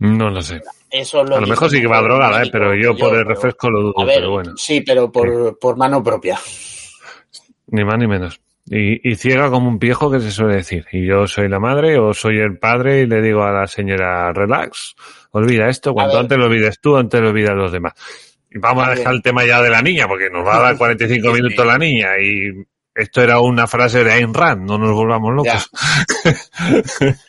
No 0.00 0.30
lo 0.30 0.40
sé. 0.42 0.60
Eso 0.90 1.22
lo 1.24 1.36
A 1.36 1.40
lo 1.40 1.46
mejor 1.46 1.70
sí 1.70 1.80
que 1.80 1.86
va 1.86 2.00
un 2.00 2.08
drogada, 2.08 2.42
¿eh? 2.42 2.48
pero 2.52 2.74
yo 2.74 2.96
por 2.96 3.10
el 3.14 3.24
pero- 3.24 3.28
refresco 3.34 3.70
lo 3.70 3.80
dudo, 3.82 4.00
A 4.00 4.04
ver, 4.04 4.16
pero 4.16 4.30
bueno, 4.30 4.52
sí, 4.56 4.80
pero 4.80 5.10
por, 5.12 5.58
por 5.58 5.76
mano 5.76 6.02
propia. 6.02 6.38
ni 7.66 7.84
más 7.84 7.98
ni 7.98 8.06
menos. 8.06 8.40
Y, 8.70 9.10
y 9.10 9.16
ciega 9.16 9.50
como 9.50 9.68
un 9.68 9.78
viejo 9.78 10.10
que 10.10 10.20
se 10.20 10.30
suele 10.30 10.56
decir. 10.56 10.86
Y 10.92 11.06
yo 11.06 11.26
soy 11.26 11.48
la 11.48 11.58
madre 11.58 11.98
o 11.98 12.12
soy 12.14 12.38
el 12.38 12.58
padre 12.58 13.00
y 13.00 13.06
le 13.06 13.22
digo 13.22 13.42
a 13.42 13.50
la 13.50 13.66
señora, 13.66 14.30
relax, 14.32 14.94
olvida 15.30 15.68
esto, 15.68 15.94
cuanto 15.94 16.18
antes 16.18 16.36
lo 16.38 16.44
olvides 16.46 16.78
tú, 16.80 16.96
antes 16.96 17.20
lo 17.20 17.30
olvidan 17.30 17.56
los 17.58 17.72
demás. 17.72 17.94
Y 18.50 18.58
vamos 18.58 18.84
a 18.84 18.88
A 18.92 18.94
dejar 18.94 19.14
el 19.14 19.22
tema 19.22 19.44
ya 19.44 19.60
de 19.62 19.70
la 19.70 19.80
niña, 19.82 20.06
porque 20.06 20.28
nos 20.30 20.46
va 20.46 20.56
a 20.58 20.60
dar 20.62 20.76
45 20.78 21.28
Sí, 21.30 21.36
sí. 21.36 21.42
minutos 21.42 21.66
la 21.66 21.78
niña 21.78 22.08
y 22.22 22.50
esto 22.94 23.22
era 23.22 23.40
una 23.40 23.66
frase 23.66 24.04
de 24.04 24.12
Ayn 24.12 24.32
Rand, 24.34 24.66
no 24.68 24.76
nos 24.78 24.92
volvamos 24.92 25.32
locos. 25.34 25.70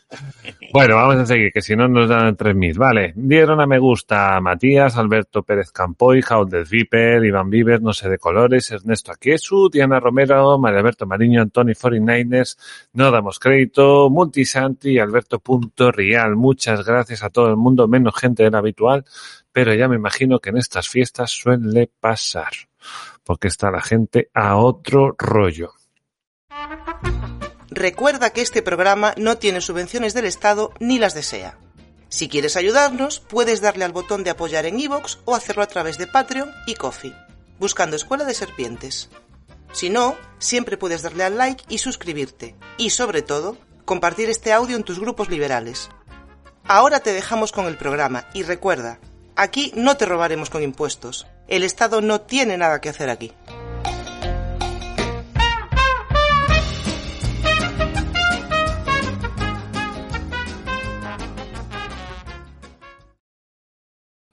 Bueno, 0.72 0.96
vamos 0.96 1.18
a 1.18 1.26
seguir, 1.26 1.52
que 1.52 1.62
si 1.62 1.76
no 1.76 1.88
nos 1.88 2.10
dan 2.10 2.36
3.000. 2.36 2.78
Vale, 2.78 3.14
dieron 3.16 3.60
a 3.62 3.66
me 3.66 3.80
gusta 3.80 4.36
a 4.36 4.42
Matías, 4.42 4.98
Alberto 4.98 5.44
Pérez 5.44 5.72
Campoy, 5.72 6.22
Jaudez 6.22 6.70
Viper, 6.70 7.24
Iván 7.24 7.50
Vives, 7.50 7.82
no 7.82 7.94
sé 7.94 8.10
de 8.10 8.18
colores, 8.18 8.72
Ernesto 8.72 9.12
Aquiesu, 9.12 9.70
Diana 9.70 10.00
Romero, 10.00 10.58
María 10.58 10.80
Alberto 10.80 11.06
Mariño, 11.06 11.42
Antoni 11.42 11.74
49ers, 11.74 12.58
no 12.94 13.12
damos 13.12 13.40
crédito, 13.40 14.10
Multisanti 14.10 15.00
Alberto 15.00 15.40
Punto 15.40 15.92
Real. 15.92 16.36
Muchas 16.36 16.86
gracias 16.86 17.24
a 17.24 17.30
todo 17.30 17.50
el 17.50 17.58
mundo, 17.58 17.88
menos 17.88 18.16
gente 18.16 18.44
del 18.44 18.56
habitual, 18.56 19.06
pero 19.52 19.74
ya 19.74 19.88
me 19.88 19.96
imagino 19.96 20.40
que 20.40 20.50
en 20.50 20.58
estas 20.58 20.88
fiestas 20.88 21.32
suele 21.32 21.90
pasar, 22.00 22.52
porque 23.24 23.48
está 23.48 23.72
la 23.72 23.82
gente 23.82 24.30
a 24.34 24.58
otro 24.58 25.16
rollo. 25.18 25.74
Recuerda 27.72 28.32
que 28.32 28.42
este 28.42 28.64
programa 28.64 29.14
no 29.18 29.38
tiene 29.38 29.62
subvenciones 29.62 30.14
del 30.14 30.26
Estado 30.26 30.74
ni 30.80 30.98
las 30.98 31.14
desea. 31.14 31.58
Si 32.10 32.28
quieres 32.28 32.56
ayudarnos, 32.56 33.20
puedes 33.20 33.62
darle 33.62 33.86
al 33.86 33.92
botón 33.92 34.24
de 34.24 34.32
apoyar 34.32 34.66
en 34.66 34.80
iVoox 34.80 35.20
o 35.26 35.36
hacerlo 35.36 35.62
a 35.62 35.68
través 35.68 36.00
de 36.00 36.08
Patreon 36.08 36.52
y 36.66 36.74
Coffee, 36.74 37.16
buscando 37.60 37.96
Escuela 37.96 38.26
de 38.26 38.34
Serpientes. 38.34 39.10
Si 39.72 39.92
no, 39.92 40.16
siempre 40.40 40.78
puedes 40.78 41.04
darle 41.04 41.24
al 41.24 41.38
like 41.38 41.64
y 41.70 41.78
suscribirte. 41.78 42.56
Y 42.78 42.90
sobre 42.90 43.22
todo, 43.22 43.56
compartir 43.86 44.30
este 44.32 44.52
audio 44.52 44.76
en 44.76 44.84
tus 44.84 45.00
grupos 45.00 45.30
liberales. 45.30 45.90
Ahora 46.64 47.02
te 47.02 47.14
dejamos 47.14 47.52
con 47.52 47.68
el 47.68 47.78
programa 47.78 48.26
y 48.34 48.42
recuerda, 48.42 49.00
aquí 49.36 49.72
no 49.76 49.96
te 49.96 50.06
robaremos 50.06 50.50
con 50.50 50.64
impuestos. 50.64 51.28
El 51.48 51.64
Estado 51.64 52.02
no 52.02 52.22
tiene 52.22 52.58
nada 52.58 52.82
que 52.82 52.90
hacer 52.90 53.12
aquí. 53.12 53.32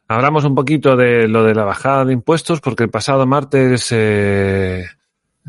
Hablamos 0.08 0.44
un 0.44 0.54
poquito 0.54 0.96
de 0.96 1.26
lo 1.26 1.42
de 1.42 1.54
la 1.54 1.64
bajada 1.64 2.04
de 2.04 2.12
impuestos 2.12 2.60
porque 2.60 2.84
el 2.84 2.90
pasado 2.90 3.26
martes 3.26 3.88
eh, 3.90 4.84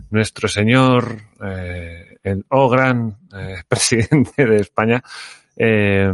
nuestro 0.10 0.48
señor, 0.48 1.22
eh, 1.44 2.18
el 2.24 2.46
oh 2.50 2.70
gran 2.70 3.18
eh, 3.36 3.62
presidente 3.68 4.46
de 4.46 4.58
España, 4.58 5.04
eh, 5.56 6.12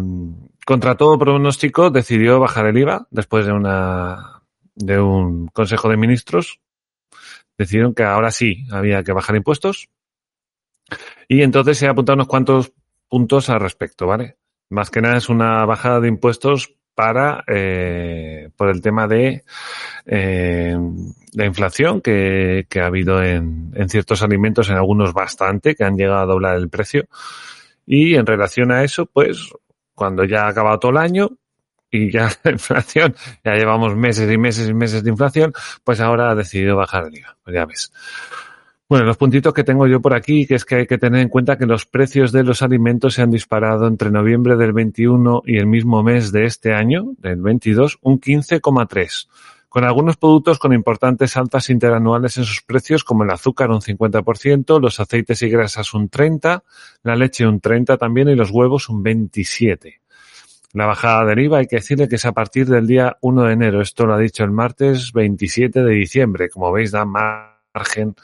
contra 0.65 0.95
todo 0.95 1.17
pronóstico 1.17 1.89
decidió 1.89 2.39
bajar 2.39 2.67
el 2.67 2.77
IVA 2.77 3.07
después 3.11 3.45
de 3.45 3.51
una 3.51 4.41
de 4.75 4.99
un 4.99 5.47
Consejo 5.47 5.89
de 5.89 5.97
Ministros. 5.97 6.59
Decidieron 7.57 7.93
que 7.93 8.03
ahora 8.03 8.31
sí 8.31 8.65
había 8.71 9.03
que 9.03 9.13
bajar 9.13 9.35
impuestos 9.35 9.89
y 11.27 11.43
entonces 11.43 11.77
se 11.77 11.87
ha 11.87 11.91
apuntado 11.91 12.15
unos 12.15 12.27
cuantos 12.27 12.73
puntos 13.07 13.49
al 13.49 13.59
respecto, 13.59 14.07
¿vale? 14.07 14.37
Más 14.69 14.89
que 14.89 15.01
nada 15.01 15.17
es 15.17 15.29
una 15.29 15.63
bajada 15.65 15.99
de 15.99 16.07
impuestos 16.07 16.73
para 16.95 17.43
eh, 17.47 18.49
por 18.55 18.69
el 18.69 18.81
tema 18.81 19.07
de 19.07 19.43
eh, 20.05 20.77
la 21.33 21.45
inflación 21.45 22.01
que, 22.01 22.65
que 22.69 22.79
ha 22.79 22.87
habido 22.87 23.21
en, 23.23 23.71
en, 23.75 23.89
ciertos 23.89 24.21
alimentos, 24.21 24.69
en 24.69 24.75
algunos 24.75 25.13
bastante, 25.13 25.75
que 25.75 25.83
han 25.83 25.97
llegado 25.97 26.21
a 26.21 26.25
doblar 26.25 26.55
el 26.57 26.69
precio. 26.69 27.05
Y 27.85 28.15
en 28.15 28.25
relación 28.25 28.71
a 28.71 28.83
eso, 28.83 29.05
pues 29.05 29.49
cuando 29.93 30.23
ya 30.23 30.45
ha 30.45 30.49
acabado 30.49 30.79
todo 30.79 30.91
el 30.91 30.97
año 30.97 31.29
y 31.89 32.11
ya 32.11 32.29
la 32.43 32.51
inflación, 32.51 33.15
ya 33.43 33.53
llevamos 33.53 33.95
meses 33.95 34.31
y 34.31 34.37
meses 34.37 34.69
y 34.69 34.73
meses 34.73 35.03
de 35.03 35.09
inflación, 35.09 35.53
pues 35.83 35.99
ahora 35.99 36.31
ha 36.31 36.35
decidido 36.35 36.75
bajar 36.75 37.05
el 37.07 37.17
IVA. 37.17 37.37
Pues 37.43 37.55
ya 37.55 37.65
ves. 37.65 37.91
Bueno, 38.93 39.07
los 39.07 39.17
puntitos 39.17 39.55
que 39.55 39.63
tengo 39.63 39.87
yo 39.87 40.01
por 40.01 40.13
aquí, 40.13 40.45
que 40.45 40.53
es 40.53 40.65
que 40.65 40.75
hay 40.75 40.85
que 40.85 40.99
tener 40.99 41.21
en 41.21 41.27
cuenta 41.27 41.57
que 41.57 41.65
los 41.65 41.87
precios 41.87 42.31
de 42.31 42.43
los 42.43 42.61
alimentos 42.61 43.15
se 43.15 43.23
han 43.23 43.31
disparado 43.31 43.87
entre 43.87 44.11
noviembre 44.11 44.55
del 44.55 44.71
21 44.71 45.41
y 45.47 45.57
el 45.57 45.65
mismo 45.65 46.03
mes 46.03 46.31
de 46.31 46.45
este 46.45 46.75
año, 46.75 47.15
del 47.17 47.41
22, 47.41 47.97
un 48.03 48.21
15,3, 48.21 49.29
con 49.67 49.83
algunos 49.83 50.17
productos 50.17 50.59
con 50.59 50.73
importantes 50.73 51.35
altas 51.37 51.71
interanuales 51.71 52.37
en 52.37 52.43
sus 52.43 52.61
precios, 52.61 53.03
como 53.03 53.23
el 53.23 53.31
azúcar 53.31 53.71
un 53.71 53.81
50%, 53.81 54.79
los 54.79 54.99
aceites 54.99 55.41
y 55.41 55.49
grasas 55.49 55.95
un 55.95 56.11
30%, 56.11 56.61
la 57.01 57.15
leche 57.15 57.47
un 57.47 57.59
30% 57.59 57.97
también 57.97 58.29
y 58.29 58.35
los 58.35 58.51
huevos 58.51 58.89
un 58.89 59.03
27%. 59.03 60.01
La 60.73 60.85
bajada 60.85 61.25
del 61.25 61.39
IVA 61.39 61.57
hay 61.57 61.65
que 61.65 61.77
decirle 61.77 62.07
que 62.07 62.17
es 62.17 62.25
a 62.25 62.33
partir 62.33 62.67
del 62.67 62.85
día 62.85 63.17
1 63.21 63.41
de 63.41 63.53
enero. 63.53 63.81
Esto 63.81 64.05
lo 64.05 64.13
ha 64.13 64.19
dicho 64.19 64.43
el 64.43 64.51
martes 64.51 65.13
27 65.13 65.81
de 65.81 65.93
diciembre. 65.93 66.49
Como 66.49 66.71
veis, 66.71 66.91
da 66.91 67.05
margen 67.05 68.15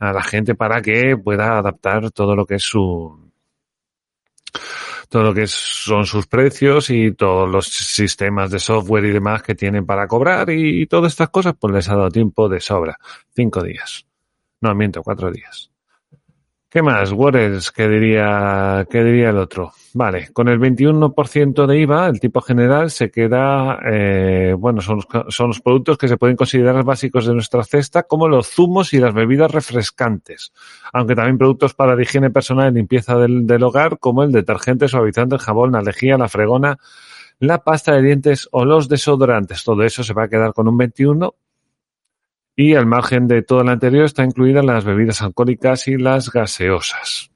a 0.00 0.12
la 0.12 0.22
gente 0.22 0.54
para 0.54 0.82
que 0.82 1.16
pueda 1.16 1.58
adaptar 1.58 2.10
todo 2.10 2.34
lo 2.34 2.46
que 2.46 2.56
es 2.56 2.62
su 2.62 3.30
todo 5.08 5.24
lo 5.24 5.34
que 5.34 5.46
son 5.46 6.06
sus 6.06 6.26
precios 6.26 6.88
y 6.90 7.12
todos 7.12 7.48
los 7.48 7.66
sistemas 7.66 8.50
de 8.50 8.60
software 8.60 9.04
y 9.04 9.10
demás 9.10 9.42
que 9.42 9.54
tienen 9.54 9.84
para 9.84 10.06
cobrar 10.06 10.50
y, 10.50 10.82
y 10.82 10.86
todas 10.86 11.12
estas 11.12 11.30
cosas, 11.30 11.54
pues 11.58 11.74
les 11.74 11.88
ha 11.88 11.96
dado 11.96 12.10
tiempo 12.10 12.48
de 12.48 12.60
sobra. 12.60 12.96
Cinco 13.34 13.62
días. 13.62 14.06
No, 14.60 14.74
miento, 14.74 15.02
cuatro 15.02 15.30
días. 15.32 15.70
¿Qué 16.72 16.82
más? 16.82 17.10
Waters, 17.10 17.72
¿qué 17.72 17.88
diría, 17.88 18.86
qué 18.88 19.02
diría 19.02 19.30
el 19.30 19.38
otro? 19.38 19.72
Vale, 19.92 20.28
con 20.32 20.46
el 20.46 20.60
21% 20.60 21.66
de 21.66 21.78
IVA, 21.80 22.06
el 22.06 22.20
tipo 22.20 22.40
general 22.40 22.92
se 22.92 23.10
queda, 23.10 23.80
eh, 23.84 24.54
bueno, 24.56 24.80
son 24.80 24.98
los, 24.98 25.34
son 25.34 25.48
los 25.48 25.60
productos 25.60 25.98
que 25.98 26.06
se 26.06 26.16
pueden 26.16 26.36
considerar 26.36 26.84
básicos 26.84 27.26
de 27.26 27.34
nuestra 27.34 27.64
cesta, 27.64 28.04
como 28.04 28.28
los 28.28 28.46
zumos 28.46 28.94
y 28.94 29.00
las 29.00 29.12
bebidas 29.12 29.50
refrescantes, 29.50 30.52
aunque 30.92 31.16
también 31.16 31.38
productos 31.38 31.74
para 31.74 31.96
la 31.96 32.02
higiene 32.02 32.30
personal 32.30 32.70
y 32.70 32.76
limpieza 32.76 33.16
del, 33.16 33.48
del 33.48 33.64
hogar, 33.64 33.98
como 33.98 34.22
el 34.22 34.30
detergente, 34.30 34.86
suavizante, 34.86 35.34
el 35.34 35.40
jabón, 35.40 35.72
la 35.72 35.82
lejía, 35.82 36.16
la 36.18 36.28
fregona, 36.28 36.78
la 37.40 37.64
pasta 37.64 37.94
de 37.94 38.02
dientes 38.02 38.48
o 38.52 38.64
los 38.64 38.88
desodorantes. 38.88 39.64
Todo 39.64 39.82
eso 39.82 40.04
se 40.04 40.14
va 40.14 40.22
a 40.22 40.28
quedar 40.28 40.52
con 40.52 40.68
un 40.68 40.76
21 40.76 41.34
y 42.56 42.74
al 42.74 42.86
margen 42.86 43.26
de 43.26 43.42
todo 43.42 43.62
lo 43.62 43.70
anterior 43.70 44.04
está 44.04 44.24
incluidas 44.24 44.64
las 44.64 44.84
bebidas 44.84 45.22
alcohólicas 45.22 45.88
y 45.88 45.96
las 45.96 46.30
gaseosas. 46.30 47.30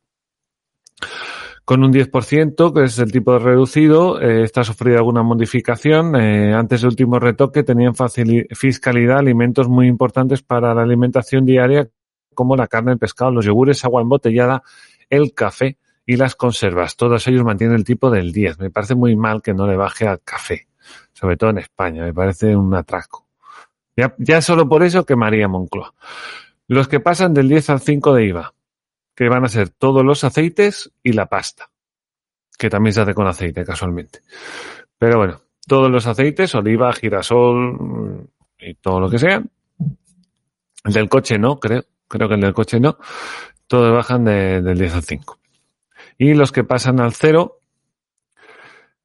Con 1.65 1.83
un 1.83 1.93
10%, 1.95 2.75
que 2.75 2.85
es 2.85 2.99
el 2.99 3.11
tipo 3.11 3.39
reducido, 3.39 4.21
eh, 4.21 4.43
está 4.43 4.65
sufrido 4.65 4.99
alguna 4.99 5.23
modificación. 5.23 6.15
Eh, 6.15 6.53
antes 6.53 6.83
del 6.83 6.91
último 6.91 7.19
retoque 7.19 7.62
tenían 7.62 7.95
fiscalidad 7.95 9.19
alimentos 9.19 9.67
muy 9.67 9.87
importantes 9.87 10.43
para 10.43 10.75
la 10.75 10.83
alimentación 10.83 11.47
diaria, 11.47 11.89
como 12.35 12.55
la 12.55 12.67
carne, 12.67 12.93
el 12.93 12.99
pescado, 12.99 13.31
los 13.31 13.47
yogures, 13.47 13.83
agua 13.83 14.03
embotellada, 14.03 14.62
el 15.09 15.33
café 15.33 15.79
y 16.05 16.17
las 16.17 16.35
conservas. 16.35 16.97
Todos 16.97 17.27
ellos 17.29 17.45
mantienen 17.45 17.77
el 17.77 17.85
tipo 17.85 18.11
del 18.11 18.31
10. 18.31 18.59
Me 18.59 18.71
parece 18.71 18.95
muy 18.95 19.17
mal 19.17 19.41
que 19.41 19.55
no 19.55 19.67
le 19.67 19.77
baje 19.77 20.07
al 20.07 20.21
café, 20.23 20.69
sobre 21.15 21.39
todo 21.39 21.49
en 21.49 21.59
España. 21.59 22.05
Me 22.05 22.12
parece 22.12 22.55
un 22.55 22.75
atraco. 22.75 23.24
Ya, 23.97 24.15
ya 24.19 24.41
solo 24.43 24.69
por 24.69 24.83
eso 24.83 25.05
quemaría 25.05 25.49
Moncloa. 25.49 25.95
Los 26.67 26.89
que 26.89 27.01
pasan 27.01 27.35
del 27.35 27.49
10 27.49 27.71
al 27.71 27.81
5 27.81 28.15
de 28.15 28.25
IVA, 28.27 28.55
que 29.15 29.29
van 29.29 29.45
a 29.45 29.49
ser 29.49 29.69
todos 29.69 30.05
los 30.05 30.25
aceites 30.25 30.93
y 31.03 31.13
la 31.13 31.27
pasta, 31.27 31.71
que 32.59 32.71
también 32.71 32.93
se 32.93 33.03
hace 33.03 33.15
con 33.15 33.27
aceite 33.27 33.65
casualmente. 33.65 34.21
Pero 34.99 35.19
bueno, 35.19 35.41
todos 35.67 35.91
los 35.91 36.07
aceites, 36.07 36.55
oliva, 36.55 36.93
girasol 36.93 38.29
y 38.59 38.75
todo 38.75 39.01
lo 39.01 39.11
que 39.11 39.19
sea. 39.19 39.43
El 40.85 40.93
del 40.93 41.09
coche 41.09 41.39
no, 41.39 41.59
creo, 41.59 41.85
creo 42.09 42.29
que 42.29 42.35
el 42.35 42.41
del 42.41 42.55
coche 42.55 42.81
no. 42.81 42.99
Todos 43.67 43.93
bajan 43.93 44.25
de, 44.25 44.61
del 44.61 44.79
10 44.79 44.95
al 44.97 45.03
5. 45.03 45.39
Y 46.19 46.35
los 46.35 46.53
que 46.53 46.65
pasan 46.65 47.01
al 47.01 47.15
0 47.15 47.61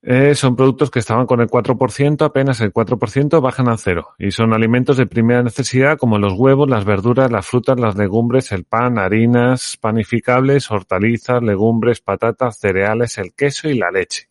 eh, 0.01 0.33
son 0.33 0.55
productos 0.55 0.89
que 0.89 0.99
estaban 0.99 1.25
con 1.25 1.41
el 1.41 1.49
4%, 1.49 2.21
apenas 2.21 2.61
el 2.61 2.71
4% 2.71 3.41
bajan 3.41 3.67
al 3.67 3.79
cero. 3.79 4.09
Y 4.17 4.31
son 4.31 4.53
alimentos 4.53 4.95
de 4.95 5.05
primera 5.05 5.43
necesidad 5.43 5.97
como 5.97 6.17
los 6.17 6.33
huevos, 6.33 6.69
las 6.69 6.85
verduras, 6.85 7.29
las 7.29 7.45
frutas, 7.45 7.79
las 7.79 7.97
legumbres, 7.97 8.51
el 8.53 8.63
pan, 8.63 8.97
harinas, 8.97 9.77
panificables, 9.77 10.71
hortalizas, 10.71 11.43
legumbres, 11.43 11.99
patatas, 11.99 12.57
cereales, 12.59 13.17
el 13.17 13.33
queso 13.33 13.67
y 13.69 13.77
la 13.77 13.91
leche. 13.91 14.29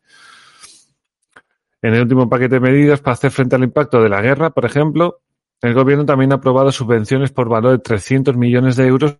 En 1.83 1.95
el 1.95 2.03
último 2.03 2.29
paquete 2.29 2.57
de 2.57 2.61
medidas 2.61 3.01
para 3.01 3.13
hacer 3.13 3.31
frente 3.31 3.57
al 3.57 3.63
impacto 3.63 4.03
de 4.03 4.09
la 4.09 4.23
guerra, 4.23 4.51
por 4.51 4.65
ejemplo, 4.65 5.21
el 5.61 5.75
gobierno 5.75 6.07
también 6.07 6.33
ha 6.33 6.37
aprobado 6.37 6.73
subvenciones 6.73 7.31
por 7.31 7.49
valor 7.49 7.73
de 7.73 7.79
300 7.79 8.37
millones 8.37 8.77
de 8.77 8.87
euros 8.87 9.19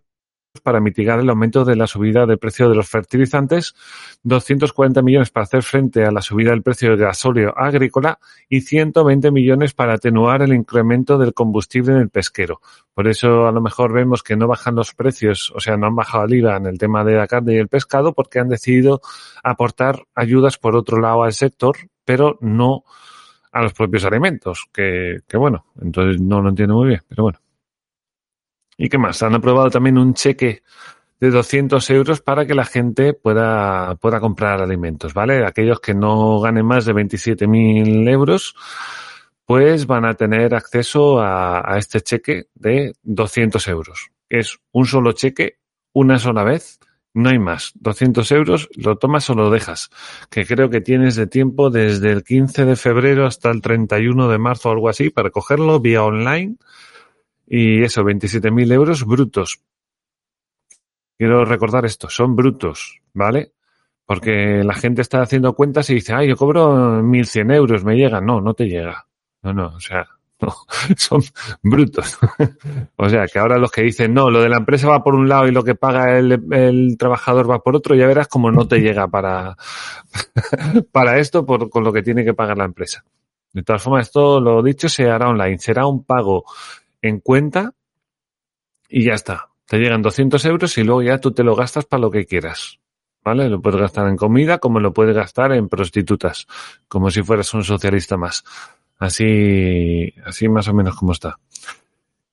para 0.63 0.79
mitigar 0.79 1.19
el 1.19 1.29
aumento 1.29 1.63
de 1.63 1.75
la 1.75 1.85
subida 1.87 2.25
del 2.25 2.39
precio 2.39 2.69
de 2.69 2.75
los 2.75 2.89
fertilizantes, 2.89 3.75
240 4.23 5.01
millones 5.01 5.29
para 5.29 5.43
hacer 5.43 5.63
frente 5.63 6.03
a 6.03 6.11
la 6.11 6.21
subida 6.21 6.49
del 6.51 6.63
precio 6.63 6.89
del 6.89 6.99
gasóleo 6.99 7.53
agrícola 7.55 8.19
y 8.49 8.61
120 8.61 9.31
millones 9.31 9.73
para 9.73 9.93
atenuar 9.93 10.41
el 10.41 10.53
incremento 10.53 11.17
del 11.17 11.33
combustible 11.33 11.93
en 11.93 11.99
el 11.99 12.09
pesquero. 12.09 12.61
Por 12.93 13.07
eso 13.07 13.47
a 13.47 13.51
lo 13.51 13.61
mejor 13.61 13.93
vemos 13.93 14.23
que 14.23 14.35
no 14.35 14.47
bajan 14.47 14.75
los 14.75 14.93
precios, 14.93 15.51
o 15.55 15.59
sea, 15.59 15.77
no 15.77 15.87
han 15.87 15.95
bajado 15.95 16.25
el 16.25 16.33
IVA 16.33 16.57
en 16.57 16.65
el 16.65 16.77
tema 16.77 17.03
de 17.03 17.15
la 17.15 17.27
carne 17.27 17.53
y 17.53 17.57
el 17.57 17.67
pescado 17.67 18.13
porque 18.13 18.39
han 18.39 18.49
decidido 18.49 19.01
aportar 19.43 20.03
ayudas 20.15 20.57
por 20.57 20.75
otro 20.75 20.99
lado 20.99 21.23
al 21.23 21.33
sector, 21.33 21.77
pero 22.03 22.37
no 22.41 22.83
a 23.51 23.61
los 23.61 23.73
propios 23.73 24.03
alimentos, 24.05 24.67
que, 24.73 25.19
que 25.27 25.37
bueno, 25.37 25.65
entonces 25.81 26.21
no 26.21 26.41
lo 26.41 26.49
entiendo 26.49 26.75
muy 26.75 26.89
bien, 26.89 27.01
pero 27.07 27.23
bueno. 27.23 27.39
¿Y 28.81 28.87
qué 28.87 28.97
más? 28.97 29.21
Han 29.23 29.35
aprobado 29.35 29.69
también 29.69 29.97
un 29.97 30.13
cheque 30.13 30.63
de 31.19 31.29
200 31.31 31.87
euros 31.89 32.21
para 32.21 32.45
que 32.45 32.55
la 32.55 32.63
gente 32.63 33.13
pueda, 33.13 33.95
pueda 33.95 34.21
comprar 34.21 34.61
alimentos, 34.61 35.13
¿vale? 35.13 35.45
Aquellos 35.45 35.81
que 35.81 35.93
no 35.93 36.39
ganen 36.39 36.65
más 36.65 36.85
de 36.85 36.93
27.000 36.93 38.09
euros, 38.09 38.55
pues 39.43 39.85
van 39.85 40.05
a 40.05 40.13
tener 40.13 40.55
acceso 40.55 41.19
a, 41.19 41.75
este 41.77 41.99
cheque 41.99 42.45
de 42.55 42.93
200 43.03 43.67
euros. 43.67 44.11
Es 44.29 44.57
un 44.71 44.85
solo 44.85 45.11
cheque, 45.11 45.57
una 45.91 46.17
sola 46.17 46.45
vez, 46.45 46.79
no 47.13 47.31
hay 47.31 47.39
más. 47.39 47.73
200 47.75 48.31
euros, 48.31 48.69
lo 48.77 48.95
tomas 48.95 49.29
o 49.29 49.33
lo 49.33 49.49
dejas. 49.49 49.89
Que 50.29 50.45
creo 50.45 50.69
que 50.69 50.79
tienes 50.79 51.17
de 51.17 51.27
tiempo 51.27 51.69
desde 51.69 52.13
el 52.13 52.23
15 52.23 52.63
de 52.63 52.77
febrero 52.77 53.25
hasta 53.25 53.51
el 53.51 53.59
31 53.59 54.29
de 54.29 54.37
marzo 54.37 54.69
o 54.69 54.71
algo 54.71 54.87
así 54.87 55.09
para 55.09 55.31
cogerlo 55.31 55.81
vía 55.81 56.01
online 56.01 56.55
y 57.49 57.83
eso, 57.83 58.03
27.000 58.03 58.71
euros 58.71 59.05
brutos. 59.05 59.59
Quiero 61.17 61.43
recordar 61.43 61.83
esto, 61.85 62.09
son 62.09 62.35
brutos, 62.35 63.01
¿vale? 63.13 63.53
Porque 64.05 64.63
la 64.63 64.73
gente 64.73 65.01
está 65.01 65.21
haciendo 65.21 65.53
cuentas 65.53 65.89
y 65.89 65.95
dice, 65.95 66.13
ay, 66.13 66.29
yo 66.29 66.35
cobro 66.35 67.01
1.100 67.01 67.53
euros, 67.53 67.83
me 67.83 67.95
llega. 67.95 68.21
No, 68.21 68.39
no 68.39 68.53
te 68.53 68.65
llega. 68.65 69.05
No, 69.41 69.53
no, 69.53 69.67
o 69.75 69.79
sea, 69.79 70.07
no, 70.41 70.53
son 70.95 71.21
brutos. 71.63 72.17
o 72.95 73.09
sea, 73.09 73.25
que 73.27 73.39
ahora 73.39 73.57
los 73.57 73.71
que 73.71 73.81
dicen, 73.81 74.13
no, 74.13 74.29
lo 74.29 74.41
de 74.41 74.49
la 74.49 74.57
empresa 74.57 74.87
va 74.87 75.03
por 75.03 75.15
un 75.15 75.27
lado 75.27 75.47
y 75.47 75.51
lo 75.51 75.63
que 75.63 75.75
paga 75.75 76.17
el, 76.17 76.41
el 76.51 76.97
trabajador 76.97 77.49
va 77.49 77.59
por 77.59 77.75
otro, 77.75 77.95
ya 77.95 78.07
verás 78.07 78.27
como 78.27 78.51
no 78.51 78.67
te 78.67 78.79
llega 78.79 79.07
para, 79.07 79.57
para 80.91 81.17
esto 81.17 81.45
por, 81.45 81.69
con 81.69 81.83
lo 81.83 81.91
que 81.91 82.03
tiene 82.03 82.23
que 82.23 82.33
pagar 82.33 82.57
la 82.57 82.65
empresa. 82.65 83.03
De 83.51 83.63
todas 83.63 83.81
formas, 83.81 84.07
esto, 84.07 84.39
lo 84.39 84.61
dicho, 84.61 84.87
se 84.87 85.09
hará 85.09 85.27
online. 85.29 85.57
Será 85.57 85.87
un 85.87 86.03
pago 86.03 86.45
en 87.01 87.19
cuenta 87.19 87.73
y 88.89 89.05
ya 89.05 89.13
está. 89.13 89.49
Te 89.65 89.77
llegan 89.77 90.01
200 90.01 90.43
euros 90.45 90.77
y 90.77 90.83
luego 90.83 91.03
ya 91.03 91.19
tú 91.19 91.31
te 91.31 91.43
lo 91.43 91.55
gastas 91.55 91.85
para 91.85 92.01
lo 92.01 92.11
que 92.11 92.25
quieras. 92.25 92.79
¿Vale? 93.23 93.49
Lo 93.49 93.61
puedes 93.61 93.79
gastar 93.79 94.07
en 94.07 94.15
comida 94.15 94.59
como 94.59 94.79
lo 94.79 94.93
puedes 94.93 95.15
gastar 95.15 95.51
en 95.51 95.67
prostitutas, 95.67 96.47
como 96.87 97.11
si 97.11 97.21
fueras 97.21 97.53
un 97.53 97.63
socialista 97.63 98.17
más. 98.17 98.43
Así, 98.97 100.13
así 100.25 100.49
más 100.49 100.67
o 100.67 100.73
menos 100.73 100.95
como 100.95 101.11
está. 101.11 101.37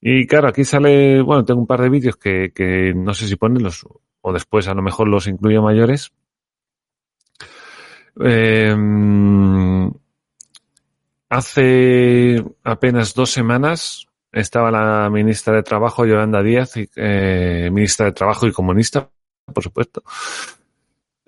Y 0.00 0.26
claro, 0.26 0.48
aquí 0.48 0.64
sale, 0.64 1.20
bueno, 1.22 1.44
tengo 1.44 1.60
un 1.60 1.66
par 1.66 1.82
de 1.82 1.90
vídeos 1.90 2.16
que, 2.16 2.52
que 2.54 2.94
no 2.94 3.12
sé 3.14 3.26
si 3.26 3.36
ponerlos 3.36 3.86
o 4.28 4.32
después 4.32 4.66
a 4.66 4.74
lo 4.74 4.82
mejor 4.82 5.06
los 5.06 5.28
incluyo 5.28 5.62
mayores. 5.62 6.12
Eh, 8.24 8.74
hace 11.28 12.44
apenas 12.64 13.14
dos 13.14 13.30
semanas 13.30 14.05
estaba 14.40 14.70
la 14.70 15.08
ministra 15.10 15.54
de 15.54 15.62
Trabajo, 15.62 16.04
Yolanda 16.04 16.42
Díaz, 16.42 16.74
eh, 16.76 17.70
ministra 17.72 18.06
de 18.06 18.12
Trabajo 18.12 18.46
y 18.46 18.52
comunista, 18.52 19.08
por 19.52 19.64
supuesto, 19.64 20.02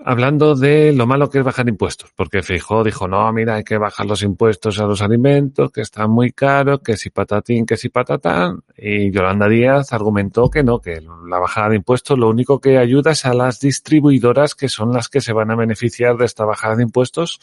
hablando 0.04 0.54
de 0.54 0.92
lo 0.92 1.06
malo 1.06 1.30
que 1.30 1.38
es 1.38 1.44
bajar 1.44 1.66
impuestos, 1.68 2.12
porque 2.14 2.42
Fijó 2.42 2.84
dijo, 2.84 3.08
no, 3.08 3.32
mira, 3.32 3.54
hay 3.54 3.64
que 3.64 3.78
bajar 3.78 4.04
los 4.04 4.22
impuestos 4.22 4.78
a 4.78 4.84
los 4.84 5.00
alimentos, 5.00 5.72
que 5.72 5.80
están 5.80 6.10
muy 6.10 6.32
caros, 6.32 6.80
que 6.84 6.98
si 6.98 7.08
patatín, 7.08 7.64
que 7.64 7.78
si 7.78 7.88
patatán, 7.88 8.60
y 8.76 9.10
Yolanda 9.10 9.48
Díaz 9.48 9.94
argumentó 9.94 10.50
que 10.50 10.62
no, 10.62 10.78
que 10.78 11.00
la 11.00 11.38
bajada 11.38 11.70
de 11.70 11.76
impuestos 11.76 12.18
lo 12.18 12.28
único 12.28 12.60
que 12.60 12.76
ayuda 12.76 13.12
es 13.12 13.24
a 13.24 13.32
las 13.32 13.58
distribuidoras, 13.58 14.54
que 14.54 14.68
son 14.68 14.92
las 14.92 15.08
que 15.08 15.22
se 15.22 15.32
van 15.32 15.50
a 15.50 15.56
beneficiar 15.56 16.18
de 16.18 16.26
esta 16.26 16.44
bajada 16.44 16.76
de 16.76 16.82
impuestos, 16.82 17.40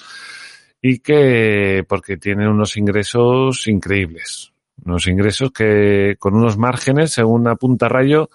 y 0.80 0.99
que 0.99 1.84
porque 1.89 2.18
tienen 2.18 2.49
unos 2.49 2.78
ingresos 2.78 3.68
increíbles 3.68 4.51
unos 4.84 5.07
ingresos 5.07 5.51
que 5.51 6.15
con 6.19 6.36
unos 6.36 6.57
márgenes, 6.57 7.11
según 7.11 7.47
apunta 7.47 7.89
Rayo, 7.89 8.30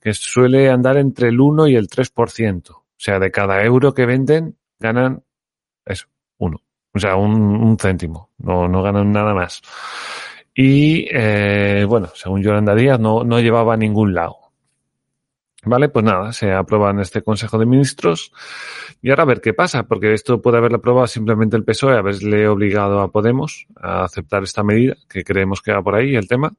que 0.00 0.14
suele 0.14 0.70
andar 0.70 0.96
entre 0.96 1.28
el 1.28 1.40
1 1.40 1.68
y 1.68 1.76
el 1.76 1.88
3%. 1.88 2.70
O 2.70 2.84
sea, 2.96 3.18
de 3.18 3.30
cada 3.30 3.62
euro 3.64 3.94
que 3.94 4.06
venden, 4.06 4.56
ganan 4.78 5.22
eso, 5.84 6.06
uno. 6.38 6.62
O 6.92 6.98
sea, 6.98 7.16
un, 7.16 7.32
un 7.32 7.78
céntimo. 7.78 8.30
No, 8.38 8.68
no 8.68 8.82
ganan 8.82 9.12
nada 9.12 9.34
más. 9.34 9.62
Y, 10.54 11.06
eh, 11.10 11.84
bueno, 11.88 12.08
según 12.14 12.42
Yolanda 12.42 12.74
Díaz, 12.74 12.98
no, 12.98 13.24
no 13.24 13.40
llevaba 13.40 13.74
a 13.74 13.76
ningún 13.76 14.14
lado. 14.14 14.36
Vale, 15.64 15.90
pues 15.90 16.04
nada, 16.04 16.32
se 16.32 16.52
aprueba 16.52 16.90
en 16.90 17.00
este 17.00 17.22
Consejo 17.22 17.58
de 17.58 17.66
Ministros 17.66 18.32
y 19.02 19.10
ahora 19.10 19.24
a 19.24 19.26
ver 19.26 19.40
qué 19.42 19.52
pasa, 19.52 19.82
porque 19.82 20.14
esto 20.14 20.40
puede 20.40 20.56
haberlo 20.56 20.78
aprobado 20.78 21.06
simplemente 21.06 21.56
el 21.56 21.64
PSOE, 21.64 21.98
haberle 21.98 22.48
obligado 22.48 23.00
a 23.00 23.10
Podemos 23.10 23.66
a 23.76 24.04
aceptar 24.04 24.42
esta 24.42 24.62
medida, 24.62 24.96
que 25.08 25.22
creemos 25.22 25.60
que 25.60 25.72
va 25.72 25.82
por 25.82 25.96
ahí 25.96 26.16
el 26.16 26.28
tema. 26.28 26.52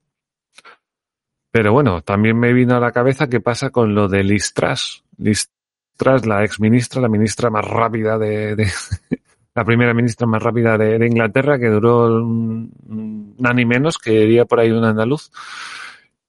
Pero 1.51 1.73
bueno, 1.73 2.01
también 2.01 2.39
me 2.39 2.53
vino 2.53 2.75
a 2.75 2.79
la 2.79 2.91
cabeza 2.91 3.27
qué 3.27 3.41
pasa 3.41 3.71
con 3.71 3.95
lo 3.95 4.07
de 4.07 4.23
Listras. 4.23 5.03
Listras, 5.17 6.25
la 6.25 6.43
ex 6.45 6.59
ministra, 6.59 7.01
la 7.01 7.09
ministra 7.09 7.49
más 7.49 7.65
rápida 7.65 8.19
de, 8.19 8.55
de 8.55 8.67
la 9.55 9.65
primera 9.65 9.93
ministra 9.95 10.27
más 10.27 10.41
rápida 10.41 10.77
de, 10.77 11.05
Inglaterra, 11.05 11.57
que 11.57 11.67
duró 11.67 12.05
un, 12.05 12.71
un, 12.87 13.35
año 13.45 13.67
menos, 13.67 13.97
que 13.97 14.13
iría 14.13 14.45
por 14.45 14.59
ahí 14.59 14.71
un 14.71 14.85
andaluz 14.85 15.31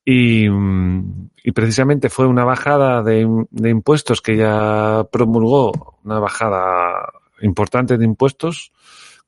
Y, 0.05 0.49
mm, 0.49 1.31
y 1.45 1.53
precisamente 1.53 2.09
fue 2.09 2.27
una 2.27 2.45
bajada 2.45 3.03
de, 3.03 3.21
impuestos 3.21 4.21
que 4.21 4.37
ya 4.37 5.07
promulgó, 5.11 5.99
una 6.05 6.19
bajada 6.19 7.13
importante 7.41 7.99
de 7.99 8.05
impuestos, 8.05 8.73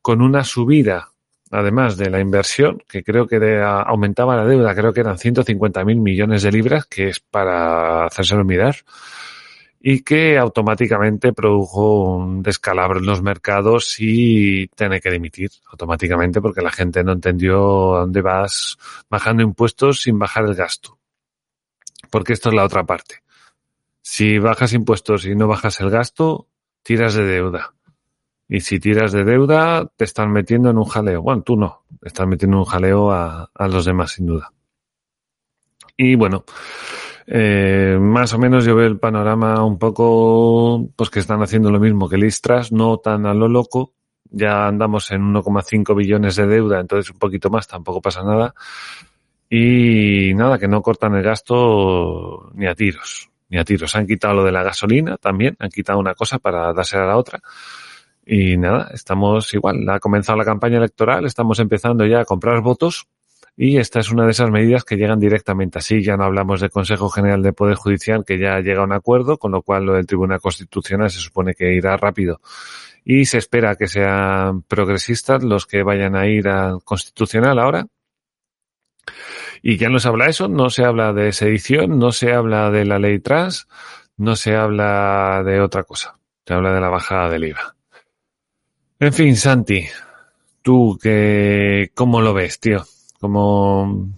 con 0.00 0.22
una 0.22 0.44
subida 0.44 1.08
además 1.50 1.96
de 1.96 2.10
la 2.10 2.20
inversión, 2.20 2.82
que 2.88 3.04
creo 3.04 3.28
que 3.28 3.38
de, 3.38 3.62
aumentaba 3.62 4.34
la 4.34 4.44
deuda, 4.44 4.74
creo 4.74 4.92
que 4.92 5.00
eran 5.00 5.18
150.000 5.18 5.84
millones 6.00 6.42
de 6.42 6.50
libras, 6.50 6.86
que 6.86 7.08
es 7.10 7.20
para 7.20 8.06
hacérselo 8.06 8.44
mirar, 8.44 8.74
y 9.87 10.01
que 10.01 10.39
automáticamente 10.39 11.35
produjo 11.35 12.16
un 12.16 12.43
descalabro 12.43 13.01
en 13.01 13.05
los 13.05 13.20
mercados 13.20 13.97
y 13.99 14.66
tiene 14.68 14.99
que 14.99 15.11
dimitir 15.11 15.51
automáticamente 15.70 16.41
porque 16.41 16.62
la 16.62 16.70
gente 16.72 17.05
no 17.05 17.12
entendió 17.12 17.97
a 17.97 18.01
dónde 18.01 18.22
vas 18.22 18.78
bajando 19.11 19.43
impuestos 19.43 20.01
sin 20.01 20.18
bajar 20.18 20.47
el 20.47 20.55
gasto. 20.55 20.99
Porque 22.11 22.32
esto 22.32 22.49
es 22.49 22.55
la 22.55 22.64
otra 22.64 22.85
parte. 22.85 23.16
Si 24.01 24.39
bajas 24.39 24.72
impuestos 24.72 25.26
y 25.26 25.35
no 25.35 25.49
bajas 25.49 25.78
el 25.82 25.91
gasto, 25.91 26.49
tiras 26.82 27.12
de 27.12 27.24
deuda. 27.24 27.74
Y 28.49 28.61
si 28.61 28.80
tiras 28.80 29.12
de 29.12 29.24
deuda, 29.24 29.93
te 29.99 30.07
están 30.07 30.32
metiendo 30.32 30.70
en 30.70 30.78
un 30.78 30.87
jaleo. 30.87 31.20
Bueno, 31.20 31.43
tú 31.43 31.57
no, 31.57 31.85
te 32.01 32.09
están 32.09 32.30
metiendo 32.30 32.57
en 32.57 32.61
un 32.61 32.64
jaleo 32.64 33.12
a, 33.12 33.51
a 33.55 33.68
los 33.68 33.85
demás, 33.85 34.12
sin 34.12 34.24
duda. 34.24 34.51
Y 35.95 36.14
bueno, 36.14 36.47
eh, 37.26 37.96
más 38.00 38.34
o 38.34 38.38
menos 38.38 38.64
yo 38.64 38.76
veo 38.76 38.86
el 38.86 38.98
panorama 38.98 39.64
un 39.64 39.78
poco, 39.78 40.88
pues 40.96 41.10
que 41.10 41.20
están 41.20 41.42
haciendo 41.42 41.70
lo 41.70 41.80
mismo 41.80 42.08
que 42.08 42.18
Listras, 42.18 42.72
no 42.72 42.98
tan 42.98 43.26
a 43.26 43.34
lo 43.34 43.48
loco. 43.48 43.92
Ya 44.30 44.66
andamos 44.66 45.10
en 45.12 45.22
1,5 45.22 45.94
billones 45.96 46.36
de 46.36 46.46
deuda, 46.46 46.80
entonces 46.80 47.10
un 47.12 47.18
poquito 47.18 47.50
más, 47.50 47.66
tampoco 47.68 48.02
pasa 48.02 48.22
nada. 48.22 48.54
Y 49.48 50.34
nada, 50.34 50.58
que 50.58 50.68
no 50.68 50.82
cortan 50.82 51.14
el 51.14 51.22
gasto 51.22 52.50
ni 52.54 52.66
a 52.66 52.74
tiros, 52.74 53.30
ni 53.48 53.58
a 53.58 53.64
tiros. 53.64 53.94
Han 53.96 54.06
quitado 54.06 54.34
lo 54.34 54.44
de 54.44 54.52
la 54.52 54.62
gasolina 54.62 55.16
también, 55.16 55.56
han 55.60 55.70
quitado 55.70 55.98
una 55.98 56.14
cosa 56.14 56.38
para 56.38 56.72
darse 56.72 56.96
a 56.96 57.06
la 57.06 57.16
otra. 57.16 57.40
Y 58.26 58.56
nada, 58.56 58.90
estamos 58.92 59.52
igual, 59.54 59.88
ha 59.88 60.00
comenzado 60.00 60.38
la 60.38 60.44
campaña 60.44 60.78
electoral, 60.78 61.26
estamos 61.26 61.58
empezando 61.60 62.06
ya 62.06 62.20
a 62.20 62.24
comprar 62.24 62.60
votos 62.62 63.06
y 63.57 63.78
esta 63.78 64.00
es 64.00 64.11
una 64.11 64.24
de 64.24 64.32
esas 64.32 64.50
medidas 64.50 64.84
que 64.84 64.96
llegan 64.96 65.20
directamente 65.20 65.78
así. 65.78 66.02
Ya 66.02 66.16
no 66.16 66.24
hablamos 66.24 66.61
del 66.61 66.70
Consejo 66.70 67.09
General 67.09 67.42
de 67.42 67.52
Poder 67.52 67.76
Judicial 67.76 68.24
que 68.24 68.38
ya 68.38 68.59
llega 68.61 68.80
a 68.80 68.84
un 68.84 68.92
acuerdo, 68.92 69.38
con 69.38 69.52
lo 69.52 69.62
cual 69.62 69.84
lo 69.84 69.92
del 69.94 70.07
Tribunal 70.07 70.40
Constitucional 70.40 71.11
se 71.11 71.20
supone 71.20 71.55
que 71.55 71.72
irá 71.72 71.96
rápido. 71.96 72.40
Y 73.05 73.26
se 73.26 73.38
espera 73.38 73.76
que 73.76 73.86
sean 73.86 74.62
progresistas 74.62 75.44
los 75.44 75.66
que 75.66 75.84
vayan 75.84 76.16
a 76.16 76.26
ir 76.26 76.48
al 76.48 76.82
Constitucional 76.82 77.59
ahora. 77.61 77.86
Y 79.62 79.76
ya 79.76 79.88
no 79.88 80.00
se 80.00 80.09
habla 80.09 80.26
eso, 80.26 80.48
no 80.48 80.68
se 80.68 80.84
habla 80.84 81.12
de 81.12 81.32
sedición, 81.32 81.98
no 81.98 82.11
se 82.11 82.32
habla 82.32 82.70
de 82.70 82.84
la 82.84 82.98
ley 82.98 83.20
trans, 83.20 83.68
no 84.16 84.34
se 84.34 84.57
habla 84.57 85.42
de 85.44 85.61
otra 85.61 85.84
cosa. 85.84 86.18
Se 86.44 86.55
habla 86.55 86.72
de 86.72 86.80
la 86.80 86.88
bajada 86.88 87.30
del 87.30 87.44
IVA. 87.44 87.76
En 88.98 89.12
fin, 89.12 89.36
Santi, 89.36 89.86
tú 90.61 90.98
que, 91.00 91.92
¿cómo 91.94 92.20
lo 92.20 92.34
ves, 92.34 92.59
tío? 92.59 92.84
¿Cómo 93.24 94.10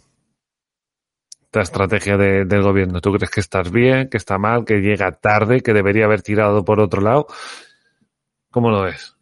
esta 1.41 1.61
estrategia 1.61 2.17
de, 2.17 2.45
del 2.45 2.63
gobierno? 2.63 3.01
¿Tú 3.01 3.13
crees 3.13 3.31
que 3.31 3.39
estás 3.39 3.71
bien, 3.71 4.09
que 4.11 4.17
está 4.17 4.37
mal, 4.37 4.65
que 4.65 4.81
llega 4.81 5.13
tarde, 5.13 5.61
que 5.61 5.73
debería 5.73 6.07
haber 6.07 6.23
tirado 6.23 6.65
por 6.65 6.81
otro 6.81 7.01
lado? 7.01 7.29
¿Cómo 8.51 8.69
lo 8.69 8.83
ves? 8.83 9.17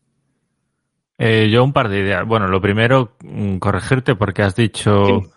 Eh, 1.18 1.50
yo 1.52 1.62
un 1.62 1.74
par 1.74 1.90
de 1.90 2.00
ideas. 2.00 2.26
Bueno, 2.26 2.48
lo 2.48 2.62
primero, 2.62 3.18
mm, 3.22 3.58
corregirte 3.58 4.14
porque 4.14 4.40
has 4.40 4.56
dicho 4.56 5.04
Sí. 5.04 5.30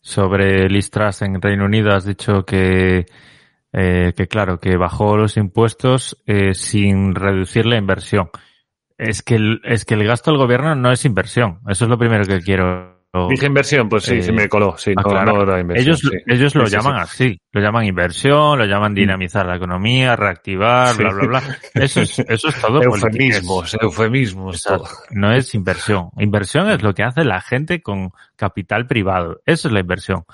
sobre 0.00 0.70
Listras 0.70 1.20
en 1.20 1.38
Reino 1.42 1.66
Unido, 1.66 1.94
has 1.94 2.06
dicho 2.06 2.46
que, 2.46 3.04
eh, 3.74 4.14
que 4.16 4.28
claro, 4.28 4.58
que 4.60 4.78
bajó 4.78 5.18
los 5.18 5.36
impuestos 5.36 6.22
eh, 6.24 6.54
sin 6.54 7.14
reducir 7.14 7.66
la 7.66 7.76
inversión. 7.76 8.30
Es 8.96 9.22
que, 9.22 9.34
el, 9.34 9.60
es 9.64 9.84
que 9.84 9.92
el 9.92 10.04
gasto 10.04 10.30
del 10.30 10.40
gobierno 10.40 10.74
no 10.74 10.90
es 10.90 11.04
inversión. 11.04 11.60
Eso 11.68 11.84
es 11.84 11.90
lo 11.90 11.98
primero 11.98 12.24
que 12.24 12.40
quiero. 12.40 12.98
Dije 13.28 13.46
inversión, 13.46 13.88
pues 13.88 14.04
sí, 14.04 14.16
Eh, 14.18 14.22
se 14.22 14.32
me 14.32 14.48
coló. 14.48 14.76
Sí, 14.78 14.92
no, 14.94 15.00
aclarar. 15.00 15.34
no 15.34 15.42
era 15.42 15.58
inversión. 15.60 15.88
ellos, 15.88 15.98
sí. 16.00 16.16
ellos 16.26 16.54
lo 16.54 16.66
Sí, 16.66 16.76
llaman 16.76 16.94
sí. 16.94 17.24
así, 17.24 17.40
lo 17.52 17.60
llaman 17.60 17.84
inversión, 17.84 18.58
lo 18.58 18.64
llaman 18.66 18.94
dinamizar 18.94 19.46
la 19.46 19.56
economía, 19.56 20.14
reactivar, 20.14 20.96
bla, 20.96 21.10
bla, 21.12 21.26
bla. 21.26 21.42
Eso 21.74 22.02
es, 22.02 22.18
eso 22.20 22.48
es 22.48 22.60
todo. 22.60 22.80
Eufemismos, 22.82 23.76
eufemismos. 23.80 24.62
Todo. 24.62 24.84
No 25.10 25.32
es 25.32 25.52
inversión. 25.56 26.10
Inversión 26.18 26.70
es 26.70 26.82
lo 26.82 26.94
que 26.94 27.02
hace 27.02 27.24
la 27.24 27.40
gente 27.40 27.82
con 27.82 28.10
capital 28.36 28.86
privado. 28.86 29.40
Eso 29.44 29.66
es 29.66 29.74
la 29.74 29.80
inversión. 29.80 30.24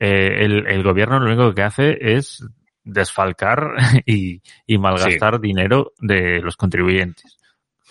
Eh, 0.00 0.44
el, 0.44 0.66
el 0.66 0.82
gobierno 0.82 1.20
lo 1.20 1.26
único 1.26 1.54
que 1.54 1.62
hace 1.62 1.96
es 2.00 2.44
desfalcar 2.82 3.74
y, 4.06 4.42
y 4.66 4.78
malgastar 4.78 5.40
dinero 5.40 5.92
de 6.00 6.40
los 6.42 6.56
contribuyentes. 6.56 7.38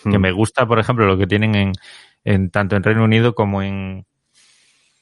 Que 0.04 0.18
Mm. 0.18 0.20
me 0.20 0.32
gusta, 0.32 0.66
por 0.66 0.78
ejemplo, 0.78 1.06
lo 1.06 1.16
que 1.16 1.26
tienen 1.26 1.54
en, 1.54 1.72
en 2.22 2.50
tanto 2.50 2.76
en 2.76 2.82
Reino 2.82 3.02
Unido 3.02 3.34
como 3.34 3.62
en 3.62 4.04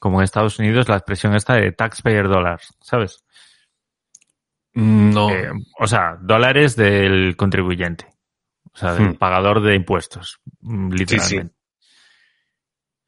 como 0.05 0.19
en 0.19 0.25
Estados 0.25 0.59
Unidos 0.59 0.87
la 0.87 0.97
expresión 0.97 1.33
esta 1.35 1.55
de 1.55 1.71
taxpayer 1.71 2.27
dollars, 2.27 2.77
¿sabes? 2.79 3.25
Mm, 4.75 5.09
No. 5.15 5.31
Eh, 5.31 5.49
o 5.79 5.87
sea, 5.87 6.15
dólares 6.21 6.75
del 6.75 7.35
contribuyente. 7.35 8.05
O 8.71 8.77
sea, 8.77 8.93
del 8.93 9.09
Hmm. 9.09 9.15
pagador 9.15 9.63
de 9.63 9.73
impuestos, 9.73 10.37
mm, 10.61 10.91
literalmente. 10.91 11.55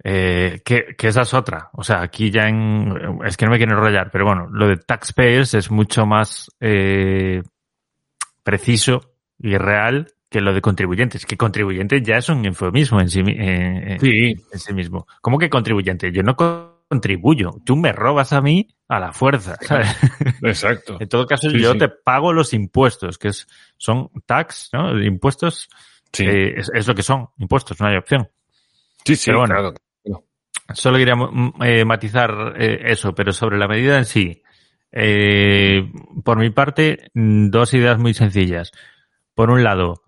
Eh, 0.04 0.62
que, 0.66 0.96
que 0.98 1.08
esa 1.10 1.22
es 1.22 1.36
otra. 1.36 1.70
O 1.74 1.84
sea, 1.84 2.02
aquí 2.02 2.32
ya 2.32 2.48
en... 2.48 3.20
Es 3.26 3.38
que 3.38 3.46
no 3.46 3.52
me 3.52 3.58
quiero 3.58 3.74
enrollar, 3.74 4.10
pero 4.10 4.26
bueno, 4.26 4.48
lo 4.52 4.68
de 4.68 4.78
taxpayers 4.78 5.54
es 5.54 5.70
mucho 5.70 6.08
más 6.08 6.50
eh, 6.60 7.44
preciso 8.42 9.14
y 9.38 9.56
real 9.56 10.08
que 10.32 10.42
lo 10.42 10.52
de 10.52 10.62
contribuyentes. 10.62 11.28
Que 11.28 11.38
contribuyente 11.38 12.02
ya 12.02 12.18
es 12.18 12.28
un 12.30 12.44
eufemismo 12.44 13.00
en 13.02 13.10
sí, 13.10 13.22
eh, 13.28 13.98
sí, 14.02 14.36
en 14.52 14.60
sí 14.60 14.74
mismo. 14.74 15.06
¿Cómo 15.22 15.38
que 15.38 15.48
contribuyente? 15.50 16.12
Yo 16.12 16.24
no 16.24 16.36
contribuyo. 16.88 17.56
Tú 17.66 17.76
me 17.76 17.92
robas 17.92 18.34
a 18.34 18.42
mí 18.42 18.68
a 18.88 19.00
la 19.00 19.12
fuerza. 19.14 19.56
¿sabes? 19.62 19.96
exacto. 20.42 20.98
En 21.00 21.08
todo 21.10 21.26
caso, 21.26 21.50
Sí, 21.50 21.60
yo 21.60 21.74
sí. 21.74 21.80
te 21.80 21.90
pago 21.90 22.34
los 22.34 22.54
impuestos, 22.54 23.18
que 23.18 23.30
es, 23.30 23.48
son 23.78 24.10
tax, 24.26 24.70
¿no? 24.74 25.00
Impuestos 25.02 25.70
Sí, 26.14 26.24
eh, 26.26 26.60
es, 26.60 26.72
es 26.74 26.88
lo 26.88 26.96
que 26.96 27.04
son, 27.04 27.28
impuestos, 27.38 27.80
no 27.82 27.88
hay 27.88 27.98
opción. 27.98 28.30
sí, 29.04 29.16
sí, 29.16 29.26
pero 29.28 29.40
bueno. 29.40 29.56
claro. 29.56 29.74
Solo 30.74 30.98
quería 30.98 31.16
mm, 31.16 31.54
eh, 31.64 31.86
matizar 31.86 32.54
eh, 32.58 32.80
eso, 32.92 33.14
pero 33.16 33.32
sobre 33.32 33.58
la 33.58 33.68
medida 33.68 33.98
en 33.98 34.06
sí. 34.06 34.42
Eh, 34.92 35.90
por 36.24 36.38
mi 36.40 36.50
parte, 36.50 37.10
mm, 37.14 37.50
dos 37.50 37.74
ideas 37.74 37.98
muy 38.00 38.14
sencillas. 38.14 38.72
Por 39.34 39.50
un 39.50 39.64
lado, 39.64 40.04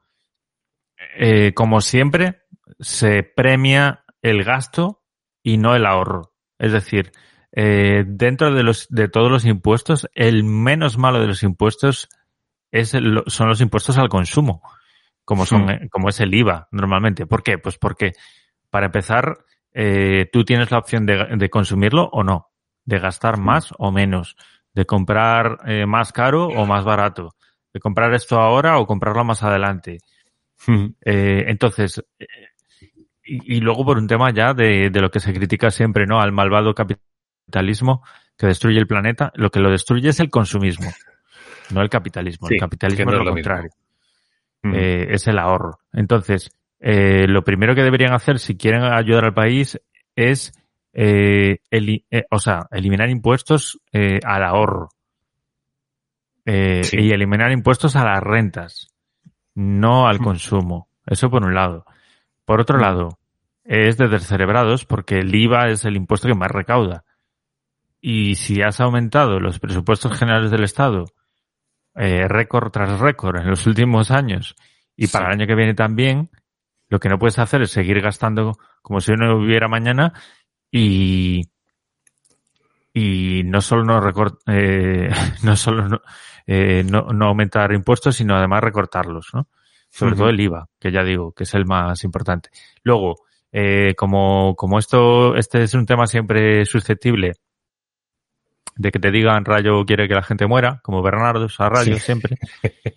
eh, 1.18 1.54
como 1.54 1.82
siempre, 1.82 2.42
se 2.80 3.24
premia 3.24 4.04
el 4.22 4.44
gasto 4.44 5.02
y 5.44 5.58
no 5.58 5.76
el 5.76 5.86
ahorro. 5.86 6.29
Es 6.60 6.72
decir, 6.72 7.12
eh, 7.52 8.04
dentro 8.06 8.54
de 8.54 8.62
los 8.64 8.88
de 8.90 9.08
todos 9.08 9.32
los 9.32 9.46
impuestos, 9.46 10.08
el 10.14 10.44
menos 10.44 10.98
malo 10.98 11.20
de 11.20 11.28
los 11.28 11.42
impuestos 11.42 12.08
es 12.72 12.94
el- 12.94 13.24
son 13.28 13.48
los 13.50 13.62
impuestos 13.62 13.98
al 13.98 14.10
consumo, 14.10 14.62
como 15.26 15.46
son 15.48 15.70
eh, 15.72 15.90
como 15.90 16.10
es 16.10 16.20
el 16.20 16.34
IVA 16.36 16.68
normalmente. 16.72 17.26
¿Por 17.26 17.42
qué? 17.42 17.58
Pues 17.58 17.78
porque 17.78 18.12
para 18.70 18.86
empezar 18.88 19.40
eh, 19.74 20.28
tú 20.32 20.44
tienes 20.44 20.70
la 20.72 20.78
opción 20.80 21.06
de, 21.06 21.26
de 21.38 21.50
consumirlo 21.50 22.10
o 22.12 22.24
no, 22.24 22.50
de 22.86 23.00
gastar 23.00 23.38
más 23.40 23.74
o 23.78 23.92
menos, 23.92 24.36
de 24.74 24.86
comprar 24.86 25.60
eh, 25.66 25.86
más 25.88 26.12
caro 26.12 26.48
o 26.48 26.66
más 26.66 26.84
barato, 26.84 27.36
de 27.74 27.80
comprar 27.80 28.14
esto 28.14 28.40
ahora 28.40 28.78
o 28.80 28.86
comprarlo 28.86 29.24
más 29.24 29.42
adelante. 29.44 30.00
Eh, 31.06 31.46
entonces, 31.48 32.04
y, 33.38 33.58
y 33.58 33.60
luego 33.62 33.86
por 33.86 33.98
un 33.98 34.08
tema 34.08 34.32
ya 34.32 34.54
de, 34.54 34.90
de 34.90 35.02
lo 35.02 35.10
que 35.12 35.20
se 35.20 35.34
critica 35.34 35.70
siempre, 35.72 36.06
¿no? 36.06 36.20
Al 36.22 36.32
malvado 36.32 36.74
capitalismo 36.74 38.04
que 38.38 38.48
destruye 38.48 38.78
el 38.80 38.88
planeta, 38.88 39.32
lo 39.36 39.50
que 39.50 39.60
lo 39.60 39.70
destruye 39.70 40.10
es 40.10 40.20
el 40.20 40.30
consumismo, 40.30 40.90
no 41.72 41.82
el 41.82 41.90
capitalismo. 41.90 42.48
Sí, 42.48 42.56
el 42.56 42.60
capitalismo 42.60 43.06
no 43.12 43.18
es 43.20 43.26
lo 43.26 43.32
contrario 43.32 43.70
mm. 44.64 44.74
eh, 44.76 45.08
es 45.10 45.28
el 45.28 45.38
ahorro. 45.40 45.80
Entonces, 45.94 46.50
eh, 46.80 47.28
lo 47.28 47.44
primero 47.44 47.76
que 47.76 47.84
deberían 47.84 48.14
hacer 48.14 48.40
si 48.40 48.56
quieren 48.58 48.84
ayudar 48.84 49.26
al 49.26 49.34
país 49.34 49.80
es, 50.16 50.54
eh, 50.94 51.58
eh, 51.72 52.26
o 52.32 52.40
sea, 52.40 52.68
eliminar 52.72 53.10
impuestos 53.10 53.80
eh, 53.92 54.20
al 54.24 54.44
ahorro 54.44 54.90
Sí. 56.82 56.98
y 56.98 57.12
eliminar 57.12 57.52
impuestos 57.52 57.96
a 57.96 58.04
las 58.04 58.24
rentas, 58.24 58.88
no 59.54 60.08
al 60.08 60.20
Mm. 60.20 60.24
consumo. 60.24 60.88
Eso 61.06 61.30
por 61.30 61.44
un 61.46 61.54
lado. 61.54 61.86
Por 62.46 62.60
otro 62.60 62.78
Mm. 62.78 62.82
lado, 62.82 63.19
es 63.70 63.98
de 63.98 64.08
descerebrados 64.08 64.86
porque 64.86 65.20
el 65.20 65.34
IVA 65.34 65.70
es 65.70 65.86
el 65.86 65.96
impuesto 65.96 66.28
que 66.28 66.34
más 66.34 66.50
recauda. 66.50 67.06
Y 68.02 68.34
si 68.34 68.64
has 68.64 68.80
aumentado 68.80 69.40
los 69.40 69.60
presupuestos 69.60 70.18
generales 70.18 70.50
del 70.50 70.64
Estado 70.64 71.06
eh, 71.94 72.28
récord 72.28 72.72
tras 72.72 73.00
récord 73.00 73.38
en 73.38 73.48
los 73.48 73.68
últimos 73.68 74.10
años 74.10 74.56
y 74.96 75.08
para 75.08 75.28
el 75.28 75.34
año 75.34 75.46
que 75.48 75.54
viene 75.54 75.76
también, 75.76 76.32
lo 76.88 77.00
que 77.00 77.10
no 77.10 77.20
puedes 77.20 77.38
hacer 77.38 77.62
es 77.62 77.70
seguir 77.70 78.02
gastando 78.02 78.58
como 78.82 79.02
si 79.02 79.12
no 79.12 79.38
hubiera 79.38 79.68
mañana 79.68 80.14
y, 80.72 81.44
y 82.92 83.44
no 83.44 83.62
solo 83.62 83.84
no, 83.84 84.02
recort, 84.02 84.42
eh, 84.48 85.12
no, 85.44 85.56
solo 85.56 85.88
no, 85.88 86.02
eh, 86.48 86.84
no, 86.90 87.10
no, 87.14 87.28
aumentar 87.28 87.72
impuestos, 87.72 88.16
sino 88.16 88.36
además 88.36 88.64
recortarlos, 88.64 89.30
¿no? 89.32 89.48
Sobre 89.92 90.14
uh 90.14 90.16
-huh. 90.16 90.18
todo 90.18 90.30
el 90.30 90.40
IVA, 90.40 90.68
que 90.80 90.92
ya 90.92 91.04
digo, 91.04 91.34
que 91.34 91.44
es 91.44 91.54
el 91.54 91.66
más 91.66 92.04
importante. 92.04 92.50
Luego, 92.84 93.29
eh, 93.52 93.94
como, 93.96 94.56
como 94.56 94.80
esto, 94.80 95.36
este 95.36 95.64
es 95.64 95.74
un 95.74 95.86
tema 95.86 96.08
siempre 96.08 96.66
susceptible 96.66 97.34
de 98.80 98.92
que 98.92 99.00
te 99.00 99.12
digan 99.12 99.44
Rayo 99.44 99.84
quiere 99.86 100.08
que 100.08 100.14
la 100.14 100.24
gente 100.24 100.48
muera, 100.48 100.80
como 100.82 101.04
Bernardo 101.04 101.48
a 101.58 101.70
Rayo 101.70 101.96
sí. 101.96 102.00
siempre, 102.00 102.38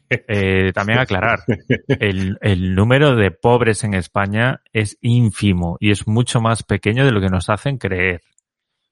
eh, 0.08 0.70
también 0.72 1.00
aclarar, 1.00 1.40
el, 1.88 2.38
el 2.40 2.74
número 2.76 3.16
de 3.16 3.32
pobres 3.32 3.82
en 3.82 3.94
España 3.94 4.60
es 4.72 4.96
ínfimo 5.00 5.76
y 5.80 5.90
es 5.90 6.06
mucho 6.06 6.40
más 6.40 6.62
pequeño 6.62 7.04
de 7.04 7.10
lo 7.10 7.20
que 7.20 7.28
nos 7.28 7.50
hacen 7.50 7.78
creer. 7.78 8.20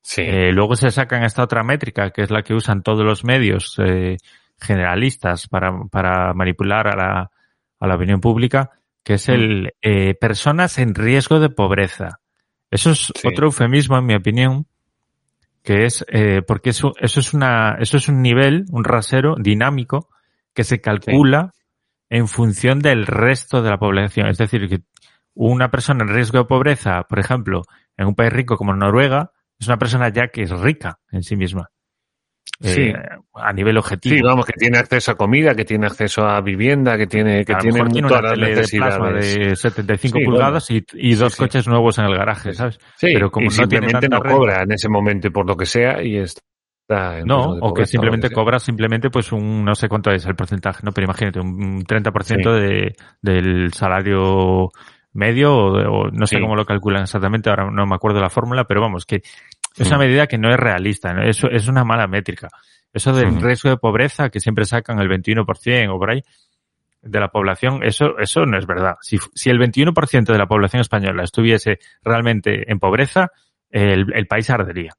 Sí. 0.02 0.22
Eh, 0.22 0.50
luego 0.50 0.74
se 0.74 0.90
sacan 0.90 1.22
esta 1.22 1.44
otra 1.44 1.62
métrica, 1.62 2.10
que 2.10 2.22
es 2.22 2.30
la 2.32 2.42
que 2.42 2.54
usan 2.54 2.82
todos 2.82 3.04
los 3.04 3.24
medios 3.24 3.76
eh, 3.78 4.16
generalistas 4.60 5.46
para, 5.46 5.70
para 5.92 6.34
manipular 6.34 6.88
a 6.88 6.96
la, 6.96 7.30
a 7.78 7.86
la 7.86 7.94
opinión 7.94 8.20
pública, 8.20 8.70
que 9.04 9.14
es 9.14 9.28
el 9.28 9.72
eh, 9.82 10.14
personas 10.14 10.78
en 10.78 10.94
riesgo 10.94 11.40
de 11.40 11.50
pobreza. 11.50 12.20
Eso 12.70 12.90
es 12.90 13.12
sí. 13.14 13.28
otro 13.28 13.46
eufemismo, 13.46 13.98
en 13.98 14.06
mi 14.06 14.14
opinión, 14.14 14.66
que 15.62 15.84
es 15.84 16.04
eh, 16.08 16.42
porque 16.46 16.70
eso, 16.70 16.92
eso 17.00 17.20
es 17.20 17.34
una, 17.34 17.76
eso 17.80 17.96
es 17.96 18.08
un 18.08 18.22
nivel, 18.22 18.64
un 18.70 18.84
rasero 18.84 19.36
dinámico 19.38 20.08
que 20.54 20.64
se 20.64 20.80
calcula 20.80 21.52
sí. 21.52 21.62
en 22.10 22.28
función 22.28 22.80
del 22.80 23.06
resto 23.06 23.62
de 23.62 23.70
la 23.70 23.78
población. 23.78 24.28
Es 24.28 24.38
decir, 24.38 24.68
que 24.68 24.82
una 25.34 25.70
persona 25.70 26.04
en 26.04 26.14
riesgo 26.14 26.38
de 26.38 26.44
pobreza, 26.44 27.02
por 27.08 27.18
ejemplo, 27.18 27.62
en 27.96 28.06
un 28.06 28.14
país 28.14 28.32
rico 28.32 28.56
como 28.56 28.74
Noruega, 28.74 29.32
es 29.58 29.66
una 29.66 29.78
persona 29.78 30.08
ya 30.08 30.28
que 30.28 30.42
es 30.42 30.50
rica 30.50 30.98
en 31.10 31.22
sí 31.22 31.36
misma. 31.36 31.70
Sí. 32.60 32.82
Eh, 32.82 32.94
a 33.34 33.52
nivel 33.52 33.78
objetivo. 33.78 34.14
Sí, 34.14 34.22
vamos, 34.22 34.44
que 34.44 34.52
tiene 34.52 34.78
acceso 34.78 35.12
a 35.12 35.14
comida, 35.14 35.54
que 35.54 35.64
tiene 35.64 35.86
acceso 35.86 36.26
a 36.26 36.40
vivienda, 36.42 36.98
que 36.98 37.06
tiene, 37.06 37.44
que 37.44 37.54
a 37.54 37.58
tiene, 37.58 37.82
tiene 37.88 38.06
una 38.06 38.30
tele 38.30 38.54
de 38.54 38.68
plasma 38.68 39.12
de 39.12 39.56
75 39.56 40.18
sí, 40.18 40.24
pulgadas 40.24 40.68
bueno. 40.68 40.84
y, 40.92 41.12
y, 41.12 41.14
dos 41.14 41.32
sí, 41.32 41.38
coches 41.38 41.66
nuevos 41.66 41.98
en 41.98 42.04
el 42.04 42.14
garaje, 42.14 42.52
¿sabes? 42.52 42.78
Sí, 42.96 43.08
Pero 43.14 43.30
como 43.30 43.46
no 43.46 43.50
simplemente 43.50 44.08
no 44.08 44.20
cobra 44.20 44.62
en 44.62 44.72
ese 44.72 44.88
momento 44.90 45.30
por 45.30 45.46
lo 45.46 45.56
que 45.56 45.64
sea 45.64 46.02
y 46.02 46.18
está 46.18 47.18
en 47.18 47.26
no, 47.26 47.56
o 47.60 47.72
que 47.72 47.86
simplemente 47.86 48.28
que 48.28 48.34
cobra 48.34 48.58
simplemente 48.58 49.08
pues 49.08 49.32
un, 49.32 49.64
no 49.64 49.74
sé 49.74 49.88
cuánto 49.88 50.10
es 50.10 50.26
el 50.26 50.34
porcentaje, 50.34 50.80
¿no? 50.82 50.92
Pero 50.92 51.06
imagínate, 51.06 51.40
un 51.40 51.82
30% 51.82 52.52
de, 52.52 52.94
del 53.22 53.72
salario 53.72 54.68
medio 55.12 55.54
o, 55.54 56.04
o 56.04 56.10
no 56.10 56.26
sé 56.26 56.38
cómo 56.40 56.56
lo 56.56 56.66
calculan 56.66 57.02
exactamente, 57.02 57.48
ahora 57.48 57.70
no 57.70 57.86
me 57.86 57.94
acuerdo 57.94 58.20
la 58.20 58.28
fórmula, 58.28 58.64
pero 58.64 58.82
vamos, 58.82 59.06
que 59.06 59.22
es 59.76 59.86
una 59.88 59.98
medida 59.98 60.26
que 60.26 60.38
no 60.38 60.50
es 60.50 60.58
realista, 60.58 61.12
¿no? 61.12 61.22
Eso 61.22 61.48
es 61.48 61.68
una 61.68 61.84
mala 61.84 62.06
métrica. 62.06 62.48
Eso 62.92 63.12
del 63.12 63.40
riesgo 63.40 63.70
de 63.70 63.76
pobreza 63.76 64.30
que 64.30 64.40
siempre 64.40 64.64
sacan 64.64 64.98
el 64.98 65.08
21% 65.08 65.94
o 65.94 65.98
por 65.98 66.10
ahí 66.10 66.22
de 67.02 67.20
la 67.20 67.28
población, 67.28 67.82
eso, 67.82 68.18
eso 68.18 68.44
no 68.44 68.58
es 68.58 68.66
verdad. 68.66 68.96
Si, 69.00 69.18
si 69.34 69.48
el 69.48 69.58
21% 69.58 70.24
de 70.24 70.38
la 70.38 70.46
población 70.46 70.80
española 70.80 71.22
estuviese 71.22 71.78
realmente 72.02 72.70
en 72.70 72.78
pobreza, 72.78 73.30
el, 73.70 74.12
el 74.12 74.26
país 74.26 74.50
ardería. 74.50 74.92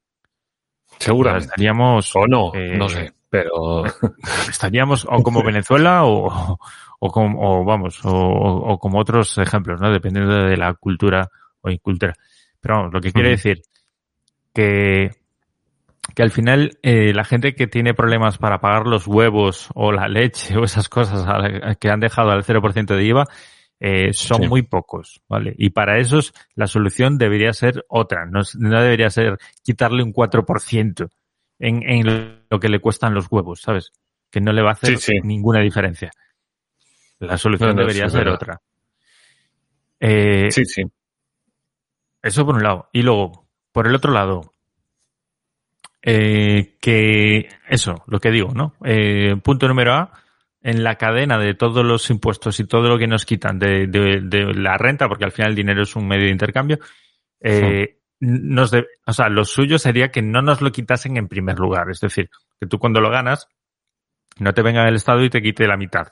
Seguramente. 0.98 1.46
estaríamos. 1.46 2.14
O 2.16 2.26
no, 2.26 2.52
eh, 2.54 2.76
no 2.76 2.88
sé, 2.88 3.12
pero. 3.28 3.84
Estaríamos 4.48 5.06
o 5.08 5.22
como 5.22 5.42
Venezuela 5.44 6.04
o, 6.04 6.58
o, 6.98 7.10
como, 7.10 7.38
o 7.40 7.64
vamos, 7.64 8.04
o, 8.04 8.10
o, 8.10 8.78
como 8.78 8.98
otros 8.98 9.38
ejemplos, 9.38 9.80
¿no? 9.80 9.90
Dependiendo 9.90 10.44
de 10.44 10.56
la 10.56 10.74
cultura 10.74 11.28
o 11.60 11.70
incultura. 11.70 12.14
Pero 12.60 12.76
vamos, 12.76 12.92
lo 12.92 13.00
que 13.00 13.12
quiere 13.12 13.28
uh 13.28 13.32
-huh. 13.32 13.36
decir 13.36 13.62
que, 14.52 15.10
que 16.14 16.22
al 16.22 16.30
final 16.30 16.78
eh, 16.82 17.12
la 17.14 17.24
gente 17.24 17.54
que 17.54 17.66
tiene 17.66 17.94
problemas 17.94 18.38
para 18.38 18.60
pagar 18.60 18.86
los 18.86 19.06
huevos 19.06 19.68
o 19.74 19.92
la 19.92 20.08
leche 20.08 20.56
o 20.56 20.64
esas 20.64 20.88
cosas 20.88 21.26
que 21.78 21.90
han 21.90 22.00
dejado 22.00 22.30
al 22.30 22.44
0% 22.44 22.94
de 22.94 23.04
IVA 23.04 23.26
eh, 23.80 24.12
son 24.12 24.42
sí. 24.42 24.48
muy 24.48 24.62
pocos, 24.62 25.22
¿vale? 25.28 25.54
Y 25.58 25.70
para 25.70 25.98
esos 25.98 26.32
la 26.54 26.68
solución 26.68 27.18
debería 27.18 27.52
ser 27.52 27.84
otra, 27.88 28.26
no, 28.26 28.40
no 28.58 28.80
debería 28.80 29.10
ser 29.10 29.38
quitarle 29.62 30.04
un 30.04 30.12
4% 30.12 31.08
en, 31.58 31.82
en 31.88 32.44
lo 32.48 32.60
que 32.60 32.68
le 32.68 32.80
cuestan 32.80 33.14
los 33.14 33.26
huevos, 33.30 33.60
¿sabes? 33.60 33.92
Que 34.30 34.40
no 34.40 34.52
le 34.52 34.62
va 34.62 34.70
a 34.70 34.72
hacer 34.74 34.98
sí, 34.98 35.12
sí. 35.12 35.20
ninguna 35.24 35.60
diferencia. 35.60 36.10
La 37.18 37.38
solución 37.38 37.70
no, 37.70 37.74
no, 37.74 37.80
debería 37.82 38.08
ser 38.08 38.24
verdad. 38.24 38.34
otra. 38.34 38.60
Eh, 39.98 40.50
sí, 40.50 40.64
sí. 40.64 40.82
Eso 42.20 42.44
por 42.44 42.56
un 42.56 42.62
lado. 42.62 42.88
Y 42.92 43.02
luego, 43.02 43.41
por 43.72 43.86
el 43.86 43.94
otro 43.94 44.12
lado, 44.12 44.54
eh, 46.02 46.76
que 46.80 47.48
eso, 47.68 48.04
lo 48.06 48.20
que 48.20 48.30
digo, 48.30 48.52
¿no? 48.54 48.74
Eh, 48.84 49.36
punto 49.42 49.68
número 49.68 49.94
A, 49.94 50.12
en 50.60 50.84
la 50.84 50.96
cadena 50.96 51.38
de 51.38 51.54
todos 51.54 51.84
los 51.84 52.08
impuestos 52.10 52.60
y 52.60 52.66
todo 52.66 52.88
lo 52.88 52.98
que 52.98 53.06
nos 53.06 53.24
quitan 53.24 53.58
de, 53.58 53.86
de, 53.86 54.20
de 54.22 54.54
la 54.54 54.76
renta, 54.78 55.08
porque 55.08 55.24
al 55.24 55.32
final 55.32 55.50
el 55.50 55.56
dinero 55.56 55.82
es 55.82 55.96
un 55.96 56.06
medio 56.06 56.26
de 56.26 56.32
intercambio, 56.32 56.78
eh, 57.40 57.98
sí. 58.20 58.26
nos 58.26 58.70
de, 58.70 58.86
o 59.06 59.12
sea, 59.12 59.28
lo 59.28 59.44
suyo 59.44 59.78
sería 59.78 60.10
que 60.10 60.22
no 60.22 60.42
nos 60.42 60.60
lo 60.60 60.70
quitasen 60.70 61.16
en 61.16 61.28
primer 61.28 61.58
lugar. 61.58 61.90
Es 61.90 62.00
decir, 62.00 62.30
que 62.60 62.66
tú 62.66 62.78
cuando 62.78 63.00
lo 63.00 63.10
ganas, 63.10 63.48
no 64.38 64.54
te 64.54 64.62
venga 64.62 64.86
el 64.88 64.96
Estado 64.96 65.22
y 65.24 65.30
te 65.30 65.42
quite 65.42 65.66
la 65.66 65.76
mitad. 65.76 66.08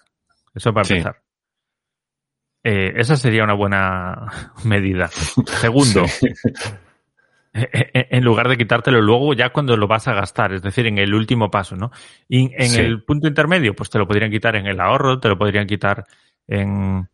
Eso 0.55 0.73
para 0.73 0.89
empezar. 0.89 1.15
Sí. 1.15 1.21
Eh, 2.63 2.93
esa 2.97 3.17
sería 3.17 3.45
una 3.45 3.55
buena 3.55 4.31
medida. 4.65 5.09
Segundo, 5.09 6.07
sí. 6.09 6.29
Eh, 7.53 7.69
eh, 7.73 8.07
en 8.11 8.25
lugar 8.25 8.49
de 8.49 8.57
quitártelo 8.57 9.01
luego 9.01 9.35
ya 9.35 9.51
cuando 9.51 9.77
lo 9.77 9.89
vas 9.89 10.07
a 10.07 10.15
gastar, 10.15 10.53
es 10.53 10.63
decir, 10.63 10.87
en 10.87 10.99
el 10.99 11.13
último 11.13 11.51
paso, 11.51 11.75
¿no? 11.75 11.91
Y 12.29 12.53
en 12.55 12.69
sí. 12.69 12.81
el 12.81 13.03
punto 13.03 13.27
intermedio, 13.27 13.75
pues 13.75 13.91
te 13.91 13.99
lo 13.99 14.07
podrían 14.07 14.31
quitar 14.31 14.55
en 14.55 14.67
el 14.67 14.81
ahorro, 14.81 15.19
te 15.19 15.29
lo 15.29 15.37
podrían 15.37 15.67
quitar 15.67 16.05
en, 16.47 17.09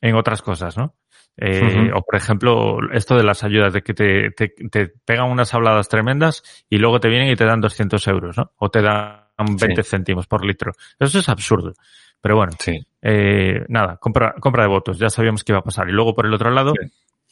en 0.00 0.14
otras 0.16 0.42
cosas, 0.42 0.76
¿no? 0.76 0.94
Eh, 1.36 1.62
uh 1.62 1.66
-huh. 1.66 1.98
O, 1.98 2.02
por 2.02 2.16
ejemplo, 2.16 2.78
esto 2.92 3.16
de 3.16 3.22
las 3.22 3.44
ayudas, 3.44 3.72
de 3.72 3.82
que 3.82 3.94
te, 3.94 4.30
te, 4.30 4.48
te, 4.48 4.88
pegan 5.04 5.30
unas 5.30 5.52
habladas 5.54 5.88
tremendas 5.88 6.42
y 6.68 6.78
luego 6.78 6.98
te 6.98 7.08
vienen 7.08 7.30
y 7.30 7.36
te 7.36 7.44
dan 7.44 7.60
200 7.60 8.08
euros, 8.08 8.36
¿no? 8.38 8.52
O 8.56 8.70
te 8.70 8.80
dan 8.80 9.26
20 9.38 9.82
sí. 9.82 9.90
céntimos 9.90 10.26
por 10.26 10.44
litro. 10.44 10.72
Eso 10.98 11.18
es 11.18 11.28
absurdo. 11.28 11.74
Pero 12.20 12.36
bueno, 12.36 12.52
sí. 12.58 12.84
eh, 13.02 13.64
nada, 13.68 13.98
compra, 13.98 14.34
compra 14.40 14.64
de 14.64 14.68
votos, 14.68 14.98
ya 14.98 15.10
sabíamos 15.10 15.44
que 15.44 15.52
iba 15.52 15.60
a 15.60 15.62
pasar. 15.62 15.88
Y 15.88 15.92
luego, 15.92 16.14
por 16.14 16.26
el 16.26 16.34
otro 16.34 16.50
lado, 16.50 16.72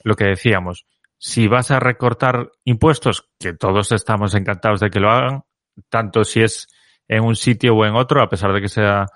lo 0.04 0.14
que 0.14 0.24
decíamos, 0.24 0.86
si 1.24 1.48
vas 1.48 1.70
a 1.70 1.80
recortar 1.80 2.50
impuestos, 2.64 3.30
que 3.40 3.54
todos 3.54 3.92
estamos 3.92 4.34
encantados 4.34 4.80
de 4.80 4.90
que 4.90 5.00
lo 5.00 5.10
hagan, 5.10 5.42
tanto 5.88 6.22
si 6.22 6.42
es 6.42 6.68
en 7.08 7.24
un 7.24 7.34
sitio 7.34 7.74
o 7.74 7.86
en 7.86 7.94
otro, 7.94 8.20
a 8.20 8.28
pesar 8.28 8.52
de 8.52 8.60
que 8.60 8.68
sea 8.68 9.06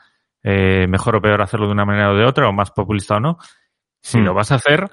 eh, 0.43 0.87
mejor 0.89 1.17
o 1.17 1.21
peor 1.21 1.43
hacerlo 1.43 1.67
de 1.67 1.73
una 1.73 1.85
manera 1.85 2.11
o 2.11 2.17
de 2.17 2.25
otra, 2.25 2.49
o 2.49 2.53
más 2.55 2.71
populista 2.71 3.17
o 3.17 3.21
no, 3.21 3.37
si 4.01 4.21
mm. 4.21 4.25
lo 4.25 4.33
vas 4.33 4.53
a 4.53 4.55
hacer, 4.55 4.89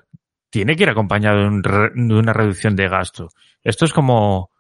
tiene 0.50 0.76
que 0.76 0.84
ir 0.84 0.90
acompañado 0.90 1.40
de, 1.40 1.48
un 1.48 1.62
de, 1.62 2.16
una 2.16 2.34
reducción 2.34 2.76
de 2.76 2.90
gasto. 2.90 3.30
Esto 3.64 3.86
es 3.86 3.94
como, 3.94 4.52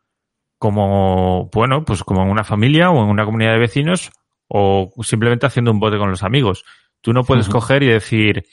como, 0.58 1.49
bueno, 1.53 1.84
pues 1.84 2.06
como 2.06 2.24
en 2.24 2.30
una 2.30 2.45
familia 2.45 2.89
o 2.89 3.03
en 3.03 3.10
una 3.10 3.26
comunidad 3.26 3.51
de 3.51 3.60
vecinos, 3.60 4.12
o 4.47 4.93
simplemente 5.01 5.45
haciendo 5.45 5.72
un 5.72 5.82
bote 5.82 5.97
con 5.97 6.10
los 6.10 6.24
amigos. 6.24 6.64
Tú 7.01 7.12
no 7.12 7.26
puedes 7.26 7.49
-huh. 7.49 7.51
coger 7.51 7.84
y 7.84 7.88
decir, 7.88 8.45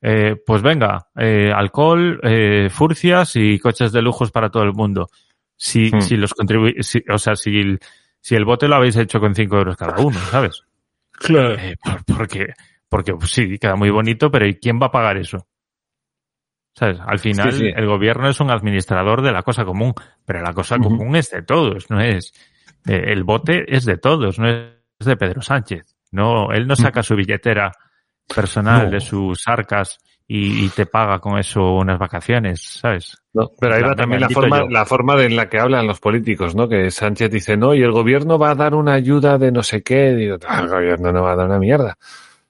eh, 0.00 0.36
pues 0.44 0.62
venga, 0.62 1.08
eh, 1.16 1.50
alcohol, 1.54 2.20
eh, 2.22 2.68
furcias 2.70 3.36
y 3.36 3.58
coches 3.58 3.92
de 3.92 4.02
lujos 4.02 4.30
para 4.30 4.50
todo 4.50 4.62
el 4.62 4.72
mundo. 4.72 5.08
Si, 5.56 5.90
hmm. 5.90 6.00
si 6.00 6.16
los 6.16 6.34
contribuye, 6.34 6.82
si, 6.82 7.02
o 7.10 7.18
sea, 7.18 7.34
si 7.34 7.58
el, 7.58 7.80
si 8.20 8.34
el 8.34 8.44
bote 8.44 8.68
lo 8.68 8.76
habéis 8.76 8.96
hecho 8.96 9.20
con 9.20 9.34
5 9.34 9.56
euros 9.56 9.76
cada 9.76 10.00
uno, 10.02 10.18
¿sabes? 10.30 10.62
Claro. 11.12 11.54
Eh, 11.54 11.76
porque, 12.06 12.48
porque 12.88 13.14
pues, 13.14 13.30
sí, 13.30 13.58
queda 13.58 13.76
muy 13.76 13.90
bonito, 13.90 14.30
pero 14.30 14.46
¿y 14.46 14.56
quién 14.56 14.78
va 14.80 14.86
a 14.86 14.92
pagar 14.92 15.16
eso? 15.16 15.46
¿Sabes? 16.74 16.98
Al 17.06 17.18
final, 17.18 17.52
sí, 17.52 17.60
sí. 17.60 17.72
el 17.74 17.86
gobierno 17.86 18.28
es 18.28 18.38
un 18.38 18.50
administrador 18.50 19.22
de 19.22 19.32
la 19.32 19.42
cosa 19.42 19.64
común, 19.64 19.94
pero 20.26 20.42
la 20.42 20.52
cosa 20.52 20.76
uh 20.76 20.78
-huh. 20.78 20.84
común 20.84 21.16
es 21.16 21.30
de 21.30 21.42
todos, 21.42 21.88
no 21.88 22.00
es, 22.00 22.34
eh, 22.86 23.12
el 23.12 23.24
bote 23.24 23.64
es 23.74 23.84
de 23.84 23.96
todos, 23.96 24.38
no 24.38 24.48
es 24.48 25.06
de 25.06 25.16
Pedro 25.16 25.42
Sánchez. 25.42 25.96
No, 26.12 26.52
él 26.52 26.66
no 26.66 26.76
saca 26.76 27.02
su 27.02 27.16
billetera 27.16 27.72
personal 28.34 28.86
no. 28.86 28.90
de 28.90 29.00
sus 29.00 29.46
arcas 29.46 29.98
y, 30.28 30.64
y, 30.64 30.68
te 30.70 30.86
paga 30.86 31.20
con 31.20 31.38
eso 31.38 31.74
unas 31.74 31.98
vacaciones, 31.98 32.60
¿sabes? 32.80 33.16
No, 33.32 33.50
pero 33.60 33.76
ahí 33.76 33.82
va 33.82 33.94
también 33.94 34.20
la 34.20 34.28
forma, 34.28 34.64
la 34.68 34.84
forma 34.84 35.14
de 35.14 35.26
en 35.26 35.36
la 35.36 35.48
que 35.48 35.60
hablan 35.60 35.86
los 35.86 36.00
políticos, 36.00 36.56
¿no? 36.56 36.68
Que 36.68 36.90
Sánchez 36.90 37.30
dice, 37.30 37.56
no, 37.56 37.74
y 37.74 37.82
el 37.82 37.92
gobierno 37.92 38.36
va 38.36 38.50
a 38.50 38.54
dar 38.56 38.74
una 38.74 38.94
ayuda 38.94 39.38
de 39.38 39.52
no 39.52 39.62
sé 39.62 39.82
qué. 39.82 40.14
Digo, 40.14 40.36
ah, 40.48 40.62
el 40.62 40.68
gobierno 40.68 41.12
no 41.12 41.22
va 41.22 41.32
a 41.32 41.36
dar 41.36 41.46
una 41.46 41.60
mierda. 41.60 41.96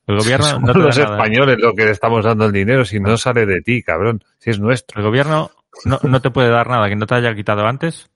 El 0.07 0.17
gobierno 0.17 0.47
Somos 0.51 0.75
no 0.75 0.83
los 0.83 0.97
españoles 0.97 1.59
lo 1.59 1.75
que 1.75 1.85
le 1.85 1.91
estamos 1.91 2.25
dando 2.25 2.47
el 2.47 2.53
dinero, 2.53 2.85
si 2.85 2.99
no 2.99 3.17
sale 3.19 3.45
de 3.45 3.61
ti, 3.61 3.83
cabrón, 3.83 4.23
si 4.39 4.51
es 4.51 4.59
nuestro. 4.59 5.01
El 5.01 5.07
gobierno 5.07 5.51
no, 5.85 5.99
no 6.03 6.23
te 6.23 6.31
puede 6.31 6.49
dar 6.49 6.69
nada 6.69 6.89
que 6.89 6.97
no 6.97 7.07
te 7.07 7.15
haya 7.15 7.35
quitado 7.35 7.67
antes 7.67 8.11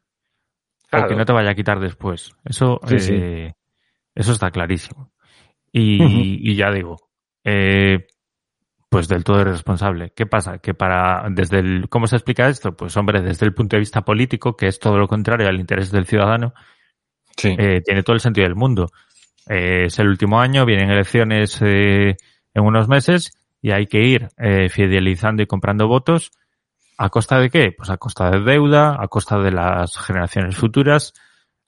claro. 0.88 1.04
o 1.04 1.08
que 1.08 1.16
no 1.16 1.24
te 1.26 1.32
vaya 1.32 1.50
a 1.50 1.54
quitar 1.54 1.80
después. 1.80 2.34
Eso, 2.44 2.80
sí, 2.86 2.94
eh, 2.94 3.00
sí. 3.00 3.54
eso 4.14 4.32
está 4.32 4.50
clarísimo. 4.50 5.11
Y, 5.70 6.02
uh 6.02 6.06
-huh. 6.06 6.38
y 6.40 6.56
ya 6.56 6.70
digo, 6.70 6.96
eh, 7.45 8.07
pues 8.88 9.07
del 9.09 9.22
todo 9.24 9.41
irresponsable. 9.41 10.12
¿Qué 10.14 10.26
pasa? 10.26 10.59
Que 10.59 10.74
para, 10.74 11.24
desde 11.30 11.61
el, 11.61 11.88
¿cómo 11.88 12.07
se 12.07 12.16
explica 12.16 12.49
esto? 12.49 12.76
Pues 12.76 12.97
hombre, 12.97 13.22
desde 13.22 13.47
el 13.47 13.55
punto 13.55 13.76
de 13.76 13.80
vista 13.80 14.03
político, 14.03 14.57
que 14.57 14.66
es 14.66 14.78
todo 14.80 14.99
lo 14.99 15.07
contrario 15.07 15.49
al 15.49 15.61
interés 15.61 15.91
del 15.93 16.07
ciudadano, 16.07 16.53
Sí. 17.36 17.55
eh, 17.57 17.80
tiene 17.84 18.03
todo 18.03 18.14
el 18.14 18.20
sentido 18.20 18.47
del 18.47 18.57
mundo. 18.57 18.91
Eh, 19.49 19.84
es 19.86 19.99
el 19.99 20.09
último 20.09 20.41
año, 20.41 20.66
vienen 20.66 20.91
elecciones 20.91 21.61
eh, 21.62 22.16
en 22.53 22.64
unos 22.64 22.88
meses 22.88 23.32
y 23.62 23.70
hay 23.70 23.86
que 23.86 24.01
ir 24.01 24.28
eh, 24.38 24.68
fidelizando 24.68 25.43
y 25.43 25.47
comprando 25.47 25.86
votos. 25.88 26.32
¿A 26.99 27.09
costa 27.09 27.38
de 27.38 27.49
qué? 27.49 27.72
Pues 27.76 27.91
a 27.91 27.97
costa 27.97 28.30
de 28.30 28.41
deuda, 28.41 28.97
a 29.01 29.09
costa 29.09 29.38
de 29.38 29.53
las 29.53 29.97
generaciones 29.99 30.57
futuras, 30.57 31.14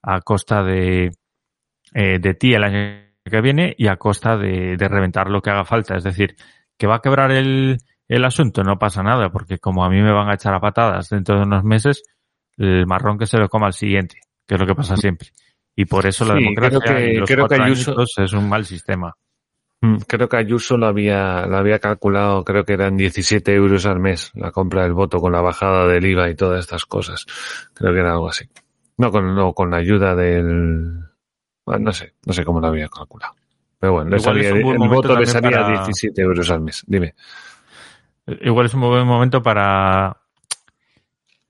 a 0.03 0.21
costa 0.21 0.63
de, 0.63 1.13
de 1.93 2.35
ti 2.35 2.53
el 2.53 2.65
año 2.65 3.12
que 3.31 3.41
viene 3.41 3.75
y 3.79 3.87
a 3.89 3.97
costa 3.97 4.37
de, 4.37 4.77
de 4.77 4.89
reventar 4.89 5.31
lo 5.31 5.41
que 5.43 5.51
haga 5.51 5.65
falta. 5.65 5.97
Es 5.97 6.05
decir, 6.05 6.35
que 6.79 6.87
va 6.87 6.97
a 6.97 7.01
quebrar 7.01 7.31
el, 7.31 7.79
el 8.09 8.25
asunto, 8.25 8.63
no 8.63 8.79
pasa 8.79 9.03
nada, 9.03 9.31
porque 9.31 9.59
como 9.59 9.85
a 9.85 9.91
mí 9.91 10.01
me 10.03 10.13
van 10.13 10.29
a 10.29 10.35
echar 10.35 10.55
a 10.55 10.61
patadas 10.61 11.09
dentro 11.09 11.37
de 11.37 11.43
unos 11.45 11.65
meses, 11.65 12.03
el 12.57 12.87
marrón 12.87 13.19
que 13.19 13.27
se 13.27 13.39
lo 13.39 13.49
coma 13.49 13.67
al 13.67 13.73
siguiente, 13.73 14.17
que 14.47 14.55
es 14.55 14.61
lo 14.61 14.67
que 14.67 14.75
pasa 14.75 14.97
siempre. 14.97 15.29
Y 15.75 15.85
por 15.87 16.07
eso 16.07 16.25
la 16.25 16.35
Sí, 16.35 16.41
democracia 16.41 16.79
creo 16.81 16.97
que- 16.97 17.19
los 17.19 17.29
creo 17.31 17.49
que 17.49 17.55
Ayuso- 17.57 18.23
es 18.23 18.33
un 18.33 18.49
mal 18.49 18.65
sistema. 18.65 19.15
Mm, 19.85 19.97
Creo 20.07 20.29
que 20.29 20.37
Ayuso 20.37 20.77
lo 20.77 20.87
había, 20.87 21.45
lo 21.47 21.57
había 21.57 21.79
calculado, 21.81 22.45
creo 22.45 22.65
que 22.65 22.75
eran 22.75 22.97
17 22.97 23.53
euros 23.55 23.85
al 23.87 23.99
mes 23.99 24.31
la 24.35 24.53
compra 24.53 24.83
del 24.85 24.93
voto 24.93 25.19
con 25.19 25.33
la 25.33 25.41
bajada 25.41 25.89
del 25.89 26.07
IVA 26.07 26.31
y 26.31 26.37
todas 26.37 26.61
estas 26.61 26.85
cosas. 26.87 27.27
Creo 27.75 27.93
que 27.93 27.99
era 27.99 28.13
algo 28.13 28.29
así. 28.29 28.45
No 28.99 29.11
con, 29.11 29.35
no, 29.35 29.53
con 29.55 29.71
la 29.73 29.79
ayuda 29.79 30.15
del, 30.15 31.01
bueno, 31.65 31.85
no 31.87 31.93
sé, 31.93 32.15
no 32.27 32.33
sé 32.33 32.45
cómo 32.45 32.61
lo 32.61 32.67
había 32.69 32.89
calculado. 32.89 33.35
Pero 33.79 33.93
bueno, 33.95 34.11
le 34.11 34.19
salía- 34.21 34.51
el 34.51 34.89
voto 34.89 35.19
le 35.19 35.27
salía 35.27 35.51
para- 35.63 35.69
17 35.85 36.23
euros 36.23 36.49
al 36.51 36.61
mes. 36.61 36.85
Dime. 36.87 37.15
Igual 38.43 38.67
es 38.67 38.75
un 38.75 38.81
buen 38.83 39.07
momento 39.07 39.43
para 39.43 40.17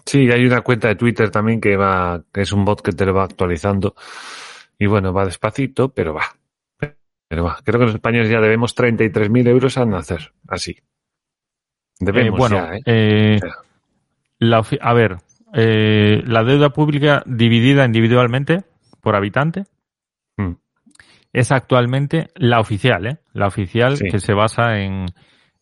Sí, 0.06 0.30
hay 0.30 0.46
una 0.46 0.62
cuenta 0.62 0.88
de 0.88 0.96
Twitter 0.96 1.30
también 1.30 1.60
que 1.60 1.76
va, 1.76 2.22
que 2.32 2.40
es 2.40 2.50
un 2.52 2.64
bot 2.64 2.80
que 2.80 2.92
te 2.92 3.04
lo 3.04 3.12
va 3.14 3.24
actualizando. 3.24 3.94
Y 4.78 4.86
bueno, 4.86 5.12
va 5.12 5.24
despacito, 5.24 5.88
pero 5.88 6.14
va. 6.14 6.24
Pero 7.28 7.44
va. 7.44 7.58
Creo 7.64 7.80
que 7.80 7.86
los 7.86 7.94
españoles 7.94 8.30
ya 8.30 8.40
debemos 8.40 8.74
33.000 8.76 9.48
euros 9.48 9.76
al 9.78 9.90
nacer. 9.90 10.32
Así. 10.48 10.76
Debemos 11.98 12.34
Eh, 12.34 12.38
bueno, 12.38 12.56
ya, 12.56 12.76
¿eh? 12.76 12.80
eh, 12.86 13.40
la 14.38 14.62
a 14.80 14.92
ver, 14.94 15.16
eh, 15.54 16.22
la 16.26 16.44
deuda 16.44 16.70
pública 16.70 17.22
dividida 17.26 17.84
individualmente 17.86 18.64
por 19.00 19.16
habitante 19.16 19.64
Mm. 20.36 20.52
es 21.32 21.50
actualmente 21.52 22.28
la 22.34 22.60
oficial, 22.60 23.06
¿eh? 23.06 23.18
La 23.32 23.46
oficial 23.46 23.96
Sí. 23.96 24.08
que 24.10 24.18
se 24.20 24.34
basa 24.34 24.78
en, 24.80 25.06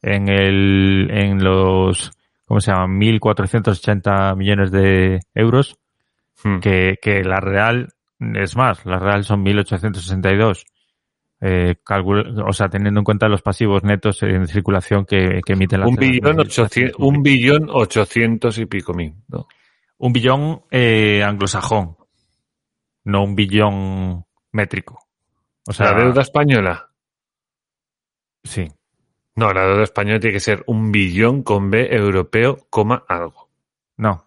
en 0.03 0.29
el, 0.29 1.09
en 1.13 1.43
los, 1.45 2.11
¿cómo 2.47 2.61
se 2.61 2.73
llama? 2.73 2.89
1.480 2.89 4.35
millones 4.37 4.73
de 4.73 5.21
euros, 5.35 5.79
Mm. 6.43 6.59
que, 6.59 6.99
que 7.01 7.23
la 7.23 7.39
real 7.41 7.94
es 8.37 8.57
más, 8.57 8.85
la 8.87 8.99
real 8.99 9.25
son 9.25 9.45
1.862. 9.45 10.65
Eh, 11.41 11.77
calcul- 11.85 12.43
o 12.49 12.53
sea, 12.53 12.69
teniendo 12.69 13.01
en 13.01 13.05
cuenta 13.05 13.29
los 13.29 13.43
pasivos 13.43 13.83
netos 13.85 14.23
en 14.23 14.47
circulación 14.47 15.05
que, 15.05 15.41
que 15.45 15.53
emiten 15.53 15.81
las 15.81 15.89
un 15.91 15.97
billón 15.97 16.41
ochocientos, 16.41 16.97
un 16.99 17.23
billón 17.23 17.67
ochocientos 17.71 18.57
y 18.59 18.67
pico 18.67 18.95
mil, 18.95 19.15
¿no? 19.29 19.47
un 19.99 20.13
billón 20.13 20.63
eh, 20.71 21.23
anglosajón, 21.23 21.97
no 23.05 23.25
un 23.25 23.35
billón 23.35 24.25
métrico. 24.53 24.99
O 25.67 25.73
sea, 25.73 25.93
la 25.93 26.05
deuda 26.05 26.23
española. 26.23 26.91
sí. 28.43 28.69
No, 29.37 29.53
la 29.53 29.67
deuda 29.67 29.83
española 29.83 30.21
tiene 30.21 30.35
que 30.35 30.41
ser 30.41 30.63
un 30.69 30.93
billón 30.93 31.43
con 31.43 31.69
B 31.69 31.89
europeo, 31.91 32.67
coma 32.71 33.05
algo. 33.09 33.51
No. 33.97 34.24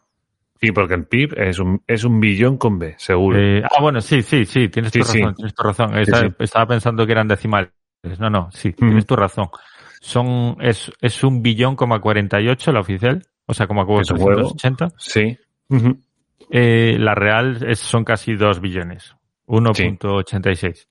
Sí, 0.60 0.72
porque 0.72 0.95
el 0.95 1.05
PIB 1.05 1.34
es 1.38 1.60
un, 1.60 1.82
es 1.86 2.03
un 2.03 2.20
billón 2.20 2.58
con 2.58 2.80
B, 2.80 2.95
seguro. 2.97 3.38
Eh, 3.39 3.62
ah, 3.64 3.82
bueno, 3.82 4.01
sí, 4.01 4.22
sí, 4.24 4.45
sí, 4.45 4.70
tienes 4.70 4.91
tu 4.91 5.03
sí. 5.03 5.20
razón, 5.20 5.36
tienes 5.36 5.53
tu 5.53 5.64
razón. 5.64 5.97
Estaba, 5.97 6.28
sí. 6.28 6.36
estaba 6.39 6.66
pensando 6.68 7.05
que 7.05 7.12
eran 7.12 7.28
decimales. 7.28 7.72
No, 8.20 8.30
no, 8.30 8.49
sí, 8.51 8.74
tienes 8.74 9.05
tu 9.05 9.16
razón. 9.16 9.49
Son, 9.99 10.58
es, 10.62 10.91
es 11.01 11.24
un 11.24 11.41
billón 11.41 11.76
coma 11.76 11.99
48 11.99 12.72
la 12.72 12.80
oficial, 12.80 13.24
o 13.45 13.53
sea, 13.53 13.68
como 13.68 13.82
Es 13.99 14.12
un 14.12 14.18
huevo. 14.18 14.53
480. 14.53 14.89
Sí. 14.97 15.38
Ujú. 15.70 15.99
Eh, 16.49 16.95
la 16.99 17.14
real 17.14 17.60
es, 17.68 17.80
son 17.80 18.03
casi 18.03 18.36
2 18.36 18.62
billones, 18.62 19.16
1.86. 19.47 20.88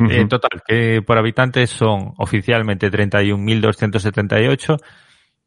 Ujú. 0.00 0.10
En 0.10 0.28
total, 0.28 0.62
que 0.66 1.02
por 1.02 1.18
habitante 1.18 1.66
son 1.66 2.14
oficialmente 2.18 2.90
31.278 2.90 4.78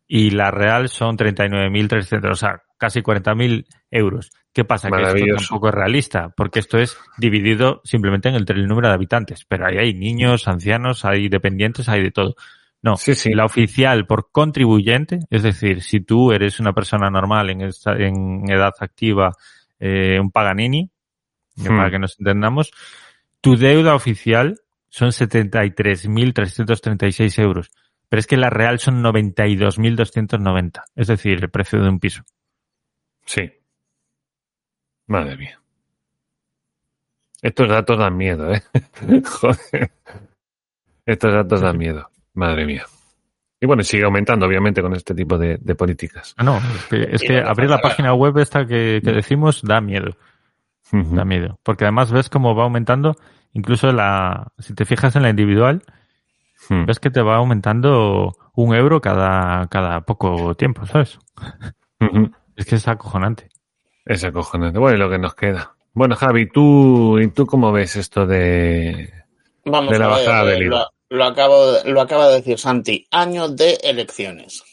y 0.07 0.31
la 0.31 0.49
real 0.51 0.89
son 0.89 1.17
39.300, 1.17 2.31
o 2.31 2.35
sea, 2.35 2.61
casi 2.77 3.01
40.000 3.01 3.65
euros. 3.91 4.31
¿Qué 4.53 4.63
pasa? 4.65 4.89
Que 4.89 4.95
esto 5.07 5.17
tampoco 5.49 5.69
es 5.69 5.75
realista, 5.75 6.29
porque 6.35 6.59
esto 6.59 6.77
es 6.79 6.97
dividido 7.17 7.81
simplemente 7.83 8.29
en 8.29 8.35
el, 8.35 8.45
el 8.47 8.67
número 8.67 8.87
de 8.87 8.93
habitantes, 8.95 9.45
pero 9.47 9.67
ahí 9.67 9.77
hay 9.77 9.93
niños, 9.93 10.47
ancianos, 10.47 11.05
hay 11.05 11.29
dependientes, 11.29 11.89
hay 11.89 12.01
de 12.03 12.11
todo. 12.11 12.35
No, 12.81 12.95
Sí, 12.95 13.15
sí. 13.15 13.33
la 13.33 13.45
oficial 13.45 14.05
por 14.05 14.29
contribuyente, 14.31 15.19
es 15.29 15.43
decir, 15.43 15.81
si 15.81 15.99
tú 15.99 16.31
eres 16.31 16.59
una 16.59 16.73
persona 16.73 17.09
normal 17.09 17.49
en, 17.49 17.61
esta- 17.61 17.97
en 17.97 18.49
edad 18.49 18.73
activa, 18.79 19.33
eh, 19.79 20.17
un 20.21 20.31
Paganini, 20.31 20.89
Hmm. 21.55 21.75
para 21.75 21.89
que 21.89 21.97
nos 21.99 22.19
entendamos, 22.19 22.71
tu 23.41 23.57
deuda 23.57 23.95
oficial 23.95 24.59
son 24.89 25.11
73.336 25.11 27.39
euros. 27.39 27.71
Pero 28.09 28.19
es 28.19 28.27
que 28.27 28.37
la 28.37 28.49
real 28.49 28.79
son 28.79 29.03
92.290. 29.03 30.83
Es 30.95 31.07
decir, 31.07 31.39
el 31.41 31.49
precio 31.49 31.81
de 31.81 31.89
un 31.89 31.99
piso. 31.99 32.23
Sí. 33.25 33.51
Madre 35.07 35.37
mía. 35.37 35.61
Estos 37.41 37.67
datos 37.69 37.99
dan 37.99 38.17
miedo, 38.17 38.53
¿eh? 38.53 38.63
Joder. 39.25 39.91
Estos 41.05 41.33
datos 41.33 41.61
dan 41.61 41.77
miedo. 41.77 42.09
Madre 42.33 42.65
mía. 42.65 42.85
Y 43.59 43.65
bueno, 43.65 43.83
sigue 43.83 44.03
aumentando, 44.03 44.45
obviamente, 44.45 44.81
con 44.81 44.93
este 44.93 45.15
tipo 45.15 45.37
de, 45.37 45.57
de 45.59 45.75
políticas. 45.75 46.33
Ah, 46.37 46.43
no, 46.43 46.57
es 46.57 46.85
que, 46.85 47.07
es 47.11 47.21
que 47.23 47.39
abrir 47.39 47.69
la 47.69 47.79
página 47.79 48.13
web 48.13 48.37
esta 48.37 48.65
que, 48.67 49.01
que 49.03 49.11
decimos 49.11 49.61
da 49.63 49.81
miedo. 49.81 50.15
Da 50.91 51.25
miedo. 51.25 51.59
Porque 51.63 51.85
además 51.85 52.11
ves 52.11 52.29
cómo 52.29 52.55
va 52.55 52.63
aumentando, 52.63 53.15
incluso 53.53 53.91
la, 53.91 54.51
si 54.59 54.73
te 54.73 54.85
fijas 54.85 55.15
en 55.15 55.23
la 55.23 55.29
individual, 55.29 55.83
Mm. 56.69 56.85
ves 56.85 56.99
que 56.99 57.09
te 57.11 57.21
va 57.21 57.35
aumentando 57.37 58.35
un 58.55 58.75
euro 58.75 58.99
cada, 59.01 59.67
cada 59.67 60.01
poco 60.01 60.55
tiempo, 60.55 60.85
¿sabes? 60.85 61.19
Es 62.55 62.65
que 62.65 62.75
es 62.75 62.87
acojonante. 62.87 63.49
Es 64.05 64.23
acojonante. 64.23 64.79
Bueno, 64.79 64.95
y 64.97 64.99
lo 64.99 65.09
que 65.09 65.19
nos 65.19 65.35
queda. 65.35 65.75
Bueno, 65.93 66.15
Javi, 66.15 66.49
¿tú, 66.49 67.19
¿y 67.19 67.27
tú 67.29 67.45
cómo 67.45 67.71
ves 67.71 67.95
esto 67.95 68.25
de... 68.25 69.11
Vamos 69.65 69.91
De 69.91 69.99
la 69.99 70.05
a 70.05 70.09
ver, 70.17 70.17
bajada 70.25 70.45
del 70.45 70.63
IVA. 70.63 70.87
Lo, 71.09 71.17
lo 71.17 71.23
acabo 71.25 71.71
de- 71.71 71.91
lo 71.91 72.01
acaba 72.01 72.27
de 72.29 72.35
decir 72.35 72.57
Santi. 72.59 73.07
Año 73.11 73.47
de 73.49 73.75
elecciones. 73.83 74.63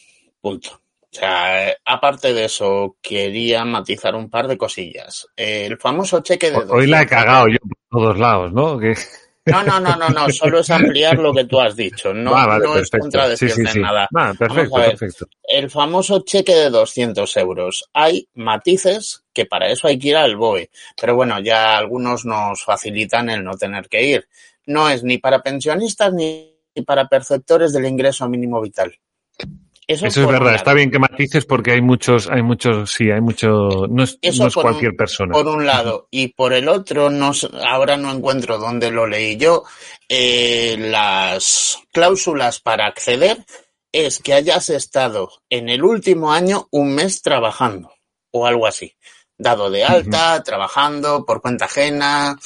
Punto. 0.41 0.71
O 0.73 1.17
sea, 1.17 1.69
eh, 1.71 1.77
aparte 1.85 2.33
de 2.35 2.45
eso, 2.47 2.97
quería 3.01 3.65
matizar 3.65 4.15
un 4.15 4.29
par 4.31 4.49
de 4.49 4.59
cosillas. 4.59 5.27
Eh, 5.37 5.67
el 5.67 5.79
famoso 5.79 6.21
cheque 6.21 6.51
de... 6.51 6.57
Hoy 6.59 6.87
la 6.87 7.03
he 7.03 7.05
200 7.05 7.07
cagado 7.09 7.49
yo 7.49 7.59
por 7.61 8.01
todos 8.01 8.19
lados, 8.19 8.53
¿no? 8.53 8.79
Que- 8.79 8.95
No, 9.47 9.63
no, 9.63 9.79
no, 9.79 9.95
no, 9.97 10.09
no. 10.09 10.31
Solo 10.31 10.61
es 10.61 10.71
ampliar 10.71 11.19
lo 11.19 11.33
que 11.35 11.45
tú 11.45 11.61
has 11.61 11.77
dicho. 11.77 12.15
No, 12.15 12.35
Ah, 12.35 12.47
vale, 12.47 12.65
no 12.65 12.79
es 12.79 12.89
contradecirte 12.91 13.55
Sí, 13.55 13.61
sí, 13.67 13.73
sí. 13.73 13.79
en 13.79 13.83
nada. 13.83 14.09
Ah, 14.15 14.33
perfecto, 14.39 14.71
Vamos 14.71 14.73
a 14.79 14.81
ver. 14.81 14.97
perfecto. 14.97 15.27
El 15.43 15.71
famoso 15.71 16.21
cheque 16.25 16.55
de 16.55 16.71
200 16.71 17.37
euros. 17.37 17.89
Hay 17.93 18.27
matices 18.35 19.23
que 19.35 19.45
para 19.45 19.69
eso 19.69 19.87
hay 19.87 19.99
que 19.99 20.09
ir 20.09 20.17
al 20.17 20.37
BOE. 20.37 20.71
Pero 21.01 21.15
bueno, 21.15 21.39
ya 21.41 21.77
algunos 21.77 22.25
nos 22.25 22.65
facilitan 22.65 23.29
el 23.29 23.45
no 23.45 23.55
tener 23.57 23.89
que 23.89 24.03
ir. 24.07 24.29
No 24.67 24.89
es 24.89 25.03
ni 25.05 25.19
para 25.19 25.43
pensionistas 25.43 26.13
ni 26.15 26.55
para 26.87 27.07
perceptores 27.07 27.73
del 27.75 27.85
ingreso 27.85 28.27
mínimo 28.29 28.61
vital. 28.63 28.99
Eso, 29.87 30.07
Eso 30.07 30.21
es 30.23 30.27
verdad. 30.27 30.47
lado. 30.47 30.57
Está 30.57 30.73
bien 30.73 30.91
que 30.91 30.99
matices 30.99 31.45
porque 31.45 31.73
hay 31.73 31.83
muchos, 31.83 32.29
hay 32.31 32.43
muchos, 32.43 32.91
sí, 32.93 33.11
hay 33.11 33.21
mucho, 33.21 33.87
no 33.91 34.03
es, 34.05 34.19
Eso 34.23 34.43
no 34.43 34.49
es 34.49 34.57
un- 34.57 34.63
cualquier 34.63 34.97
persona. 34.97 35.33
Por 35.35 35.47
un 35.47 35.67
lado. 35.67 36.09
Y 36.11 36.29
por 36.29 36.53
el 36.55 36.69
otro, 36.69 37.11
no, 37.11 37.33
ahora 37.67 37.97
no 37.99 38.11
encuentro 38.11 38.59
dónde 38.59 38.91
lo 38.91 39.07
leí 39.07 39.37
yo, 39.37 39.65
eh, 40.09 40.77
las 40.79 41.79
cláusulas 41.93 42.61
para 42.61 42.87
acceder 42.87 43.45
es 43.93 44.19
que 44.21 44.33
hayas 44.35 44.71
estado 44.71 45.31
en 45.51 45.69
el 45.69 45.85
último 45.85 46.33
año 46.33 46.67
un 46.71 46.95
mes 46.95 47.21
trabajando 47.23 47.93
o 48.33 48.47
algo 48.47 48.67
así. 48.67 48.95
Dado 49.37 49.71
de 49.71 49.85
alta, 49.85 50.43
trabajando 50.45 51.25
por 51.27 51.41
cuenta 51.43 51.65
ajena. 51.67 52.39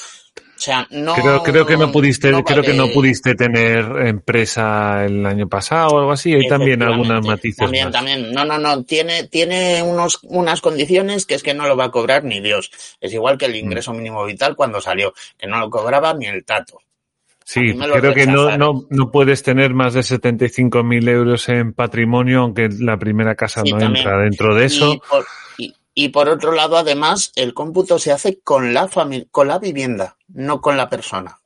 O 0.59 0.61
sea, 0.61 0.85
no. 0.91 1.15
Creo, 1.15 1.41
creo 1.41 1.65
que 1.65 1.77
no 1.77 1.89
pudiste, 1.89 2.31
no 2.33 2.43
creo 2.43 2.61
que 2.61 2.73
no 2.73 2.89
pudiste 2.89 3.33
tener 3.33 3.85
empresa 4.07 5.05
el 5.05 5.25
año 5.25 5.47
pasado 5.47 5.87
o 5.95 5.99
algo 5.99 6.11
así. 6.11 6.33
Hay 6.33 6.49
también 6.49 6.83
algunas 6.83 7.25
matices 7.25 7.59
También, 7.59 7.85
más. 7.85 7.93
también. 7.93 8.33
No, 8.33 8.43
no, 8.43 8.57
no. 8.59 8.83
Tiene, 8.83 9.23
tiene 9.29 9.81
unos, 9.81 10.19
unas 10.23 10.59
condiciones 10.59 11.25
que 11.25 11.35
es 11.35 11.43
que 11.43 11.53
no 11.53 11.65
lo 11.65 11.77
va 11.77 11.85
a 11.85 11.91
cobrar 11.91 12.25
ni 12.25 12.41
Dios. 12.41 12.71
Es 12.99 13.13
igual 13.13 13.37
que 13.37 13.45
el 13.45 13.53
Mm. 13.53 13.55
ingreso 13.55 13.93
mínimo 13.93 14.25
vital 14.25 14.57
cuando 14.57 14.81
salió, 14.81 15.13
que 15.37 15.47
no 15.47 15.59
lo 15.59 15.69
cobraba 15.69 16.13
ni 16.13 16.25
el 16.25 16.43
tato. 16.43 16.79
Sí, 17.45 17.73
creo 17.73 18.13
que 18.13 18.27
no, 18.27 18.57
no, 18.57 18.85
no 18.89 19.11
puedes 19.11 19.41
tener 19.41 19.73
más 19.73 19.93
de 19.93 20.01
75.000 20.03 21.07
euros 21.09 21.47
en 21.49 21.71
patrimonio, 21.73 22.41
aunque 22.41 22.67
la 22.79 22.97
primera 22.99 23.33
casa 23.35 23.61
Sí, 23.63 23.71
no 23.71 23.79
también. 23.79 24.05
entra 24.05 24.19
dentro 24.21 24.53
de 24.55 24.65
eso. 24.65 24.93
Y 24.93 24.99
por, 25.09 25.25
y, 25.57 25.73
y 25.93 26.09
por 26.09 26.29
otro 26.29 26.51
lado, 26.51 26.77
además, 26.77 27.31
el 27.35 27.53
cómputo 27.53 27.99
se 27.99 28.11
hace 28.11 28.39
con 28.41 28.73
la 28.73 28.89
con 29.31 29.47
la 29.47 29.59
vivienda, 29.59 30.17
no 30.27 30.61
con 30.61 30.77
la 30.77 30.89
persona. 30.89 31.39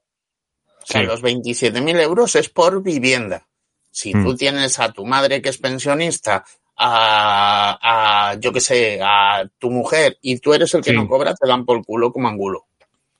O 0.81 0.85
sea, 0.85 1.01
Sí. 1.01 1.07
los 1.07 1.21
27.000 1.21 1.99
euros 1.99 2.35
es 2.35 2.49
por 2.49 2.83
vivienda. 2.83 3.47
Si 3.89 4.13
Mm. 4.13 4.23
tú 4.25 4.35
tienes 4.35 4.79
a 4.79 4.91
tu 4.91 5.05
madre 5.05 5.41
que 5.41 5.49
es 5.49 5.57
pensionista, 5.57 6.43
a, 6.75 8.31
a 8.31 8.35
yo 8.39 8.51
qué 8.51 8.59
sé, 8.59 8.99
a 9.01 9.45
tu 9.59 9.69
mujer 9.69 10.17
y 10.21 10.39
tú 10.39 10.53
eres 10.53 10.73
el 10.73 10.81
que 10.83 10.89
Sí. 10.89 10.95
no 10.95 11.07
cobra, 11.07 11.33
te 11.35 11.47
dan 11.47 11.65
por 11.65 11.85
culo 11.85 12.11
como 12.11 12.27
angulo. 12.27 12.65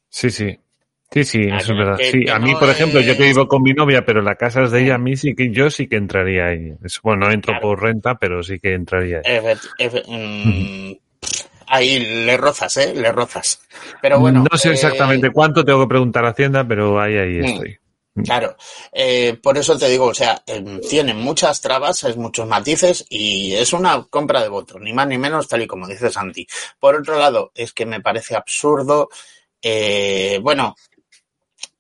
Sí, 0.10 0.30
sí. 0.32 0.60
Sí, 1.12 1.24
sí, 1.26 1.42
eso 1.44 1.74
es 1.74 1.78
verdad. 1.78 1.98
que- 1.98 2.06
Sí, 2.12 2.26
que 2.26 2.32
a 2.32 2.40
mí, 2.40 2.54
no 2.54 2.60
por 2.60 2.70
ejemplo, 2.72 3.00
yo 3.00 3.16
que 3.16 3.22
vivo 3.24 3.48
con 3.48 3.62
mi 3.62 3.72
novia, 3.74 4.04
pero 4.04 4.24
la 4.24 4.34
casa 4.36 4.64
es 4.64 4.72
de 4.72 4.82
ella, 4.82 4.96
a 4.96 4.98
mí 4.98 5.16
sí 5.16 5.36
que 5.36 5.52
yo 5.52 5.70
sí 5.70 5.88
que 5.88 5.96
entraría 5.98 6.48
ahí. 6.48 6.74
Bueno, 7.04 7.28
no 7.28 7.32
entro 7.32 7.52
Claro. 7.54 7.62
por 7.62 7.84
renta, 7.84 8.16
pero 8.16 8.42
sí 8.42 8.58
que 8.60 8.74
entraría 8.74 9.18
ahí. 9.24 9.36
Efe- 9.38 9.70
efe- 9.78 10.04
mm, 10.08 10.98
ahí 11.74 12.00
le 12.00 12.38
rozas, 12.38 12.78
¿eh? 12.78 12.94
Le 12.94 13.12
rozas. 13.12 13.62
Pero 14.02 14.20
bueno. 14.20 14.46
no 14.50 14.58
sé 14.58 14.70
eh, 14.70 14.74
exactamente 14.74 15.32
cuánto, 15.32 15.66
tengo 15.66 15.82
que 15.82 15.90
preguntar 15.90 16.24
a 16.26 16.30
Hacienda, 16.30 16.66
pero 16.68 17.00
ahí, 17.02 17.18
ahí 17.18 17.40
Mm. 17.40 17.46
estoy. 17.46 17.78
Claro, 18.24 18.56
eh, 18.92 19.40
por 19.42 19.58
eso 19.58 19.76
te 19.76 19.90
digo, 19.90 20.06
o 20.06 20.14
sea, 20.14 20.44
eh, 20.46 20.64
tiene 20.88 21.16
muchas 21.16 21.60
trabas, 21.62 22.04
es 22.04 22.16
muchos 22.16 22.48
matices 22.48 23.08
y 23.10 23.54
es 23.56 23.74
una 23.74 24.04
compra 24.04 24.40
de 24.44 24.50
votos, 24.50 24.80
ni 24.80 24.94
más 24.94 25.08
ni 25.08 25.18
menos, 25.18 25.48
tal 25.48 25.64
y 25.64 25.68
como 25.68 25.88
dice 25.88 26.12
Santi. 26.12 26.46
Por 26.80 26.96
otro 26.96 27.18
lado, 27.18 27.52
es 27.56 27.74
que 27.74 27.88
me 27.88 28.02
parece 28.02 28.36
absurdo, 28.36 29.10
eh, 29.60 30.38
bueno, 30.44 30.76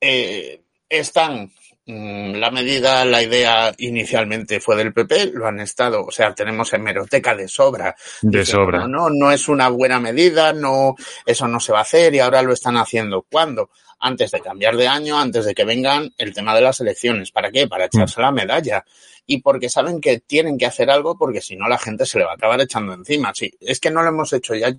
eh, 0.01 0.63
están, 0.89 1.43
mm, 1.43 1.49
la 1.85 2.49
medida, 2.49 3.03
la 3.03 3.21
idea 3.21 3.73
inicialmente 3.77 4.61
fue 4.61 4.77
del 4.77 4.93
PP, 4.93 5.31
lo 5.33 5.47
han 5.47 5.59
estado, 5.59 6.05
o 6.05 6.11
sea, 6.11 6.33
tenemos 6.33 6.71
hemeroteca 6.71 7.35
de 7.35 7.49
sobra 7.49 7.93
De 8.21 8.45
sobra. 8.45 8.87
No, 8.87 9.09
no 9.09 9.31
es 9.31 9.49
una 9.49 9.67
buena 9.67 9.99
medida, 9.99 10.53
no, 10.53 10.95
eso 11.25 11.47
no 11.47 11.59
se 11.59 11.73
va 11.73 11.79
a 11.79 11.83
hacer 11.83 12.15
y 12.15 12.19
ahora 12.19 12.41
lo 12.41 12.53
están 12.53 12.77
haciendo. 12.77 13.25
¿Cuándo? 13.29 13.69
Antes 13.99 14.31
de 14.31 14.39
cambiar 14.39 14.77
de 14.77 14.87
año, 14.87 15.19
antes 15.19 15.45
de 15.45 15.53
que 15.53 15.65
vengan 15.65 16.09
el 16.17 16.33
tema 16.33 16.55
de 16.55 16.61
las 16.61 16.79
elecciones. 16.79 17.31
¿Para 17.31 17.51
qué? 17.51 17.67
Para 17.67 17.85
echarse 17.85 18.21
la 18.21 18.31
medalla. 18.31 18.83
Y 19.25 19.41
porque 19.41 19.69
saben 19.69 20.01
que 20.01 20.19
tienen 20.19 20.57
que 20.57 20.65
hacer 20.65 20.89
algo 20.89 21.17
porque 21.17 21.39
si 21.39 21.55
no 21.55 21.69
la 21.69 21.77
gente 21.77 22.05
se 22.05 22.19
le 22.19 22.25
va 22.25 22.31
a 22.31 22.35
acabar 22.35 22.59
echando 22.59 22.93
encima. 22.93 23.33
Sí, 23.33 23.53
es 23.61 23.79
que 23.79 23.91
no 23.91 24.03
lo 24.03 24.09
hemos 24.09 24.33
hecho 24.33 24.55
ya. 24.55 24.73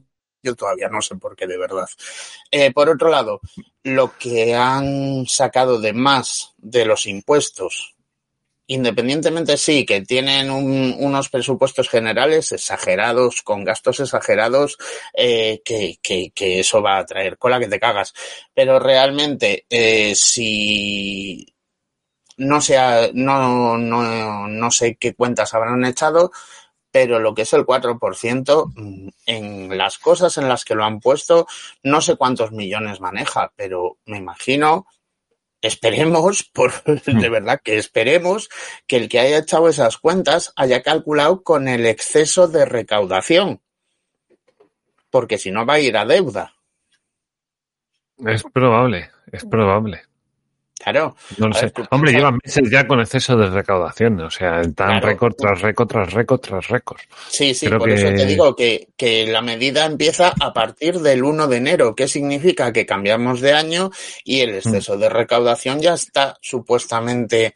Yo 0.45 0.55
todavía 0.55 0.88
no 0.88 1.03
sé 1.03 1.16
por 1.16 1.34
qué, 1.36 1.47
de 1.49 1.59
verdad. 1.59 1.88
Eh, 2.51 2.72
por 2.72 2.88
otro 2.90 3.09
lado, 3.11 3.40
lo 3.82 4.16
que 4.18 4.55
han 4.55 5.26
sacado 5.26 5.80
de 5.80 5.92
más 5.92 6.55
de 6.59 6.84
los 6.84 7.07
impuestos 7.07 7.90
independientemente 8.66 9.59
sí, 9.59 9.84
que 9.84 10.01
tienen 10.03 10.51
un- 10.51 10.97
unos 10.99 11.28
presupuestos 11.28 11.88
generales 11.90 12.51
exagerados, 12.53 13.42
con 13.42 13.62
gastos 13.64 14.01
exagerados, 14.01 14.78
eh, 15.14 15.61
que, 15.64 15.99
que, 16.03 16.61
eso 16.61 16.80
va 16.82 16.99
a 16.99 17.07
traer 17.07 17.36
cola 17.38 17.61
que 17.61 17.68
te 17.68 17.78
cagas. 17.80 18.14
Pero 18.55 18.78
realmente, 18.78 19.66
eh, 19.68 20.14
si 20.14 21.47
no 22.36 22.61
sea, 22.61 23.11
no, 23.14 23.78
no, 23.78 24.49
no 24.49 24.70
sé 24.70 24.97
qué 24.97 25.14
cuentas 25.14 25.55
habrán 25.55 25.84
echado, 25.84 26.32
pero 26.95 27.18
lo 27.18 27.34
que 27.34 27.42
es 27.42 27.53
el 27.53 27.66
4%, 27.66 28.72
mm, 28.72 29.09
en 29.26 29.76
las 29.76 29.99
cosas 29.99 30.38
en 30.38 30.49
las 30.49 30.64
que 30.64 30.76
lo 30.76 30.84
han 30.84 31.01
puesto, 31.01 31.49
no 31.82 32.01
sé 32.01 32.14
cuántos 32.14 32.53
millones 32.53 33.01
maneja, 33.01 33.53
pero 33.57 33.99
me 34.07 34.18
imagino 34.18 34.86
esperemos, 35.61 36.45
por, 36.55 36.84
de 36.84 37.28
verdad 37.28 37.61
que 37.64 37.78
esperemos 37.78 38.49
que 38.86 38.99
el 38.99 39.09
que 39.09 39.18
haya 39.18 39.38
echado 39.38 39.68
esas 39.68 39.99
cuentas 39.99 40.53
haya 40.55 40.84
calculado 40.84 41.42
con 41.42 41.66
el 41.66 41.84
exceso 41.84 42.47
de 42.47 42.64
recaudación. 42.64 43.61
Porque 45.11 45.36
si 45.36 45.51
no 45.51 45.66
va 45.66 45.74
a 45.74 45.80
ir 45.80 45.97
a 45.97 46.07
deuda. 46.07 46.55
Es 48.24 48.45
probable, 48.45 49.11
es 49.32 49.45
probable. 49.45 50.03
Claro. 50.85 51.16
No 51.39 51.49
lo 51.49 51.55
ver, 51.59 51.72
Hombre, 51.91 52.12
llevan 52.12 52.39
meses 52.45 52.70
ya 52.70 52.87
con 52.87 53.01
exceso 53.01 53.37
de 53.37 53.49
recaudación, 53.49 54.20
o 54.20 54.30
sea, 54.30 54.61
están 54.61 54.89
Claro. 54.89 55.07
récord 55.07 55.35
tras 55.35 55.61
récord 55.62 55.89
tras 55.89 56.12
récord 56.12 56.41
tras 56.41 56.68
récord. 56.68 57.01
Sí, 57.30 57.55
sí, 57.55 57.66
Creo 57.66 57.78
por 57.78 57.89
que- 57.89 57.95
eso 57.95 58.09
te 58.14 58.26
digo 58.26 58.55
que, 58.55 58.89
que 58.97 59.26
la 59.26 59.41
medida 59.41 59.87
empieza 59.87 60.35
a 60.39 60.53
partir 60.53 61.01
del 61.01 61.24
1 61.24 61.47
de 61.47 61.57
enero. 61.57 61.95
¿Qué 61.95 62.07
significa? 62.07 62.72
Que 62.72 62.85
cambiamos 62.85 63.41
de 63.41 63.55
año 63.55 63.91
y 64.24 64.41
el 64.41 64.55
exceso 64.57 64.99
de 64.99 65.09
recaudación 65.09 65.80
ya 65.80 65.95
está 65.95 66.37
supuestamente 66.43 67.55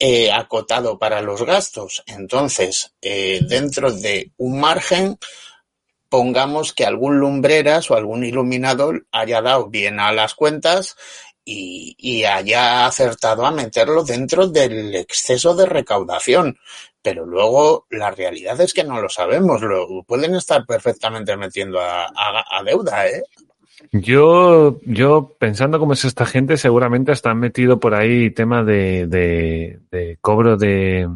eh, 0.00 0.32
acotado 0.32 0.98
para 0.98 1.22
los 1.22 1.42
gastos. 1.44 2.02
Entonces, 2.06 2.94
eh, 3.00 3.40
dentro 3.48 3.92
de 3.92 4.30
un 4.38 4.58
margen, 4.58 5.18
pongamos 6.08 6.72
que 6.72 6.84
algún 6.84 7.18
lumbreras 7.18 7.90
o 7.90 7.94
algún 7.96 8.24
iluminador 8.24 9.06
haya 9.12 9.40
dado 9.42 9.68
bien 9.68 10.00
a 10.00 10.12
las 10.12 10.34
cuentas 10.34 10.96
y, 11.44 12.24
haya 12.24 12.86
acertado 12.86 13.44
a 13.44 13.50
meterlo 13.50 14.02
dentro 14.02 14.48
del 14.48 14.94
exceso 14.94 15.54
de 15.54 15.66
recaudación. 15.66 16.56
Pero 17.02 17.26
luego 17.26 17.86
la 17.90 18.10
realidad 18.10 18.60
es 18.60 18.72
que 18.72 18.84
no 18.84 19.00
lo 19.00 19.08
sabemos. 19.08 19.60
Lo 19.60 20.02
pueden 20.04 20.34
estar 20.34 20.64
perfectamente 20.64 21.36
metiendo 21.36 21.78
a, 21.80 22.62
deuda, 22.64 23.06
¿eh? 23.06 23.22
Yo, 23.92 24.80
yo 24.86 25.36
pensando 25.38 25.78
cómo 25.78 25.92
es 25.92 26.04
esta 26.04 26.24
gente, 26.24 26.56
seguramente 26.56 27.12
hasta 27.12 27.30
han 27.30 27.38
metido 27.38 27.78
por 27.78 27.94
ahí 27.94 28.30
tema 28.30 28.64
de, 28.64 29.06
de, 29.06 29.80
de 29.90 30.16
cobro 30.22 30.56
de, 30.56 31.06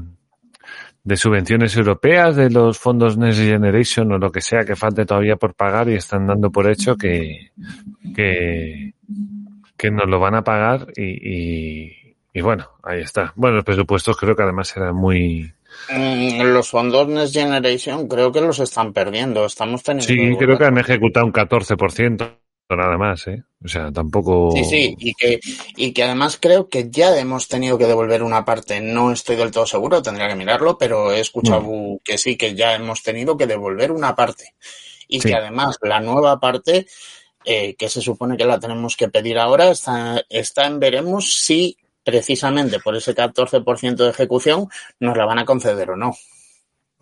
de 1.09 1.17
subvenciones 1.17 1.75
europeas 1.75 2.37
de 2.37 2.51
los 2.51 2.79
fondos 2.79 3.17
Next 3.17 3.41
Generation 3.41 4.13
o 4.13 4.19
lo 4.19 4.31
que 4.31 4.43
sea 4.43 4.67
que 4.67 4.77
falte 4.77 5.07
todavía 5.07 5.37
por 5.37 5.55
pagar 5.55 5.89
y 5.89 5.95
están 5.95 6.27
dando 6.27 6.51
por 6.51 6.71
hecho 6.71 6.97
que, 6.97 7.53
que, 8.15 8.93
que 9.79 9.91
nos 9.91 10.07
lo 10.09 10.19
van 10.21 10.35
a 10.35 10.45
pagar 10.45 10.89
y, 10.97 11.05
y, 11.05 12.17
y 12.35 12.41
bueno, 12.43 12.69
ahí 12.83 13.01
está. 13.01 13.33
Bueno, 13.37 13.57
los 13.57 13.65
presupuestos 13.65 14.17
creo 14.17 14.37
que 14.37 14.43
además 14.43 14.77
eran 14.77 14.95
muy, 14.95 15.53
Mm, 15.91 16.43
Los 16.43 16.71
fondos 16.71 17.07
Next 17.09 17.35
Generation 17.35 18.09
creo 18.09 18.33
que 18.33 18.41
los 18.41 18.59
están 18.59 18.93
perdiendo. 18.93 19.45
Estamos 19.47 19.83
teniendo. 19.83 20.07
sí, 20.07 20.37
creo 20.37 20.59
que 20.59 20.65
han 20.65 20.79
ejecutado 20.79 21.25
un 21.27 21.33
14% 21.33 22.37
nada 22.71 22.99
más, 22.99 23.27
¿eh? 23.29 23.43
O 23.65 23.69
sea, 23.69 23.91
tampoco. 23.93 24.51
Sí, 24.53 24.65
sí, 24.65 24.95
y 24.99 25.15
que, 25.15 25.41
y 25.77 25.93
que 25.93 26.03
además 26.05 26.39
creo 26.41 26.69
que 26.69 26.91
ya 26.91 27.17
hemos 27.19 27.49
tenido 27.49 27.79
que 27.79 27.87
devolver 27.87 28.23
una 28.23 28.45
parte. 28.45 28.81
No 28.81 29.13
estoy 29.13 29.37
del 29.37 29.51
todo 29.51 29.67
seguro, 29.67 30.03
tendría 30.03 30.29
que 30.29 30.35
mirarlo, 30.37 30.77
pero 30.77 31.13
he 31.13 31.21
escuchado 31.21 31.65
que 32.05 32.19
sí, 32.19 32.37
que 32.37 32.55
ya 32.55 32.75
hemos 32.75 33.03
tenido 33.03 33.37
que 33.37 33.47
devolver 33.47 33.93
una 33.93 34.15
parte. 34.17 34.55
Y 35.07 35.21
Sí. 35.21 35.29
que 35.29 35.35
además 35.35 35.79
la 35.83 36.01
nueva 36.01 36.39
parte, 36.41 36.87
eh, 37.51 37.75
que 37.77 37.89
se 37.89 38.03
supone 38.03 38.37
que 38.37 38.45
la 38.45 38.61
tenemos 38.61 38.95
que 38.95 39.09
pedir 39.09 39.39
ahora, 39.39 39.71
está, 39.71 40.23
está 40.29 40.67
en 40.67 40.79
veremos 40.79 41.33
si 41.35 41.79
precisamente 42.05 42.79
por 42.81 42.95
ese 42.95 43.15
14% 43.15 43.97
de 43.97 44.11
ejecución 44.11 44.69
nos 45.01 45.17
la 45.17 45.25
van 45.25 45.39
a 45.39 45.45
conceder 45.47 45.91
o 45.93 45.97
no. 45.97 46.15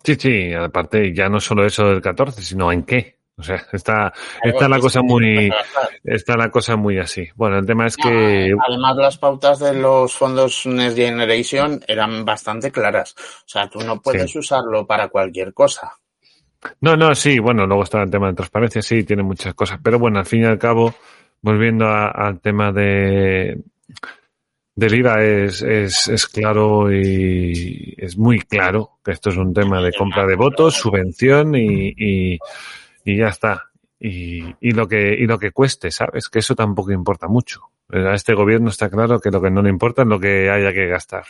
Sí, 0.03 0.15
sí, 0.15 0.53
aparte 0.53 1.13
ya 1.13 1.27
no 1.27 1.41
solo 1.41 1.65
eso 1.65 1.85
del 1.87 2.01
14, 2.01 2.41
sino 2.41 2.71
en 2.71 2.83
qué. 2.83 3.17
O 3.39 3.43
sea, 3.43 3.67
está, 3.71 4.13
está 4.41 4.67
la 4.67 4.79
cosa 4.79 5.01
muy, 5.03 5.51
está 6.03 6.35
la 6.37 6.49
cosa 6.49 6.75
muy 6.75 6.97
así. 6.97 7.27
Bueno, 7.35 7.59
el 7.59 7.65
tema 7.67 7.85
es 7.85 7.95
que, 7.95 8.49
No, 8.49 8.63
además, 8.67 8.95
las 8.95 9.17
pautas 9.17 9.59
de 9.59 9.73
los 9.75 10.13
fondos 10.13 10.65
Next 10.65 10.97
Generation 10.97 11.83
eran 11.87 12.25
bastante 12.25 12.71
claras. 12.71 13.13
O 13.17 13.47
sea, 13.49 13.69
tú 13.69 13.79
no 13.81 14.01
puedes 14.01 14.31
Sí. 14.31 14.39
usarlo 14.39 14.87
para 14.87 15.09
cualquier 15.09 15.53
cosa. 15.53 15.91
No, 16.81 16.95
no, 16.95 17.13
sí, 17.15 17.39
bueno, 17.39 17.65
luego 17.67 17.83
está 17.83 18.01
el 18.03 18.09
tema 18.09 18.27
de 18.27 18.33
transparencia, 18.35 18.81
sí, 18.81 19.03
tiene 19.03 19.23
muchas 19.23 19.53
cosas, 19.53 19.79
pero 19.83 19.99
bueno, 19.99 20.19
al 20.19 20.25
fin 20.25 20.41
y 20.41 20.45
al 20.45 20.57
cabo, 20.59 20.93
volviendo 21.41 21.85
a- 21.87 22.09
al 22.09 22.39
tema 22.39 22.71
de, 22.71 23.59
del 24.75 24.93
IVA 24.95 25.23
es, 25.23 25.61
es, 25.63 26.07
es 26.07 26.27
claro 26.27 26.91
y 26.93 27.95
es 27.97 28.17
muy 28.17 28.39
claro 28.41 28.99
que 29.03 29.11
esto 29.11 29.29
es 29.29 29.37
un 29.37 29.53
tema 29.53 29.81
de 29.81 29.91
compra 29.93 30.25
de 30.27 30.35
votos, 30.35 30.75
subvención 30.75 31.55
y, 31.55 31.93
y, 31.97 32.39
y 33.05 33.17
ya 33.17 33.29
está. 33.29 33.63
Y, 33.99 34.43
y 34.61 34.71
lo 34.71 34.87
que, 34.87 35.15
y 35.15 35.25
lo 35.25 35.39
que 35.39 35.51
cueste, 35.51 35.89
¿sabes? 35.89 36.29
Que 36.29 36.39
eso 36.39 36.53
tampoco 36.53 36.91
importa 36.91 37.27
mucho. 37.27 37.61
A 37.89 38.13
este 38.13 38.35
gobierno 38.35 38.69
está 38.69 38.89
claro 38.89 39.19
que 39.19 39.31
lo 39.31 39.41
que 39.41 39.49
no 39.49 39.63
le 39.63 39.69
importa 39.69 40.03
es 40.03 40.07
lo 40.07 40.19
que 40.19 40.51
haya 40.51 40.71
que 40.73 40.85
gastar. 40.87 41.23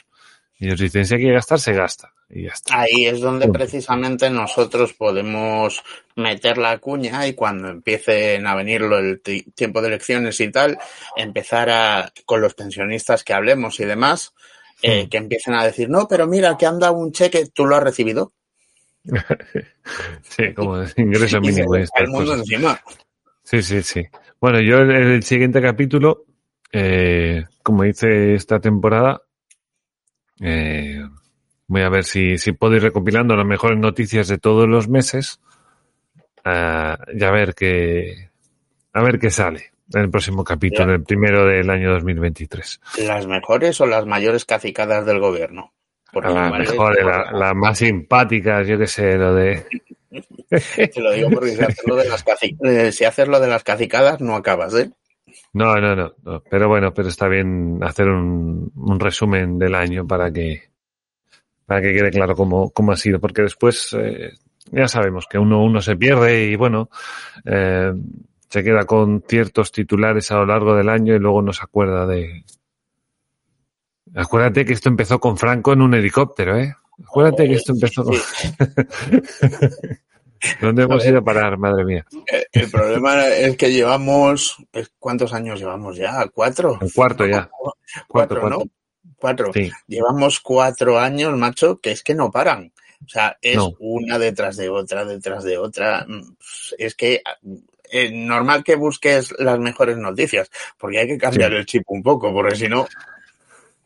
Y 0.60 0.76
si 0.76 0.98
hay 0.98 1.22
que 1.22 1.32
gastar, 1.34 1.60
se 1.60 1.74
gasta. 1.74 2.14
Y 2.30 2.44
ya 2.44 2.50
está. 2.52 2.80
Ahí 2.82 3.06
es 3.06 3.22
donde 3.22 3.48
precisamente 3.48 4.30
nosotros 4.30 4.94
podemos 4.94 5.82
meter 6.16 6.58
la 6.58 6.78
cuña 6.80 7.26
y 7.28 7.34
cuando 7.34 7.70
empiecen 7.70 8.46
a 8.48 8.56
venir 8.56 8.82
el 8.82 9.22
ti- 9.22 9.44
tiempo 9.56 9.82
de 9.82 9.88
elecciones 9.90 10.40
y 10.42 10.52
tal, 10.52 10.78
empezar 11.16 11.70
a, 11.70 12.12
con 12.26 12.42
los 12.42 12.54
pensionistas 12.56 13.24
que 13.24 13.34
hablemos 13.34 13.80
y 13.80 13.86
demás, 13.86 14.34
eh, 14.82 15.06
Mm. 15.06 15.10
que 15.10 15.18
empiecen 15.18 15.54
a 15.54 15.64
decir, 15.64 15.90
no, 15.90 16.08
pero 16.08 16.28
mira, 16.28 16.58
que 16.58 16.66
han 16.66 16.80
dado 16.80 16.94
un 16.94 17.12
cheque, 17.12 17.48
¿tú 17.54 17.66
lo 17.66 17.76
has 17.76 17.84
recibido? 17.84 18.34
Sí, 20.24 20.54
como 20.54 20.84
ingreso 20.98 21.40
mínimo. 21.40 21.74
se 21.74 21.80
y 21.82 21.84
el 22.04 22.08
mundo 22.10 22.32
cosas. 22.34 22.40
encima. 22.50 22.80
Sí, 23.44 23.62
sí, 23.62 23.82
sí. 23.82 24.04
Bueno, 24.42 24.60
yo 24.60 24.80
en 24.80 24.92
el 24.92 25.24
siguiente 25.24 25.62
capítulo, 25.62 26.26
eh, 26.74 27.46
como 27.64 27.84
dice 27.84 28.36
esta 28.36 28.60
temporada, 28.60 29.22
eh, 30.42 31.02
voy 31.68 31.82
a 31.82 31.90
ver 31.90 32.04
si, 32.04 32.38
si 32.38 32.52
puedo 32.52 32.76
ir 32.76 32.82
recopilando 32.84 33.36
las 33.36 33.46
mejores 33.46 33.78
noticias 33.78 34.28
de 34.28 34.38
todos 34.38 34.68
los 34.68 34.88
meses 34.88 35.40
ah, 36.46 36.98
y 37.14 37.24
a 37.24 37.32
ver 37.32 37.54
qué, 37.56 38.30
a 38.94 39.02
ver 39.02 39.20
qué 39.20 39.30
sale 39.30 39.72
en 39.94 40.02
el 40.02 40.10
próximo 40.10 40.44
capítulo, 40.44 40.94
el 40.94 41.04
primero 41.04 41.46
del 41.46 41.70
año 41.70 41.92
2023. 41.94 42.82
¿Las 43.06 43.26
mejores 43.26 43.80
o 43.82 43.86
las 43.86 44.06
mayores 44.06 44.44
cacicadas 44.46 45.06
del 45.06 45.20
gobierno? 45.20 45.72
Porque 46.12 46.30
La 46.34 46.48
igual 46.48 46.62
es- 46.64 46.72
mejor, 46.72 47.04
la, 47.06 47.32
la 47.32 47.54
más 47.54 47.78
simpática, 47.80 48.64
yo 48.64 48.78
qué 48.78 48.88
sé, 48.88 49.16
lo 49.18 49.34
de... 49.36 49.66
Te 50.50 51.02
lo 51.02 51.12
digo 51.12 51.30
porque 51.30 51.52
si 51.52 51.62
haces 51.62 51.84
lo 51.86 51.96
de 51.96 52.08
las, 52.10 52.26
caci- 52.26 52.58
eh, 52.64 52.92
si 52.92 53.04
haces 53.06 53.28
lo 53.28 53.40
de 53.40 53.48
las 53.48 53.64
cacicadas 53.64 54.22
no 54.22 54.36
acabas, 54.36 54.74
¿eh? 54.76 54.90
No, 55.54 55.76
no, 55.76 55.96
no, 55.96 56.14
no. 56.24 56.44
Pero 56.50 56.68
bueno, 56.68 56.94
pero 56.94 57.10
está 57.10 57.28
bien 57.28 57.80
hacer 57.82 58.08
un, 58.08 58.72
un 58.76 59.00
resumen 59.00 59.58
del 59.58 59.76
año 59.76 60.06
para 60.06 60.32
que 60.32 60.70
para 61.66 61.82
que 61.82 61.94
quede 61.94 62.12
claro 62.12 62.36
cómo, 62.36 62.70
cómo 62.72 62.94
ha 62.94 62.96
sido, 62.96 63.20
porque 63.20 63.42
después 63.42 63.94
eh, 64.00 64.32
ya 64.72 64.88
sabemos 64.88 65.28
que 65.30 65.38
uno 65.38 65.62
uno 65.64 65.82
se 65.82 65.98
pierde 65.98 66.46
y 66.46 66.56
bueno 66.56 66.90
eh, 67.44 67.92
se 68.50 68.64
queda 68.64 68.86
con 68.86 69.22
ciertos 69.28 69.72
titulares 69.72 70.32
a 70.32 70.36
lo 70.36 70.46
largo 70.46 70.76
del 70.76 70.90
año 70.90 71.14
y 71.16 71.20
luego 71.20 71.42
no 71.42 71.54
se 71.54 71.64
acuerda 71.64 72.06
de. 72.06 72.46
Acuérdate 74.16 74.66
que 74.66 74.74
esto 74.74 74.90
empezó 74.90 75.20
con 75.20 75.38
Franco 75.38 75.74
en 75.74 75.82
un 75.82 75.94
helicóptero, 75.94 76.58
¿eh? 76.58 76.74
Acuérdate 77.06 77.48
que 77.48 77.56
esto 77.56 77.74
empezó 77.74 78.06
con. 78.06 78.16
¿Dónde 80.62 80.84
hemos 80.84 81.06
ido 81.06 81.20
a 81.20 81.24
parar, 81.24 81.58
madre 81.58 81.86
mía? 81.86 82.06
Eh, 82.32 82.46
El 82.52 82.70
problema 82.72 83.28
es 83.28 83.58
que 83.58 83.72
llevamos, 83.72 84.58
¿cuántos 85.00 85.34
años 85.34 85.60
llevamos 85.60 85.98
ya? 85.98 86.28
¿Cuatro? 86.34 86.78
Un 86.82 86.90
cuarto 86.90 87.26
ya. 87.26 87.50
Cuatro, 88.08 88.50
¿no? 88.50 88.64
Cuatro. 89.18 89.52
Sí. 89.54 89.72
Llevamos 89.88 90.40
cuatro 90.40 91.00
años, 91.00 91.36
macho, 91.38 91.80
que 91.80 91.92
es 91.92 92.04
que 92.04 92.14
no 92.14 92.30
paran. 92.32 92.72
O 93.06 93.10
sea, 93.10 93.38
es 93.42 93.56
No. 93.58 93.74
una 93.80 94.18
detrás 94.20 94.58
de 94.58 94.70
otra, 94.70 95.06
detrás 95.06 95.44
de 95.44 95.58
otra. 95.58 96.06
Es 96.78 96.96
que 96.96 97.22
es 97.90 98.12
normal 98.12 98.64
que 98.64 98.76
busques 98.76 99.34
las 99.40 99.60
mejores 99.60 99.98
noticias, 99.98 100.50
porque 100.78 101.00
hay 101.00 101.08
que 101.08 101.18
cambiar 101.18 101.52
Sí. 101.52 101.58
el 101.58 101.66
chip 101.66 101.84
un 101.88 102.04
poco, 102.04 102.34
porque 102.34 102.56
si 102.56 102.68
no, 102.68 102.88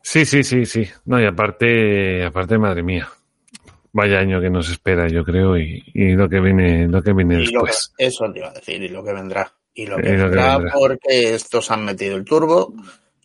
Sí, 0.04 0.24
sí, 0.24 0.42
sí, 0.42 0.66
sí. 0.66 0.84
No, 1.04 1.20
y 1.20 1.24
aparte, 1.26 2.24
aparte, 2.24 2.58
madre 2.58 2.82
mía. 2.82 3.08
Vaya 3.94 4.20
año 4.20 4.40
que 4.40 4.48
nos 4.50 4.70
espera, 4.70 5.06
yo 5.08 5.22
creo, 5.24 5.58
y, 5.58 5.82
y 5.92 6.12
lo 6.12 6.28
que 6.28 6.40
viene, 6.40 6.88
lo 6.88 7.02
que 7.02 7.12
viene 7.12 7.34
y 7.34 7.46
lo 7.46 7.62
que- 7.64 7.70
después. 7.70 7.92
eso 7.98 8.32
te 8.32 8.38
iba 8.38 8.48
a 8.48 8.52
decir, 8.52 8.82
y 8.82 8.88
lo 8.88 9.04
que 9.04 9.12
vendrá. 9.12 9.52
Y 9.74 9.86
lo 9.86 9.98
Y 9.98 10.02
que, 10.02 10.16
lo 10.16 10.30
que 10.30 10.36
vendrá, 10.36 10.58
porque 10.72 11.34
estos 11.34 11.70
han 11.70 11.84
metido 11.84 12.16
el 12.16 12.24
turbo 12.24 12.74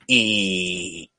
y... 0.05 1.09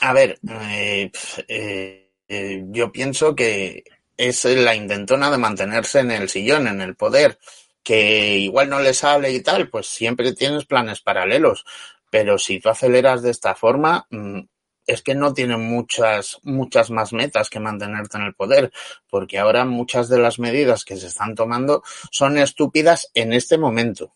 A 0.00 0.12
ver, 0.12 0.38
eh, 0.48 1.10
eh, 1.48 2.10
eh, 2.28 2.62
yo 2.68 2.92
pienso 2.92 3.34
que 3.34 3.82
es 4.16 4.44
la 4.44 4.74
intentona 4.74 5.30
de 5.30 5.38
mantenerse 5.38 6.00
en 6.00 6.10
el 6.12 6.28
sillón, 6.28 6.68
en 6.68 6.80
el 6.80 6.94
poder, 6.94 7.38
que 7.82 8.36
igual 8.38 8.68
no 8.68 8.80
le 8.80 8.94
sale 8.94 9.32
y 9.32 9.42
tal, 9.42 9.68
pues 9.68 9.86
siempre 9.86 10.32
tienes 10.34 10.66
planes 10.66 11.00
paralelos. 11.00 11.64
Pero 12.10 12.38
si 12.38 12.60
tú 12.60 12.68
aceleras 12.68 13.22
de 13.22 13.30
esta 13.30 13.54
forma, 13.54 14.06
mm, 14.10 14.40
es 14.88 15.02
que 15.02 15.14
no 15.14 15.34
tienen 15.34 15.60
muchas, 15.60 16.40
muchas 16.42 16.90
más 16.90 17.12
metas 17.12 17.50
que 17.50 17.60
mantenerte 17.60 18.16
en 18.16 18.24
el 18.24 18.34
poder, 18.34 18.72
porque 19.10 19.38
ahora 19.38 19.66
muchas 19.66 20.08
de 20.08 20.18
las 20.18 20.38
medidas 20.38 20.84
que 20.84 20.96
se 20.96 21.06
están 21.06 21.34
tomando 21.34 21.82
son 22.10 22.38
estúpidas 22.38 23.10
en 23.14 23.34
este 23.34 23.58
momento. 23.58 24.14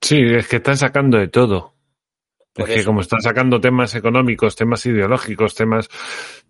Sí, 0.00 0.20
es 0.22 0.46
que 0.46 0.56
están 0.56 0.76
sacando 0.76 1.18
de 1.18 1.26
todo. 1.26 1.74
Por 2.52 2.68
es 2.68 2.74
que 2.74 2.80
eso. 2.80 2.86
como 2.86 3.00
están 3.00 3.20
sacando 3.20 3.60
temas 3.60 3.94
económicos, 3.96 4.54
temas 4.54 4.86
ideológicos, 4.86 5.56
temas, 5.56 5.88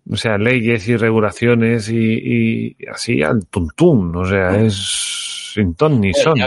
o 0.09 0.15
sea, 0.15 0.37
leyes 0.37 0.87
y 0.87 0.95
regulaciones 0.95 1.89
y, 1.89 2.75
y 2.77 2.87
así 2.87 3.23
al 3.23 3.47
tuntún, 3.47 4.15
o 4.15 4.25
sea, 4.25 4.55
es 4.61 5.49
sin 5.53 5.73
ton 5.73 5.99
ni 5.99 6.13
son. 6.13 6.37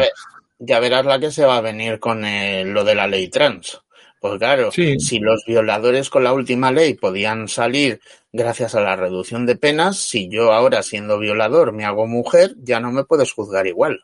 Ya 0.60 0.78
verás 0.78 1.04
la 1.04 1.18
que 1.18 1.32
se 1.32 1.44
va 1.44 1.56
a 1.56 1.60
venir 1.60 1.98
con 1.98 2.24
eh, 2.24 2.64
lo 2.64 2.84
de 2.84 2.94
la 2.94 3.08
ley 3.08 3.28
trans. 3.28 3.82
Pues 4.22 4.38
claro, 4.38 4.70
Sí. 4.70 5.00
si 5.00 5.18
los 5.18 5.44
violadores 5.46 6.08
con 6.08 6.22
la 6.22 6.32
última 6.32 6.70
ley 6.70 6.94
podían 6.94 7.48
salir 7.48 8.00
gracias 8.32 8.74
a 8.76 8.80
la 8.80 8.94
reducción 8.94 9.44
de 9.46 9.56
penas, 9.56 9.98
si 9.98 10.30
yo 10.30 10.52
ahora 10.52 10.82
siendo 10.84 11.18
violador 11.18 11.72
me 11.72 11.84
hago 11.84 12.06
mujer, 12.06 12.54
ya 12.62 12.78
no 12.78 12.92
me 12.92 13.02
puedes 13.04 13.32
juzgar 13.32 13.66
igual. 13.66 14.00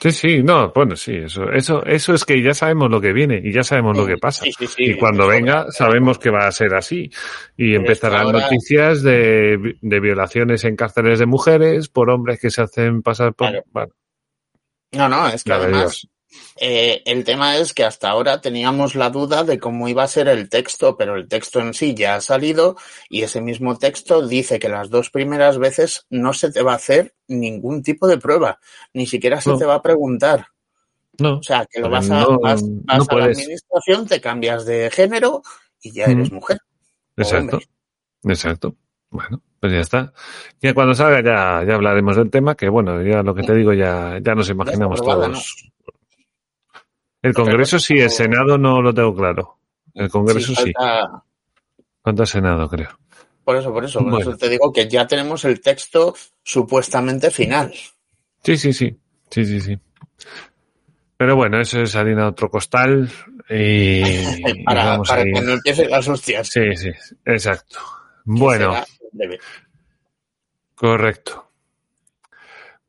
Sí, 0.00 0.12
sí, 0.12 0.42
no, 0.44 0.72
bueno, 0.72 0.96
sí, 0.96 1.12
eso, 1.16 1.50
eso, 1.52 1.84
eso 1.84 2.14
es 2.14 2.24
que 2.24 2.40
ya 2.40 2.54
sabemos 2.54 2.88
lo 2.90 3.00
que 3.00 3.12
viene 3.12 3.42
y 3.44 3.52
ya 3.52 3.62
sabemos 3.64 3.98
lo 3.98 4.06
que 4.06 4.16
pasa. 4.16 4.44
Sí, 4.44 4.52
sí, 4.58 4.66
sí. 4.66 4.84
Y 4.84 4.94
cuando 4.96 5.26
venga, 5.26 5.66
sabemos 5.72 6.18
que 6.18 6.30
va 6.30 6.46
a 6.46 6.52
ser 6.52 6.72
así. 6.74 7.10
Y 7.56 7.72
Pero 7.72 7.80
empezarán 7.80 8.22
ahora- 8.26 8.40
noticias 8.44 9.02
de, 9.02 9.76
de 9.82 10.00
violaciones 10.00 10.64
en 10.64 10.74
cárceles 10.76 11.18
de 11.18 11.26
mujeres 11.26 11.88
por 11.90 12.08
hombres 12.10 12.40
que 12.40 12.48
se 12.48 12.62
hacen 12.62 13.02
pasar 13.02 13.34
por. 13.34 13.48
Claro. 13.48 13.64
Bueno, 13.72 13.92
No, 14.92 15.08
no, 15.08 15.28
es 15.28 15.42
que 15.44 15.52
además 15.52 15.80
Dios. 15.80 16.08
Eh, 16.60 17.02
el 17.06 17.24
tema 17.24 17.56
es 17.56 17.72
que 17.72 17.84
hasta 17.84 18.10
ahora 18.10 18.40
teníamos 18.40 18.94
la 18.94 19.10
duda 19.10 19.44
de 19.44 19.58
cómo 19.58 19.88
iba 19.88 20.02
a 20.02 20.08
ser 20.08 20.28
el 20.28 20.48
texto, 20.48 20.96
pero 20.96 21.16
el 21.16 21.28
texto 21.28 21.60
en 21.60 21.72
sí 21.74 21.94
ya 21.94 22.16
ha 22.16 22.20
salido 22.20 22.76
y 23.08 23.22
ese 23.22 23.40
mismo 23.40 23.78
texto 23.78 24.26
dice 24.26 24.58
que 24.58 24.68
las 24.68 24.90
dos 24.90 25.10
primeras 25.10 25.58
veces 25.58 26.06
no 26.10 26.32
se 26.34 26.50
te 26.50 26.62
va 26.62 26.72
a 26.72 26.76
hacer 26.76 27.14
ningún 27.28 27.82
tipo 27.82 28.06
de 28.06 28.18
prueba, 28.18 28.58
ni 28.92 29.06
siquiera 29.06 29.40
se 29.40 29.50
No. 29.50 29.58
te 29.58 29.64
va 29.64 29.74
a 29.76 29.82
preguntar. 29.82 30.46
No, 31.18 31.38
O 31.38 31.42
sea, 31.42 31.66
que 31.68 31.80
lo 31.80 31.90
vas 31.90 32.08
a, 32.10 32.20
no- 32.20 32.38
vas, 32.38 32.62
no 32.62 32.82
vas 32.84 33.08
a 33.08 33.14
la 33.16 33.24
administración, 33.24 34.06
te 34.06 34.20
cambias 34.20 34.64
de 34.66 34.90
género 34.90 35.42
y 35.82 35.92
ya 35.92 36.04
eres 36.04 36.30
mujer. 36.30 36.58
exacto. 37.16 37.58
Exacto. 38.24 38.76
Bueno, 39.10 39.40
pues 39.60 39.72
ya 39.72 39.80
está. 39.80 40.12
Ya 40.60 40.74
cuando 40.74 40.94
salga 40.94 41.22
ya, 41.22 41.64
ya 41.66 41.74
hablaremos 41.74 42.14
del 42.16 42.30
tema, 42.30 42.54
que 42.54 42.68
bueno, 42.68 43.02
ya 43.02 43.22
lo 43.22 43.34
que 43.34 43.42
te 43.42 43.54
digo 43.54 43.72
ya, 43.72 44.18
ya 44.22 44.34
nos 44.34 44.48
imaginamos 44.50 45.00
todos. 45.02 45.72
El 47.22 47.34
Congreso 47.34 47.78
sí, 47.78 47.98
el 47.98 48.10
Senado 48.10 48.56
no 48.58 48.80
lo 48.80 48.94
tengo 48.94 49.14
claro. 49.14 49.58
El 49.94 50.08
Congreso 50.10 50.54
sí. 50.54 50.72
falta- 50.72 51.22
¿Cuánto 52.02 52.22
al 52.22 52.28
Senado, 52.28 52.68
creo? 52.68 52.98
Por 53.44 53.56
eso, 53.56 53.72
por 53.72 53.84
eso, 53.84 53.98
por 54.00 54.10
Bueno. 54.10 54.30
eso 54.30 54.36
te 54.38 54.48
digo 54.48 54.72
que 54.72 54.88
ya 54.88 55.06
tenemos 55.06 55.44
el 55.44 55.60
texto 55.60 56.14
supuestamente 56.42 57.30
final. 57.30 57.72
Sí, 58.44 58.56
sí, 58.56 58.72
sí. 58.72 58.96
Sí, 59.30 59.44
sí, 59.44 59.60
sí. 59.60 59.78
Pero 61.16 61.34
bueno, 61.34 61.60
eso 61.60 61.80
es 61.82 61.96
harina 61.96 62.22
de 62.22 62.28
otro 62.28 62.48
costal 62.48 63.10
y, 63.50 64.00
y 64.00 64.02
para 64.64 64.84
vamos 64.84 65.08
para 65.08 65.24
que 65.24 65.32
no 65.42 65.52
empiecen 65.54 65.90
las 65.90 66.06
hostias. 66.08 66.48
Sí, 66.48 66.76
sí, 66.76 66.90
exacto. 67.24 67.78
Bueno, 68.24 68.74
correcto. 70.74 71.47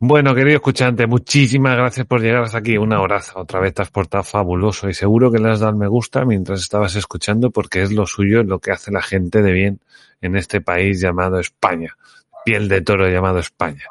Bueno, 0.02 0.34
querido 0.34 0.56
escuchante, 0.56 1.08
muchísimas 1.08 1.76
gracias 1.76 2.06
por 2.08 2.22
llegar 2.22 2.44
hasta 2.44 2.60
aquí. 2.60 2.78
Una 2.78 3.02
horaza. 3.02 3.34
Otra 3.40 3.60
vez 3.60 3.74
te 3.74 3.82
has 3.82 3.90
portado 3.92 4.24
fabuloso 4.24 4.88
y 4.90 4.94
seguro 4.94 5.30
que 5.30 5.40
le 5.40 5.50
has 5.50 5.60
dado 5.60 5.76
me 5.76 5.88
gusta 5.88 6.24
mientras 6.24 6.62
estabas 6.62 6.96
escuchando 6.96 7.52
porque 7.52 7.82
es 7.82 7.92
lo 7.92 8.06
suyo, 8.06 8.44
lo 8.44 8.60
que 8.60 8.72
hace 8.72 8.92
la 8.92 9.02
gente 9.02 9.42
de 9.42 9.52
bien 9.52 9.80
en 10.22 10.38
este 10.38 10.62
país 10.62 11.02
llamado 11.02 11.40
España. 11.40 11.98
Piel 12.46 12.70
de 12.70 12.82
toro 12.82 13.10
llamado 13.10 13.40
España. 13.40 13.84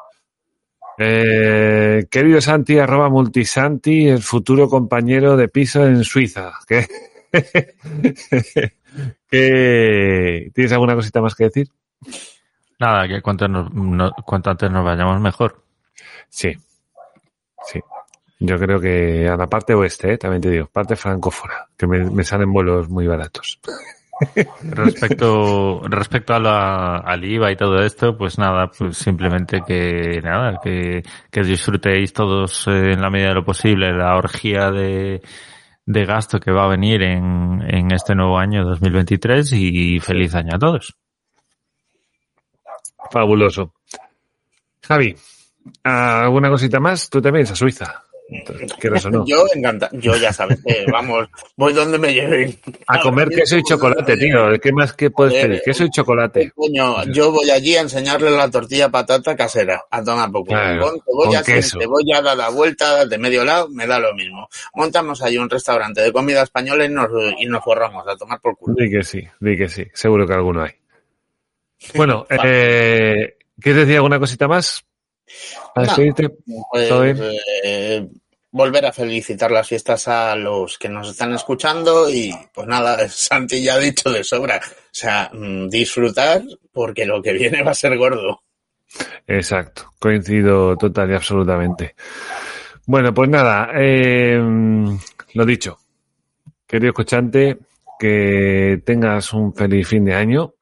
Eh, 0.97 2.07
querido 2.09 2.41
Santi, 2.41 2.79
arroba 2.79 3.09
multisanti, 3.09 4.07
el 4.09 4.21
futuro 4.23 4.67
compañero 4.67 5.37
de 5.37 5.47
piso 5.47 5.85
en 5.85 6.03
Suiza. 6.03 6.53
¿Qué? 6.67 6.87
¿Qué? 9.29 10.51
¿Tienes 10.55 10.73
alguna 10.73 10.95
cosita 10.95 11.21
más 11.21 11.35
que 11.35 11.45
decir? 11.45 11.69
Nada, 12.79 13.07
que 13.07 13.21
cuanto, 13.21 13.47
no- 13.47 14.11
cuanto 14.25 14.49
antes 14.49 14.71
nos 14.71 14.83
vayamos 14.83 15.21
mejor. 15.21 15.68
Sí, 16.29 16.53
sí. 17.65 17.79
Yo 18.39 18.57
creo 18.57 18.79
que 18.79 19.27
a 19.27 19.35
la 19.35 19.47
parte 19.47 19.73
oeste, 19.73 20.13
¿eh? 20.13 20.17
también 20.17 20.41
te 20.41 20.49
digo, 20.49 20.67
parte 20.67 20.95
francófona, 20.95 21.67
que 21.77 21.85
me, 21.87 22.09
me 22.09 22.23
salen 22.23 22.51
vuelos 22.51 22.89
muy 22.89 23.05
baratos. 23.05 23.59
Respecto, 24.63 25.81
respecto 25.87 26.33
a 26.33 26.39
la, 26.39 26.97
al 26.97 27.23
IVA 27.23 27.51
y 27.51 27.55
todo 27.55 27.81
esto, 27.81 28.17
pues 28.17 28.37
nada, 28.37 28.67
pues 28.67 28.97
simplemente 28.97 29.61
que 29.65 30.19
nada, 30.21 30.59
que, 30.61 31.03
que 31.31 31.41
disfrutéis 31.41 32.11
todos 32.11 32.67
eh, 32.67 32.91
en 32.91 33.01
la 33.01 33.09
medida 33.09 33.29
de 33.29 33.35
lo 33.35 33.45
posible 33.45 33.93
la 33.93 34.17
orgía 34.17 34.71
de, 34.71 35.21
de 35.85 36.05
gasto 36.05 36.39
que 36.39 36.51
va 36.51 36.65
a 36.65 36.69
venir 36.69 37.01
en, 37.01 37.61
en 37.65 37.91
este 37.91 38.13
nuevo 38.13 38.37
año 38.37 38.65
2023 38.65 39.53
y 39.53 39.99
feliz 40.01 40.35
año 40.35 40.55
a 40.55 40.59
todos. 40.59 40.95
Fabuloso. 43.09 43.73
Javi, 44.83 45.15
¿alguna 45.83 46.49
cosita 46.49 46.79
más? 46.79 47.09
Tú 47.09 47.21
también 47.21 47.45
a 47.47 47.55
Suiza. 47.55 48.03
¿Quieres 48.79 49.03
o 49.05 49.09
no? 49.09 49.25
Yo 49.25 49.43
encanta, 49.55 49.89
yo 49.91 50.15
ya 50.15 50.31
sabes 50.31 50.59
que 50.63 50.85
vamos, 50.91 51.27
voy 51.57 51.73
donde 51.73 51.97
me 51.97 52.13
lleven. 52.13 52.59
A 52.85 52.99
comer 52.99 53.27
queso 53.29 53.57
y 53.57 53.63
chocolate, 53.63 54.17
tío. 54.17 54.51
¿Qué 54.61 54.71
más 54.71 54.93
que 54.93 55.09
puedes 55.09 55.33
Eh, 55.33 55.41
pedir? 55.47 55.61
Queso 55.65 55.85
y 55.85 55.89
chocolate. 55.89 56.51
Coño, 56.53 57.05
yo 57.05 57.31
voy 57.31 57.49
allí 57.49 57.75
a 57.75 57.81
enseñarle 57.81 58.29
la 58.29 58.47
tortilla 58.51 58.89
patata 58.89 59.35
casera, 59.35 59.81
a 59.89 60.03
tomar 60.03 60.31
poco. 60.31 60.49
Claro, 60.49 60.79
con 60.91 61.01
cebolla, 61.03 61.41
con 61.43 61.53
queso. 61.55 61.79
cebolla, 61.79 62.21
da 62.21 62.35
la 62.35 62.49
vuelta 62.49 63.03
de 63.07 63.17
medio 63.17 63.43
lado, 63.43 63.67
me 63.69 63.87
da 63.87 63.97
lo 63.97 64.13
mismo. 64.13 64.47
Montamos 64.75 65.23
ahí 65.23 65.39
un 65.39 65.49
restaurante 65.49 66.01
de 66.01 66.13
comida 66.13 66.43
española 66.43 66.85
y 66.85 66.89
nos, 66.89 67.09
y 67.39 67.47
nos 67.47 67.63
forramos 67.63 68.07
a 68.07 68.15
tomar 68.15 68.39
por 68.41 68.55
culo. 68.57 68.75
Di 68.77 68.91
que 68.91 69.01
sí, 69.03 69.23
di 69.39 69.57
que 69.57 69.67
sí. 69.69 69.87
Seguro 69.91 70.27
que 70.27 70.33
alguno 70.33 70.61
hay. 70.61 70.73
Bueno, 71.95 72.27
eh, 72.43 73.37
¿quieres 73.59 73.81
decir 73.87 73.95
alguna 73.95 74.19
cosita 74.19 74.47
más? 74.47 74.85
¿Para 75.73 75.95
No. 75.95 76.65
Pues, 76.71 77.19
eh, 77.63 78.07
volver 78.51 78.85
a 78.85 78.91
felicitar 78.91 79.51
las 79.51 79.67
fiestas 79.67 80.07
a 80.07 80.35
los 80.35 80.77
que 80.77 80.89
nos 80.89 81.09
están 81.09 81.33
escuchando 81.33 82.09
y 82.09 82.33
pues 82.53 82.67
nada, 82.67 82.97
Santi 83.09 83.61
ya 83.61 83.75
ha 83.75 83.79
dicho 83.79 84.11
de 84.11 84.23
sobra. 84.23 84.57
O 84.57 84.89
sea, 84.91 85.29
mm, 85.33 85.69
disfrutar 85.69 86.41
porque 86.71 87.05
lo 87.05 87.21
que 87.21 87.33
viene 87.33 87.63
va 87.63 87.71
a 87.71 87.75
ser 87.75 87.97
gordo. 87.97 88.41
Exacto, 89.27 89.93
coincido 89.99 90.75
total 90.75 91.11
y 91.11 91.15
absolutamente. 91.15 91.95
Bueno, 92.87 93.13
pues 93.13 93.29
nada, 93.29 93.69
eh, 93.75 94.39
lo 95.33 95.45
dicho, 95.45 95.77
querido 96.65 96.89
escuchante, 96.89 97.59
que 97.99 98.81
tengas 98.83 99.31
un 99.33 99.53
feliz 99.53 99.87
fin 99.87 100.05
de 100.05 100.15
año, 100.15 100.55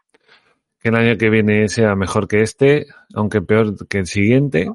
que 0.88 0.96
el 0.96 0.96
año 0.96 1.18
que 1.18 1.30
viene 1.30 1.68
sea 1.68 1.96
mejor 1.96 2.30
que 2.30 2.42
este, 2.42 2.88
aunque 3.14 3.42
peor 3.42 3.88
que 3.88 4.00
el 4.00 4.08
siguiente. 4.08 4.72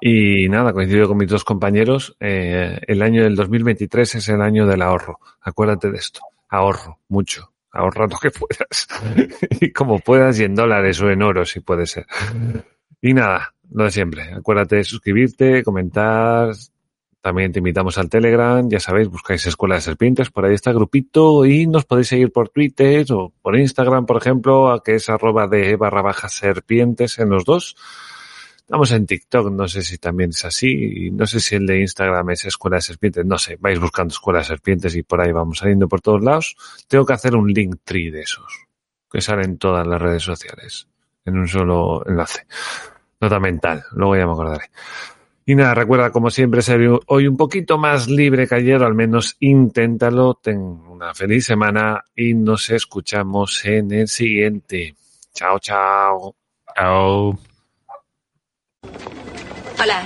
Y 0.00 0.48
nada, 0.48 0.72
coincido 0.72 1.08
con 1.08 1.18
mis 1.18 1.28
dos 1.28 1.44
compañeros, 1.44 2.16
eh, 2.20 2.80
el 2.86 3.02
año 3.02 3.22
del 3.22 3.36
2023 3.36 4.14
es 4.14 4.28
el 4.30 4.40
año 4.40 4.66
del 4.66 4.80
ahorro. 4.80 5.20
Acuérdate 5.42 5.90
de 5.90 5.98
esto, 5.98 6.20
ahorro, 6.48 7.00
mucho. 7.08 7.52
Ahorra 7.70 8.06
lo 8.06 8.18
que 8.18 8.30
puedas. 8.30 8.88
y 9.60 9.72
como 9.72 9.98
puedas, 9.98 10.38
y 10.40 10.44
en 10.44 10.54
dólares 10.54 11.00
o 11.02 11.10
en 11.10 11.22
oro, 11.22 11.44
si 11.44 11.60
puede 11.60 11.86
ser. 11.86 12.06
Y 13.02 13.12
nada, 13.12 13.54
lo 13.72 13.84
de 13.84 13.90
siempre. 13.90 14.32
Acuérdate 14.32 14.76
de 14.76 14.84
suscribirte, 14.84 15.62
comentar. 15.62 16.54
También 17.24 17.52
te 17.52 17.60
invitamos 17.60 17.96
al 17.96 18.10
Telegram. 18.10 18.68
Ya 18.68 18.80
sabéis, 18.80 19.08
buscáis 19.08 19.46
Escuela 19.46 19.76
de 19.76 19.80
Serpientes. 19.80 20.28
Por 20.28 20.44
ahí 20.44 20.52
está 20.52 20.68
el 20.68 20.76
grupito. 20.76 21.46
Y 21.46 21.66
nos 21.66 21.86
podéis 21.86 22.08
seguir 22.08 22.30
por 22.30 22.50
Twitter 22.50 23.06
o 23.12 23.32
por 23.40 23.58
Instagram, 23.58 24.04
por 24.04 24.18
ejemplo, 24.18 24.70
a 24.70 24.82
que 24.82 24.96
es 24.96 25.08
arroba 25.08 25.48
de 25.48 25.74
barra 25.76 26.02
baja 26.02 26.28
serpientes 26.28 27.18
en 27.18 27.30
los 27.30 27.46
dos. 27.46 27.76
Estamos 28.58 28.92
en 28.92 29.06
TikTok, 29.06 29.50
no 29.52 29.66
sé 29.68 29.80
si 29.80 29.96
también 29.96 30.30
es 30.30 30.44
así. 30.44 31.06
y 31.06 31.10
No 31.12 31.26
sé 31.26 31.40
si 31.40 31.54
el 31.54 31.64
de 31.64 31.80
Instagram 31.80 32.28
es 32.28 32.44
Escuela 32.44 32.76
de 32.76 32.82
Serpientes. 32.82 33.24
No 33.24 33.38
sé, 33.38 33.56
vais 33.58 33.80
buscando 33.80 34.12
Escuela 34.12 34.40
de 34.40 34.44
Serpientes 34.44 34.94
y 34.94 35.02
por 35.02 35.22
ahí 35.22 35.32
vamos 35.32 35.56
saliendo 35.60 35.88
por 35.88 36.02
todos 36.02 36.22
lados. 36.22 36.54
Tengo 36.88 37.06
que 37.06 37.14
hacer 37.14 37.34
un 37.34 37.50
link 37.50 37.76
tree 37.84 38.10
de 38.10 38.20
esos. 38.20 38.66
Que 39.10 39.22
salen 39.22 39.56
todas 39.56 39.86
las 39.86 40.02
redes 40.02 40.22
sociales. 40.22 40.88
En 41.24 41.38
un 41.38 41.48
solo 41.48 42.06
enlace. 42.06 42.46
Nota 43.18 43.40
mental. 43.40 43.82
Luego 43.92 44.14
ya 44.14 44.26
me 44.26 44.32
acordaré. 44.32 44.66
Y 45.46 45.54
nada, 45.54 45.74
recuerda 45.74 46.10
como 46.10 46.30
siempre 46.30 46.62
ser 46.62 46.80
hoy 47.06 47.26
un 47.26 47.36
poquito 47.36 47.76
más 47.76 48.08
libre 48.08 48.46
que 48.46 48.54
ayer, 48.54 48.82
al 48.82 48.94
menos 48.94 49.36
inténtalo. 49.40 50.34
Ten 50.34 50.58
una 50.58 51.12
feliz 51.12 51.44
semana 51.44 52.02
y 52.16 52.32
nos 52.34 52.70
escuchamos 52.70 53.64
en 53.66 53.92
el 53.92 54.08
siguiente. 54.08 54.94
Chao, 55.34 55.58
chao. 55.58 56.34
Chao. 56.74 57.38
Hola, 59.82 60.04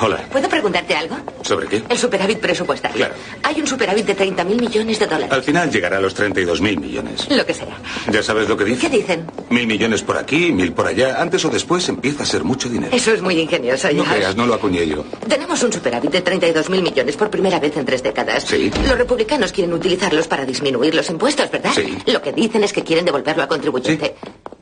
Hola. 0.00 0.18
¿puedo 0.30 0.48
preguntarte 0.48 0.94
algo? 0.94 1.16
¿Sobre 1.42 1.66
qué? 1.68 1.82
El 1.88 1.98
superávit 1.98 2.38
presupuestario. 2.38 2.96
Claro. 2.98 3.14
Hay 3.42 3.58
un 3.60 3.66
superávit 3.66 4.04
de 4.06 4.14
30 4.14 4.44
mil 4.44 4.60
millones 4.60 4.98
de 4.98 5.06
dólares. 5.06 5.32
Al 5.32 5.42
final 5.42 5.70
llegará 5.70 5.96
a 5.96 6.00
los 6.00 6.14
32 6.14 6.60
mil 6.60 6.78
millones. 6.78 7.26
Lo 7.30 7.44
que 7.46 7.54
sea. 7.54 7.76
¿Ya 8.12 8.22
sabes 8.22 8.48
lo 8.48 8.56
que 8.56 8.64
¿Qué 8.64 8.70
dice? 8.72 8.88
dicen? 8.90 9.26
Mil 9.50 9.66
millones 9.66 10.02
por 10.02 10.18
aquí, 10.18 10.52
mil 10.52 10.72
por 10.72 10.86
allá. 10.86 11.20
Antes 11.20 11.44
o 11.44 11.48
después 11.48 11.88
empieza 11.88 12.24
a 12.24 12.26
ser 12.26 12.44
mucho 12.44 12.68
dinero. 12.68 12.94
Eso 12.94 13.12
es 13.12 13.22
muy 13.22 13.38
ingenioso, 13.40 13.88
No 13.92 14.04
ya. 14.04 14.14
creas, 14.14 14.36
no 14.36 14.46
lo 14.46 14.54
acuñé 14.54 14.86
yo. 14.86 15.04
Tenemos 15.28 15.62
un 15.62 15.72
superávit 15.72 16.10
de 16.10 16.20
32 16.20 16.68
mil 16.68 16.82
millones 16.82 17.16
por 17.16 17.30
primera 17.30 17.58
vez 17.58 17.76
en 17.76 17.84
tres 17.86 18.02
décadas. 18.02 18.44
Sí. 18.44 18.70
Los 18.86 18.98
republicanos 18.98 19.50
quieren 19.52 19.72
utilizarlos 19.72 20.28
para 20.28 20.44
disminuir 20.44 20.94
los 20.94 21.08
impuestos, 21.10 21.50
¿verdad? 21.50 21.72
Sí. 21.74 21.96
Lo 22.06 22.20
que 22.20 22.32
dicen 22.32 22.62
es 22.64 22.72
que 22.72 22.84
quieren 22.84 23.04
devolverlo 23.04 23.42
al 23.42 23.48
contribuyente. 23.48 24.14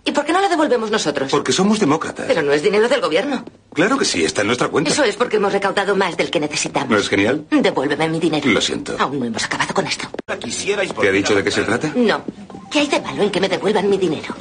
¿Y 0.07 0.13
por 0.13 0.25
qué 0.25 0.33
no 0.33 0.41
lo 0.41 0.49
devolvemos 0.49 0.91
nosotros? 0.91 1.31
Porque 1.31 1.53
somos 1.53 1.81
demócratas. 1.81 2.27
Pero 2.27 2.43
no 2.43 2.53
es 2.53 2.63
dinero 2.63 2.89
del 2.89 3.01
gobierno. 3.01 3.45
Claro 3.73 3.97
que 3.97 4.05
sí, 4.05 4.23
está 4.25 4.43
en 4.43 4.49
nuestra 4.49 4.69
cuenta. 4.69 4.91
Eso 4.91 5.03
es 5.03 5.17
porque 5.17 5.37
hemos 5.37 5.53
recaudado 5.53 5.97
más 5.97 6.17
del 6.17 6.31
que 6.31 6.41
necesitamos. 6.41 6.91
¿No 6.91 6.99
es 6.99 7.09
genial? 7.09 7.47
Devuélveme 7.51 8.09
mi 8.09 8.21
dinero. 8.21 8.49
Lo 8.51 8.61
siento. 8.61 8.95
Aún 8.99 9.19
no 9.19 9.25
hemos 9.25 9.45
acabado 9.45 9.73
con 9.73 9.87
esto. 9.87 10.07
¿Te 10.27 11.09
ha 11.09 11.13
dicho 11.13 11.35
de 11.35 11.43
qué 11.43 11.51
se 11.51 11.63
trata? 11.63 11.91
No. 11.97 12.23
¿Qué 12.71 12.81
hay 12.81 12.87
de 12.87 13.01
malo 13.01 13.23
en 13.23 13.31
que 13.31 13.41
me 13.41 13.49
devuelvan 13.49 13.89
mi 13.89 13.97
dinero? 13.97 14.35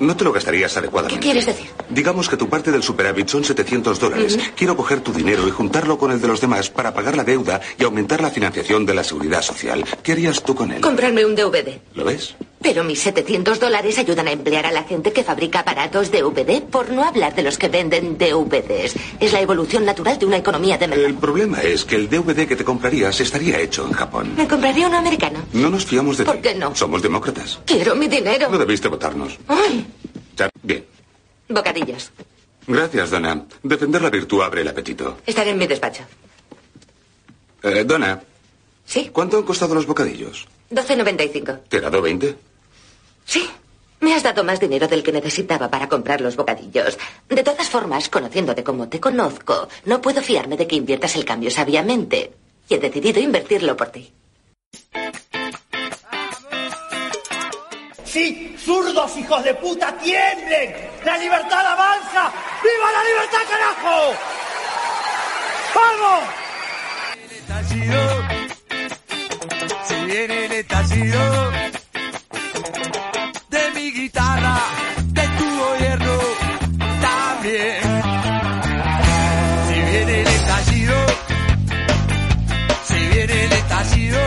No 0.00 0.14
te 0.14 0.24
lo 0.24 0.32
gastarías 0.32 0.72
¿Qué 0.74 0.78
adecuadamente. 0.80 1.22
quieres 1.22 1.46
decir? 1.46 1.68
Digamos 1.88 2.28
que 2.28 2.36
tu 2.36 2.48
parte 2.50 2.70
del 2.70 2.82
superávit 2.82 3.28
son 3.28 3.44
700 3.44 3.98
dólares. 3.98 4.38
Quiero 4.54 4.76
coger 4.76 5.00
tu 5.00 5.12
dinero 5.12 5.48
y 5.48 5.50
juntarlo 5.50 5.96
con 5.96 6.10
el 6.10 6.20
de 6.20 6.28
los 6.28 6.40
demás 6.40 6.68
para 6.68 6.92
pagar 6.92 7.16
la 7.16 7.24
deuda 7.24 7.60
y 7.78 7.84
aumentar 7.84 8.20
la 8.20 8.28
financiación 8.30 8.84
de 8.84 8.94
la 8.94 9.02
seguridad 9.02 9.40
social. 9.40 9.84
¿Qué 10.02 10.12
harías 10.12 10.42
tú 10.42 10.54
con 10.54 10.70
él? 10.70 10.82
Comprarme 10.82 11.24
un 11.24 11.34
DVD. 11.34 11.80
¿Lo 11.94 12.04
ves? 12.04 12.34
Pero 12.66 12.82
mis 12.82 12.98
700 12.98 13.60
dólares 13.60 13.96
ayudan 13.96 14.26
a 14.26 14.32
emplear 14.32 14.66
a 14.66 14.72
la 14.72 14.82
gente 14.82 15.12
que 15.12 15.22
fabrica 15.22 15.60
aparatos 15.60 16.10
DVD, 16.10 16.60
por 16.64 16.90
no 16.90 17.04
hablar 17.04 17.32
de 17.36 17.44
los 17.44 17.58
que 17.58 17.68
venden 17.68 18.18
DVDs. 18.18 18.96
Es 19.20 19.32
la 19.32 19.40
evolución 19.40 19.84
natural 19.84 20.18
de 20.18 20.26
una 20.26 20.38
economía 20.38 20.76
de 20.76 20.88
mercado. 20.88 21.06
El 21.06 21.14
problema 21.14 21.60
es 21.62 21.84
que 21.84 21.94
el 21.94 22.08
DVD 22.10 22.44
que 22.48 22.56
te 22.56 22.64
comprarías 22.64 23.20
estaría 23.20 23.60
hecho 23.60 23.86
en 23.86 23.92
Japón. 23.92 24.34
Me 24.36 24.48
compraría 24.48 24.88
uno 24.88 24.96
americano. 24.98 25.44
No 25.52 25.70
nos 25.70 25.86
fiamos 25.86 26.18
de 26.18 26.24
ti. 26.24 26.30
¿Por 26.32 26.40
qué 26.40 26.56
no? 26.56 26.74
Somos 26.74 27.02
demócratas. 27.02 27.60
Quiero 27.64 27.94
mi 27.94 28.08
dinero. 28.08 28.48
No 28.50 28.58
debiste 28.58 28.88
votarnos. 28.88 29.38
Ay, 29.46 29.86
Bien. 30.64 30.84
bocadillos. 31.48 32.10
Gracias, 32.66 33.10
Donna. 33.12 33.44
Defender 33.62 34.02
la 34.02 34.10
virtud 34.10 34.42
abre 34.42 34.62
el 34.62 34.68
apetito. 34.68 35.18
Estaré 35.24 35.50
en 35.50 35.58
mi 35.58 35.68
despacho. 35.68 36.02
Eh, 37.62 37.84
Donna, 37.86 38.20
¿Sí? 38.84 39.10
¿cuánto 39.12 39.36
han 39.36 39.44
costado 39.44 39.72
los 39.72 39.86
bocadillos? 39.86 40.48
12.95. 40.72 41.60
¿Te 41.68 41.76
he 41.76 41.80
dado 41.80 42.02
20? 42.02 42.36
Sí. 43.26 43.50
Me 44.00 44.14
has 44.14 44.22
dado 44.22 44.44
más 44.44 44.60
dinero 44.60 44.86
del 44.88 45.02
que 45.02 45.12
necesitaba 45.12 45.68
para 45.68 45.88
comprar 45.88 46.20
los 46.20 46.36
bocadillos. 46.36 46.98
De 47.28 47.42
todas 47.42 47.68
formas, 47.68 48.08
conociéndote 48.08 48.62
como 48.62 48.88
te 48.88 49.00
conozco, 49.00 49.68
no 49.84 50.00
puedo 50.00 50.22
fiarme 50.22 50.56
de 50.56 50.66
que 50.66 50.76
inviertas 50.76 51.16
el 51.16 51.24
cambio 51.24 51.50
sabiamente. 51.50 52.32
Y 52.68 52.74
he 52.74 52.78
decidido 52.78 53.20
invertirlo 53.20 53.76
por 53.76 53.88
ti. 53.88 54.12
Sí, 58.04 58.56
zurdos 58.58 59.16
hijos 59.16 59.44
de 59.44 59.54
puta, 59.54 59.96
tiemblen. 59.98 60.74
La 61.04 61.18
libertad 61.18 61.66
avanza. 61.66 62.32
¡Viva 62.62 62.92
la 62.92 63.04
libertad, 63.04 63.38
carajo! 63.50 64.14
¡Vamos! 65.74 66.24
Se 69.84 70.04
viene 70.04 70.44
el 70.46 70.52
estallido 70.52 71.52
de 73.56 73.70
mi 73.74 73.90
guitarra, 73.92 74.58
de 75.18 75.24
tu 75.38 75.46
gobierno 75.64 76.14
también. 77.08 77.80
Si 79.66 79.76
viene 79.90 80.20
el 80.20 80.26
estallido, 80.26 80.96
si 82.84 82.98
viene 83.12 83.44
el 83.44 83.52
estallido. 83.52 84.20